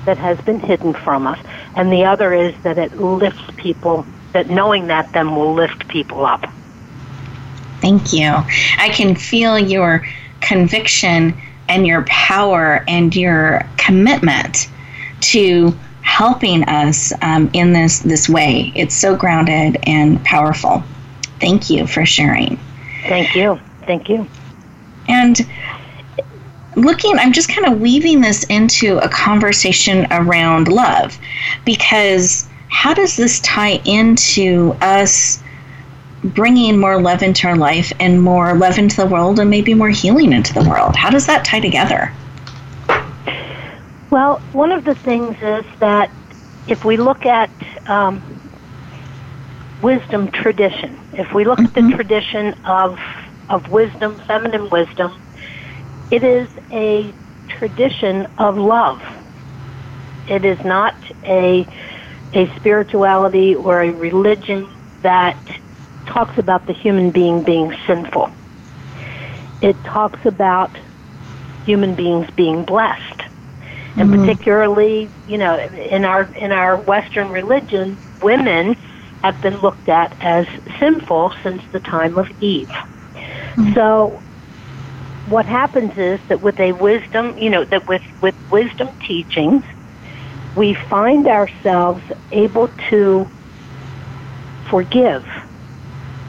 that 0.05 0.17
has 0.17 0.39
been 0.41 0.59
hidden 0.59 0.93
from 0.93 1.27
us. 1.27 1.39
And 1.75 1.91
the 1.91 2.05
other 2.05 2.33
is 2.33 2.55
that 2.63 2.77
it 2.77 2.97
lifts 2.97 3.43
people, 3.57 4.05
that 4.33 4.49
knowing 4.49 4.87
that 4.87 5.11
then 5.13 5.35
will 5.35 5.53
lift 5.53 5.87
people 5.87 6.25
up. 6.25 6.45
Thank 7.81 8.13
you. 8.13 8.29
I 8.77 8.89
can 8.93 9.15
feel 9.15 9.57
your 9.57 10.05
conviction 10.39 11.39
and 11.67 11.87
your 11.87 12.03
power 12.03 12.83
and 12.87 13.15
your 13.15 13.67
commitment 13.77 14.69
to 15.21 15.73
helping 16.01 16.63
us 16.65 17.13
um, 17.21 17.49
in 17.53 17.73
this 17.73 17.99
this 17.99 18.27
way. 18.27 18.71
It's 18.75 18.95
so 18.95 19.15
grounded 19.15 19.77
and 19.83 20.23
powerful. 20.25 20.83
Thank 21.39 21.69
you 21.69 21.87
for 21.87 22.05
sharing. 22.05 22.59
Thank 23.03 23.35
you. 23.35 23.59
Thank 23.85 24.09
you. 24.09 24.27
And 25.07 25.39
looking, 26.75 27.17
I'm 27.17 27.33
just 27.33 27.49
kind 27.49 27.67
of 27.67 27.81
weaving 27.81 28.21
this 28.21 28.43
into 28.45 28.97
a 28.99 29.09
conversation 29.09 30.07
around 30.11 30.67
love 30.67 31.17
because 31.65 32.47
how 32.69 32.93
does 32.93 33.15
this 33.17 33.39
tie 33.41 33.81
into 33.85 34.75
us 34.81 35.41
bringing 36.23 36.79
more 36.79 37.01
love 37.01 37.23
into 37.23 37.47
our 37.47 37.57
life 37.57 37.91
and 37.99 38.21
more 38.21 38.53
love 38.53 38.77
into 38.77 38.95
the 38.95 39.05
world 39.05 39.39
and 39.39 39.49
maybe 39.49 39.73
more 39.73 39.89
healing 39.89 40.33
into 40.33 40.53
the 40.53 40.67
world? 40.69 40.95
How 40.95 41.09
does 41.09 41.25
that 41.27 41.43
tie 41.43 41.59
together? 41.59 42.13
Well, 44.09 44.39
one 44.51 44.71
of 44.71 44.83
the 44.83 44.95
things 44.95 45.35
is 45.41 45.65
that 45.79 46.11
if 46.67 46.85
we 46.85 46.97
look 46.97 47.25
at 47.25 47.49
um, 47.87 48.21
wisdom 49.81 50.31
tradition, 50.31 50.99
if 51.13 51.33
we 51.33 51.45
look 51.45 51.59
mm-hmm. 51.59 51.67
at 51.67 51.73
the 51.73 51.81
mm-hmm. 51.81 51.95
tradition 51.95 52.53
of 52.65 52.99
of 53.49 53.69
wisdom, 53.69 54.15
feminine 54.27 54.69
wisdom, 54.69 55.20
it 56.11 56.23
is 56.23 56.49
a 56.71 57.11
tradition 57.47 58.27
of 58.37 58.57
love. 58.57 59.01
It 60.27 60.45
is 60.45 60.63
not 60.63 60.95
a 61.23 61.65
a 62.33 62.47
spirituality 62.55 63.55
or 63.55 63.81
a 63.81 63.91
religion 63.91 64.69
that 65.01 65.37
talks 66.05 66.37
about 66.37 66.65
the 66.67 66.73
human 66.73 67.11
being 67.11 67.43
being 67.43 67.75
sinful. 67.87 68.29
It 69.61 69.75
talks 69.83 70.25
about 70.25 70.71
human 71.65 71.95
beings 71.95 72.29
being 72.31 72.63
blessed. 72.63 73.21
And 73.97 74.09
mm-hmm. 74.09 74.25
particularly, 74.25 75.09
you 75.27 75.37
know, 75.37 75.57
in 75.57 76.05
our 76.05 76.23
in 76.35 76.51
our 76.51 76.77
western 76.77 77.29
religion, 77.29 77.97
women 78.21 78.73
have 79.21 79.41
been 79.41 79.57
looked 79.57 79.87
at 79.89 80.15
as 80.21 80.47
sinful 80.79 81.33
since 81.43 81.61
the 81.71 81.79
time 81.79 82.17
of 82.17 82.29
Eve. 82.41 82.69
Mm-hmm. 82.69 83.73
So 83.73 84.21
what 85.31 85.45
happens 85.45 85.97
is 85.97 86.19
that 86.27 86.41
with 86.41 86.59
a 86.59 86.73
wisdom, 86.73 87.37
you 87.37 87.49
know, 87.49 87.63
that 87.65 87.87
with, 87.87 88.03
with 88.21 88.35
wisdom 88.51 88.89
teachings, 89.07 89.63
we 90.55 90.73
find 90.73 91.27
ourselves 91.27 92.03
able 92.31 92.67
to 92.89 93.27
forgive. 94.69 95.25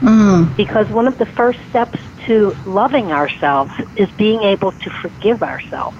Mm. 0.01 0.55
Because 0.55 0.87
one 0.89 1.07
of 1.07 1.17
the 1.17 1.25
first 1.25 1.59
steps 1.69 1.99
to 2.25 2.55
loving 2.65 3.11
ourselves 3.11 3.71
is 3.97 4.09
being 4.11 4.41
able 4.43 4.71
to 4.71 4.89
forgive 4.89 5.43
ourselves. 5.43 5.97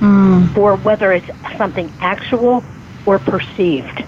Mm. 0.00 0.56
or 0.58 0.74
whether 0.76 1.12
it's 1.12 1.30
something 1.56 1.90
actual 2.00 2.64
or 3.06 3.18
perceived. 3.20 4.04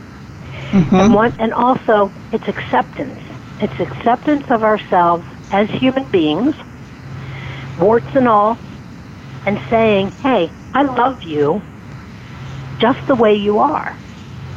Mm-hmm. 0.70 0.94
And 0.94 1.14
one, 1.14 1.32
and 1.38 1.54
also 1.54 2.12
it's 2.32 2.46
acceptance. 2.48 3.20
It's 3.60 3.78
acceptance 3.80 4.44
of 4.50 4.64
ourselves 4.64 5.24
as 5.52 5.70
human 5.70 6.04
beings, 6.10 6.56
warts 7.78 8.08
and 8.14 8.28
all, 8.28 8.58
and 9.44 9.60
saying, 9.70 10.12
"Hey, 10.22 10.50
I 10.74 10.82
love 10.82 11.22
you 11.22 11.62
just 12.78 13.06
the 13.06 13.14
way 13.14 13.34
you 13.34 13.58
are." 13.58 13.96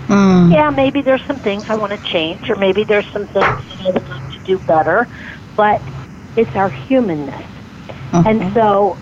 Mm. 0.08 0.52
Yeah, 0.52 0.72
maybe 0.72 1.02
there's 1.02 1.24
some 1.28 1.40
things 1.40 1.66
I 1.70 1.76
want 1.76 1.92
to 1.92 2.12
change, 2.12 2.50
or 2.50 2.56
maybe 2.56 2.84
there's 2.84 3.06
some 3.14 3.28
things 3.28 3.46
I 3.46 3.92
would 3.92 4.10
like 4.10 4.32
to 4.32 4.40
do 4.46 4.58
better, 4.60 5.08
but 5.56 5.82
it's 6.36 6.56
our 6.56 6.70
humanness. 6.70 7.46
Mm-hmm. 8.12 8.28
And 8.28 8.54
so, 8.54 8.98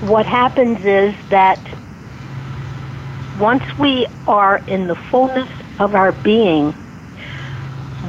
what 0.00 0.26
happens 0.26 0.78
is 0.84 1.14
that 1.30 1.58
once 3.40 3.64
we 3.78 4.06
are 4.26 4.58
in 4.66 4.86
the 4.86 4.94
fullness 5.10 5.48
of 5.78 5.94
our 5.94 6.12
being, 6.12 6.74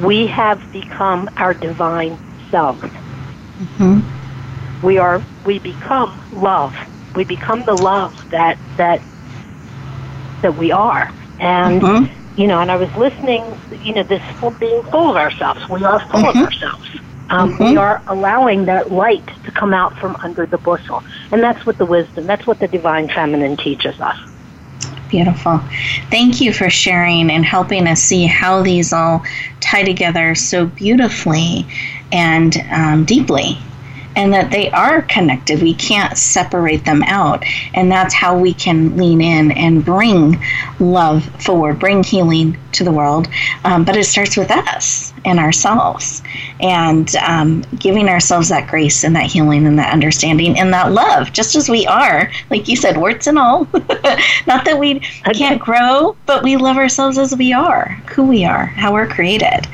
we 0.03 0.27
have 0.27 0.61
become 0.73 1.29
our 1.37 1.53
divine 1.53 2.19
self. 2.51 2.77
Mm-hmm. 2.81 4.24
We 4.85 4.99
are 4.99 5.19
we 5.45 5.57
become 5.57 6.15
love. 6.31 6.75
We 7.15 7.23
become 7.23 7.63
the 7.63 7.73
love 7.73 8.29
that 8.29 8.59
that 8.77 9.01
that 10.43 10.55
we 10.55 10.71
are. 10.71 11.11
And 11.39 11.81
mm-hmm. 11.81 12.39
you 12.39 12.45
know, 12.45 12.59
and 12.59 12.69
I 12.69 12.75
was 12.75 12.93
listening. 12.95 13.43
You 13.83 13.95
know, 13.95 14.03
this 14.03 14.21
being 14.59 14.83
full 14.83 15.09
of 15.09 15.15
ourselves. 15.15 15.67
We 15.69 15.83
are 15.83 15.99
full 16.11 16.21
mm-hmm. 16.21 16.37
of 16.39 16.45
ourselves. 16.45 16.87
Um, 17.31 17.53
mm-hmm. 17.53 17.63
We 17.63 17.77
are 17.77 18.03
allowing 18.05 18.65
that 18.65 18.91
light 18.91 19.25
to 19.45 19.51
come 19.51 19.73
out 19.73 19.97
from 19.97 20.15
under 20.17 20.45
the 20.45 20.59
bushel, 20.59 21.03
and 21.31 21.41
that's 21.41 21.65
what 21.65 21.79
the 21.79 21.85
wisdom. 21.85 22.27
That's 22.27 22.45
what 22.45 22.59
the 22.59 22.67
divine 22.67 23.07
feminine 23.07 23.57
teaches 23.57 23.99
us. 23.99 24.19
Beautiful. 25.09 25.61
Thank 26.11 26.41
you 26.41 26.53
for 26.53 26.69
sharing 26.69 27.31
and 27.31 27.43
helping 27.43 27.87
us 27.87 28.01
see 28.01 28.27
how 28.27 28.61
these 28.61 28.93
all 28.93 29.23
tie 29.61 29.83
together 29.83 30.35
so 30.35 30.67
beautifully 30.67 31.65
and 32.11 32.55
um, 32.71 33.05
deeply 33.05 33.57
and 34.15 34.33
that 34.33 34.51
they 34.51 34.69
are 34.71 35.01
connected. 35.03 35.61
We 35.61 35.73
can't 35.73 36.17
separate 36.17 36.85
them 36.85 37.03
out. 37.03 37.43
And 37.73 37.91
that's 37.91 38.13
how 38.13 38.37
we 38.37 38.53
can 38.53 38.97
lean 38.97 39.21
in 39.21 39.51
and 39.51 39.83
bring 39.83 40.41
love 40.79 41.25
forward, 41.41 41.79
bring 41.79 42.03
healing 42.03 42.57
to 42.73 42.83
the 42.83 42.91
world. 42.91 43.27
Um, 43.63 43.83
but 43.83 43.97
it 43.97 44.05
starts 44.05 44.37
with 44.37 44.51
us 44.51 45.13
and 45.25 45.39
ourselves 45.39 46.21
and 46.61 47.15
um, 47.17 47.61
giving 47.79 48.07
ourselves 48.07 48.49
that 48.49 48.69
grace 48.69 49.03
and 49.03 49.15
that 49.15 49.25
healing 49.25 49.65
and 49.65 49.77
that 49.77 49.91
understanding 49.91 50.57
and 50.57 50.73
that 50.73 50.91
love, 50.91 51.33
just 51.33 51.55
as 51.55 51.69
we 51.69 51.85
are. 51.87 52.31
Like 52.49 52.67
you 52.67 52.75
said, 52.75 52.97
warts 52.97 53.27
and 53.27 53.37
all. 53.37 53.67
Not 54.47 54.65
that 54.65 54.77
we 54.79 54.99
can't 55.33 55.59
grow, 55.59 56.15
but 56.25 56.43
we 56.43 56.55
love 56.57 56.77
ourselves 56.77 57.17
as 57.17 57.35
we 57.35 57.51
are, 57.53 57.89
who 58.07 58.23
we 58.23 58.45
are, 58.45 58.65
how 58.67 58.93
we're 58.93 59.07
created. 59.07 59.67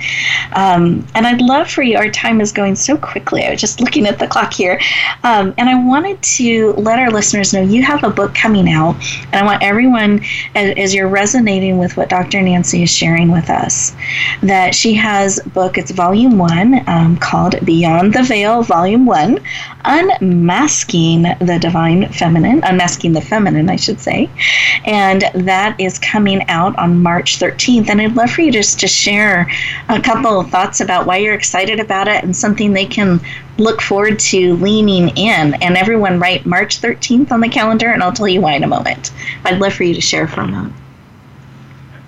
Um, 0.54 1.06
and 1.16 1.28
I'd 1.28 1.42
love 1.42 1.70
for 1.70 1.82
you, 1.82 1.98
our 1.98 2.10
time 2.10 2.42
is 2.42 2.52
going 2.52 2.76
so 2.76 2.98
quickly. 2.98 3.44
I 3.44 3.52
was 3.52 3.62
just 3.62 3.80
looking 3.82 4.08
at 4.08 4.20
the 4.20 4.28
clock 4.28 4.54
here. 4.54 4.80
Um, 5.24 5.54
and 5.58 5.70
I 5.70 5.84
wanted 5.84 6.22
to 6.22 6.74
let 6.74 7.00
our 7.00 7.12
listeners 7.12 7.54
know 7.54 7.62
you 7.62 7.84
have 7.84 8.04
a 8.04 8.10
book 8.10 8.34
coming 8.34 8.72
out. 8.72 8.96
And 9.26 9.36
I 9.36 9.44
want 9.44 9.64
everyone, 9.64 10.24
as, 10.56 10.74
as 10.78 10.96
you're 10.96 11.08
resonating 11.08 11.78
with 11.78 11.98
what 11.98 12.10
Dr. 12.10 12.42
Nancy 12.42 12.84
is 12.84 12.90
sharing 12.90 13.32
with 13.32 13.50
us, 13.50 13.96
that 14.42 14.74
she 14.74 14.94
has 14.94 15.41
book. 15.54 15.78
It's 15.78 15.92
volume 15.92 16.38
one 16.38 16.88
um, 16.88 17.18
called 17.18 17.56
Beyond 17.66 18.14
the 18.14 18.24
Veil, 18.24 18.64
volume 18.64 19.06
one, 19.06 19.40
Unmasking 19.86 21.24
the 21.24 21.58
Divine 21.60 22.10
Feminine, 22.10 22.62
Unmasking 22.64 23.14
the 23.14 23.22
Feminine, 23.22 23.70
I 23.70 23.76
should 23.76 24.00
say. 24.00 24.30
And 24.86 25.24
that 25.34 25.80
is 25.80 26.00
coming 26.00 26.48
out 26.50 26.78
on 26.78 27.02
March 27.02 27.40
13th. 27.40 27.90
And 27.90 28.02
I'd 28.02 28.16
love 28.16 28.32
for 28.32 28.42
you 28.42 28.52
just 28.52 28.80
to 28.80 28.88
share 28.88 29.50
a 29.90 30.02
couple 30.02 30.40
of 30.40 30.50
thoughts 30.50 30.82
about 30.82 31.06
why 31.06 31.18
you're 31.18 31.36
excited 31.36 31.80
about 31.80 32.08
it 32.08 32.24
and 32.24 32.36
something 32.36 32.74
they 32.74 32.86
can 32.86 33.20
look 33.58 33.82
forward 33.82 34.20
to 34.20 34.56
leaning 34.58 35.10
in. 35.18 35.54
And 35.56 35.78
everyone 35.78 36.20
write 36.20 36.46
March 36.46 36.82
13th 36.82 37.32
on 37.32 37.42
the 37.42 37.50
calendar, 37.50 37.90
and 37.90 38.02
I'll 38.02 38.14
tell 38.14 38.28
you 38.28 38.42
why 38.42 38.54
in 38.54 38.64
a 38.64 38.68
moment. 38.68 39.12
I'd 39.46 39.60
love 39.60 39.74
for 39.74 39.84
you 39.84 39.94
to 39.94 40.02
share 40.02 40.28
from 40.28 40.52
that. 40.52 40.72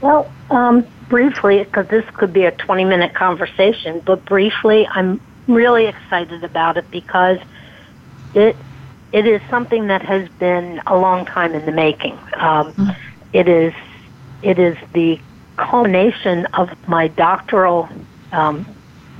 Well, 0.01 0.31
um, 0.49 0.85
briefly, 1.09 1.63
because 1.63 1.87
this 1.87 2.05
could 2.13 2.33
be 2.33 2.45
a 2.45 2.51
20 2.51 2.85
minute 2.85 3.13
conversation, 3.13 4.01
but 4.05 4.25
briefly, 4.25 4.87
I'm 4.87 5.21
really 5.47 5.85
excited 5.85 6.43
about 6.43 6.77
it 6.77 6.89
because 6.91 7.39
it 8.33 8.55
it 9.11 9.27
is 9.27 9.41
something 9.49 9.87
that 9.87 10.01
has 10.01 10.27
been 10.39 10.81
a 10.87 10.97
long 10.97 11.25
time 11.25 11.53
in 11.53 11.65
the 11.65 11.71
making. 11.71 12.13
Um, 12.35 12.73
mm-hmm. 12.73 12.89
it 13.31 13.47
is 13.47 13.73
it 14.41 14.59
is 14.59 14.77
the 14.93 15.19
culmination 15.57 16.47
of 16.47 16.69
my 16.87 17.07
doctoral 17.07 17.87
um, 18.31 18.65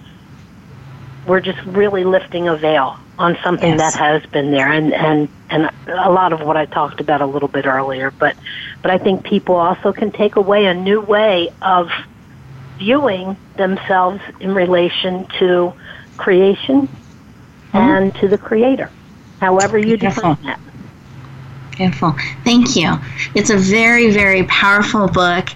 we're 1.26 1.40
just 1.40 1.58
really 1.64 2.04
lifting 2.04 2.48
a 2.48 2.54
veil 2.54 2.98
on 3.18 3.38
something 3.42 3.78
yes. 3.78 3.94
that 3.94 3.98
has 3.98 4.30
been 4.30 4.50
there 4.50 4.70
and 4.70 4.92
and 4.92 5.30
and 5.48 5.70
a 5.88 6.10
lot 6.10 6.34
of 6.34 6.42
what 6.42 6.58
I 6.58 6.66
talked 6.66 7.00
about 7.00 7.22
a 7.22 7.26
little 7.26 7.48
bit 7.48 7.64
earlier 7.64 8.10
but 8.10 8.36
but 8.82 8.90
I 8.90 8.98
think 8.98 9.24
people 9.24 9.54
also 9.54 9.92
can 9.92 10.10
take 10.10 10.36
away 10.36 10.66
a 10.66 10.74
new 10.74 11.00
way 11.00 11.50
of 11.62 11.88
viewing 12.76 13.36
themselves 13.56 14.20
in 14.40 14.52
relation 14.52 15.26
to 15.38 15.72
creation 16.18 16.88
mm-hmm. 16.88 17.76
and 17.76 18.14
to 18.16 18.26
the 18.26 18.36
creator 18.36 18.90
however 19.40 19.78
you 19.78 19.96
define 19.96 20.36
that 20.42 20.60
Beautiful. 21.76 22.14
Thank 22.44 22.76
you. 22.76 22.92
It's 23.34 23.50
a 23.50 23.56
very, 23.56 24.10
very 24.10 24.44
powerful 24.44 25.08
book 25.08 25.48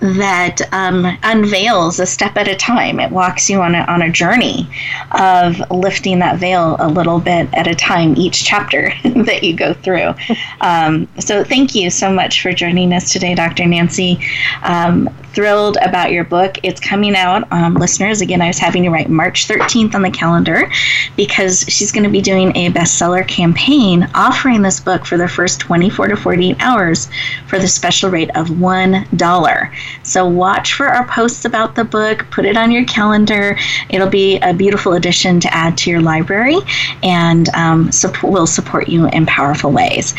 that 0.00 0.60
um, 0.72 1.06
unveils 1.22 1.98
a 1.98 2.06
step 2.06 2.36
at 2.36 2.48
a 2.48 2.54
time. 2.54 3.00
It 3.00 3.10
walks 3.10 3.48
you 3.48 3.60
on 3.62 3.74
a, 3.74 3.80
on 3.80 4.02
a 4.02 4.10
journey 4.10 4.68
of 5.12 5.58
lifting 5.70 6.18
that 6.18 6.38
veil 6.38 6.76
a 6.78 6.88
little 6.88 7.20
bit 7.20 7.48
at 7.54 7.66
a 7.66 7.74
time, 7.74 8.16
each 8.16 8.44
chapter 8.44 8.92
that 9.04 9.42
you 9.42 9.54
go 9.54 9.72
through. 9.72 10.14
Um, 10.60 11.08
so, 11.18 11.42
thank 11.42 11.74
you 11.74 11.88
so 11.90 12.12
much 12.12 12.42
for 12.42 12.52
joining 12.52 12.92
us 12.92 13.12
today, 13.12 13.34
Dr. 13.34 13.64
Nancy. 13.64 14.18
Um, 14.62 15.08
thrilled 15.34 15.78
about 15.82 16.12
your 16.12 16.24
book. 16.24 16.58
It's 16.62 16.80
coming 16.80 17.16
out, 17.16 17.50
um, 17.52 17.74
listeners. 17.74 18.20
Again, 18.20 18.42
I 18.42 18.48
was 18.48 18.58
having 18.58 18.84
you 18.84 18.90
write 18.90 19.08
March 19.08 19.48
13th 19.48 19.94
on 19.94 20.02
the 20.02 20.10
calendar 20.10 20.70
because 21.16 21.60
she's 21.68 21.92
going 21.92 22.04
to 22.04 22.10
be 22.10 22.20
doing 22.20 22.54
a 22.56 22.70
bestseller 22.70 23.26
campaign 23.26 24.08
offering 24.14 24.62
this 24.62 24.80
book 24.80 25.06
for 25.06 25.16
the 25.16 25.28
first 25.28 25.61
24 25.62 26.08
to 26.08 26.16
48 26.16 26.56
hours 26.58 27.08
for 27.46 27.58
the 27.60 27.68
special 27.68 28.10
rate 28.10 28.30
of 28.34 28.48
$1. 28.48 29.72
So 30.02 30.26
watch 30.26 30.74
for 30.74 30.88
our 30.88 31.06
posts 31.06 31.44
about 31.44 31.76
the 31.76 31.84
book, 31.84 32.26
put 32.32 32.44
it 32.44 32.56
on 32.56 32.72
your 32.72 32.84
calendar. 32.84 33.56
It'll 33.88 34.08
be 34.08 34.38
a 34.40 34.52
beautiful 34.52 34.94
addition 34.94 35.38
to 35.38 35.54
add 35.54 35.78
to 35.78 35.90
your 35.90 36.00
library 36.00 36.56
and 37.04 37.48
um, 37.50 37.92
support, 37.92 38.32
will 38.32 38.46
support 38.46 38.88
you 38.88 39.06
in 39.06 39.24
powerful 39.24 39.70
ways. 39.70 40.14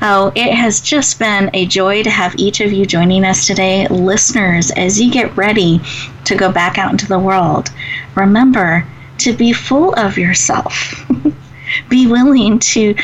Oh, 0.00 0.32
it 0.34 0.54
has 0.54 0.80
just 0.80 1.18
been 1.18 1.50
a 1.52 1.66
joy 1.66 2.02
to 2.02 2.10
have 2.10 2.34
each 2.38 2.60
of 2.60 2.72
you 2.72 2.86
joining 2.86 3.24
us 3.24 3.46
today. 3.46 3.86
Listeners, 3.88 4.70
as 4.70 4.98
you 4.98 5.12
get 5.12 5.36
ready 5.36 5.80
to 6.24 6.34
go 6.34 6.50
back 6.50 6.78
out 6.78 6.90
into 6.90 7.06
the 7.06 7.18
world, 7.18 7.68
remember 8.14 8.86
to 9.18 9.34
be 9.34 9.52
full 9.52 9.92
of 9.94 10.16
yourself. 10.16 11.04
be 11.88 12.06
willing 12.06 12.58
to 12.58 12.94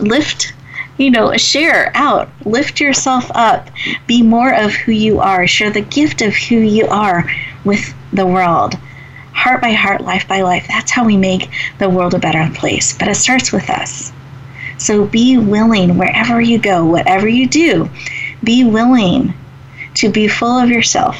lift 0.00 0.52
you 0.98 1.10
know, 1.10 1.36
share 1.36 1.92
out, 1.94 2.28
lift 2.44 2.80
yourself 2.80 3.30
up, 3.34 3.70
be 4.06 4.20
more 4.20 4.52
of 4.52 4.72
who 4.72 4.92
you 4.92 5.20
are, 5.20 5.46
share 5.46 5.70
the 5.70 5.80
gift 5.80 6.20
of 6.20 6.34
who 6.34 6.56
you 6.56 6.86
are 6.88 7.30
with 7.64 7.94
the 8.12 8.26
world. 8.26 8.74
Heart 9.32 9.62
by 9.62 9.72
heart, 9.72 10.00
life 10.00 10.26
by 10.26 10.42
life. 10.42 10.66
That's 10.66 10.90
how 10.90 11.04
we 11.04 11.16
make 11.16 11.48
the 11.78 11.88
world 11.88 12.14
a 12.14 12.18
better 12.18 12.50
place. 12.54 12.98
But 12.98 13.06
it 13.06 13.14
starts 13.14 13.52
with 13.52 13.70
us. 13.70 14.12
So 14.78 15.06
be 15.06 15.38
willing 15.38 15.96
wherever 15.96 16.40
you 16.40 16.58
go, 16.58 16.84
whatever 16.84 17.28
you 17.28 17.48
do, 17.48 17.88
be 18.42 18.64
willing 18.64 19.32
to 19.94 20.10
be 20.10 20.28
full 20.28 20.58
of 20.58 20.70
yourself, 20.70 21.16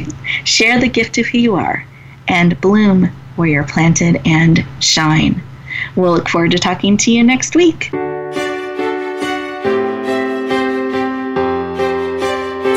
share 0.44 0.80
the 0.80 0.88
gift 0.88 1.18
of 1.18 1.26
who 1.26 1.38
you 1.38 1.54
are, 1.54 1.84
and 2.28 2.60
bloom 2.60 3.10
where 3.36 3.48
you're 3.48 3.64
planted 3.64 4.20
and 4.24 4.64
shine. 4.80 5.42
We'll 5.96 6.12
look 6.12 6.28
forward 6.28 6.50
to 6.52 6.58
talking 6.58 6.96
to 6.98 7.10
you 7.10 7.22
next 7.22 7.54
week. 7.54 7.90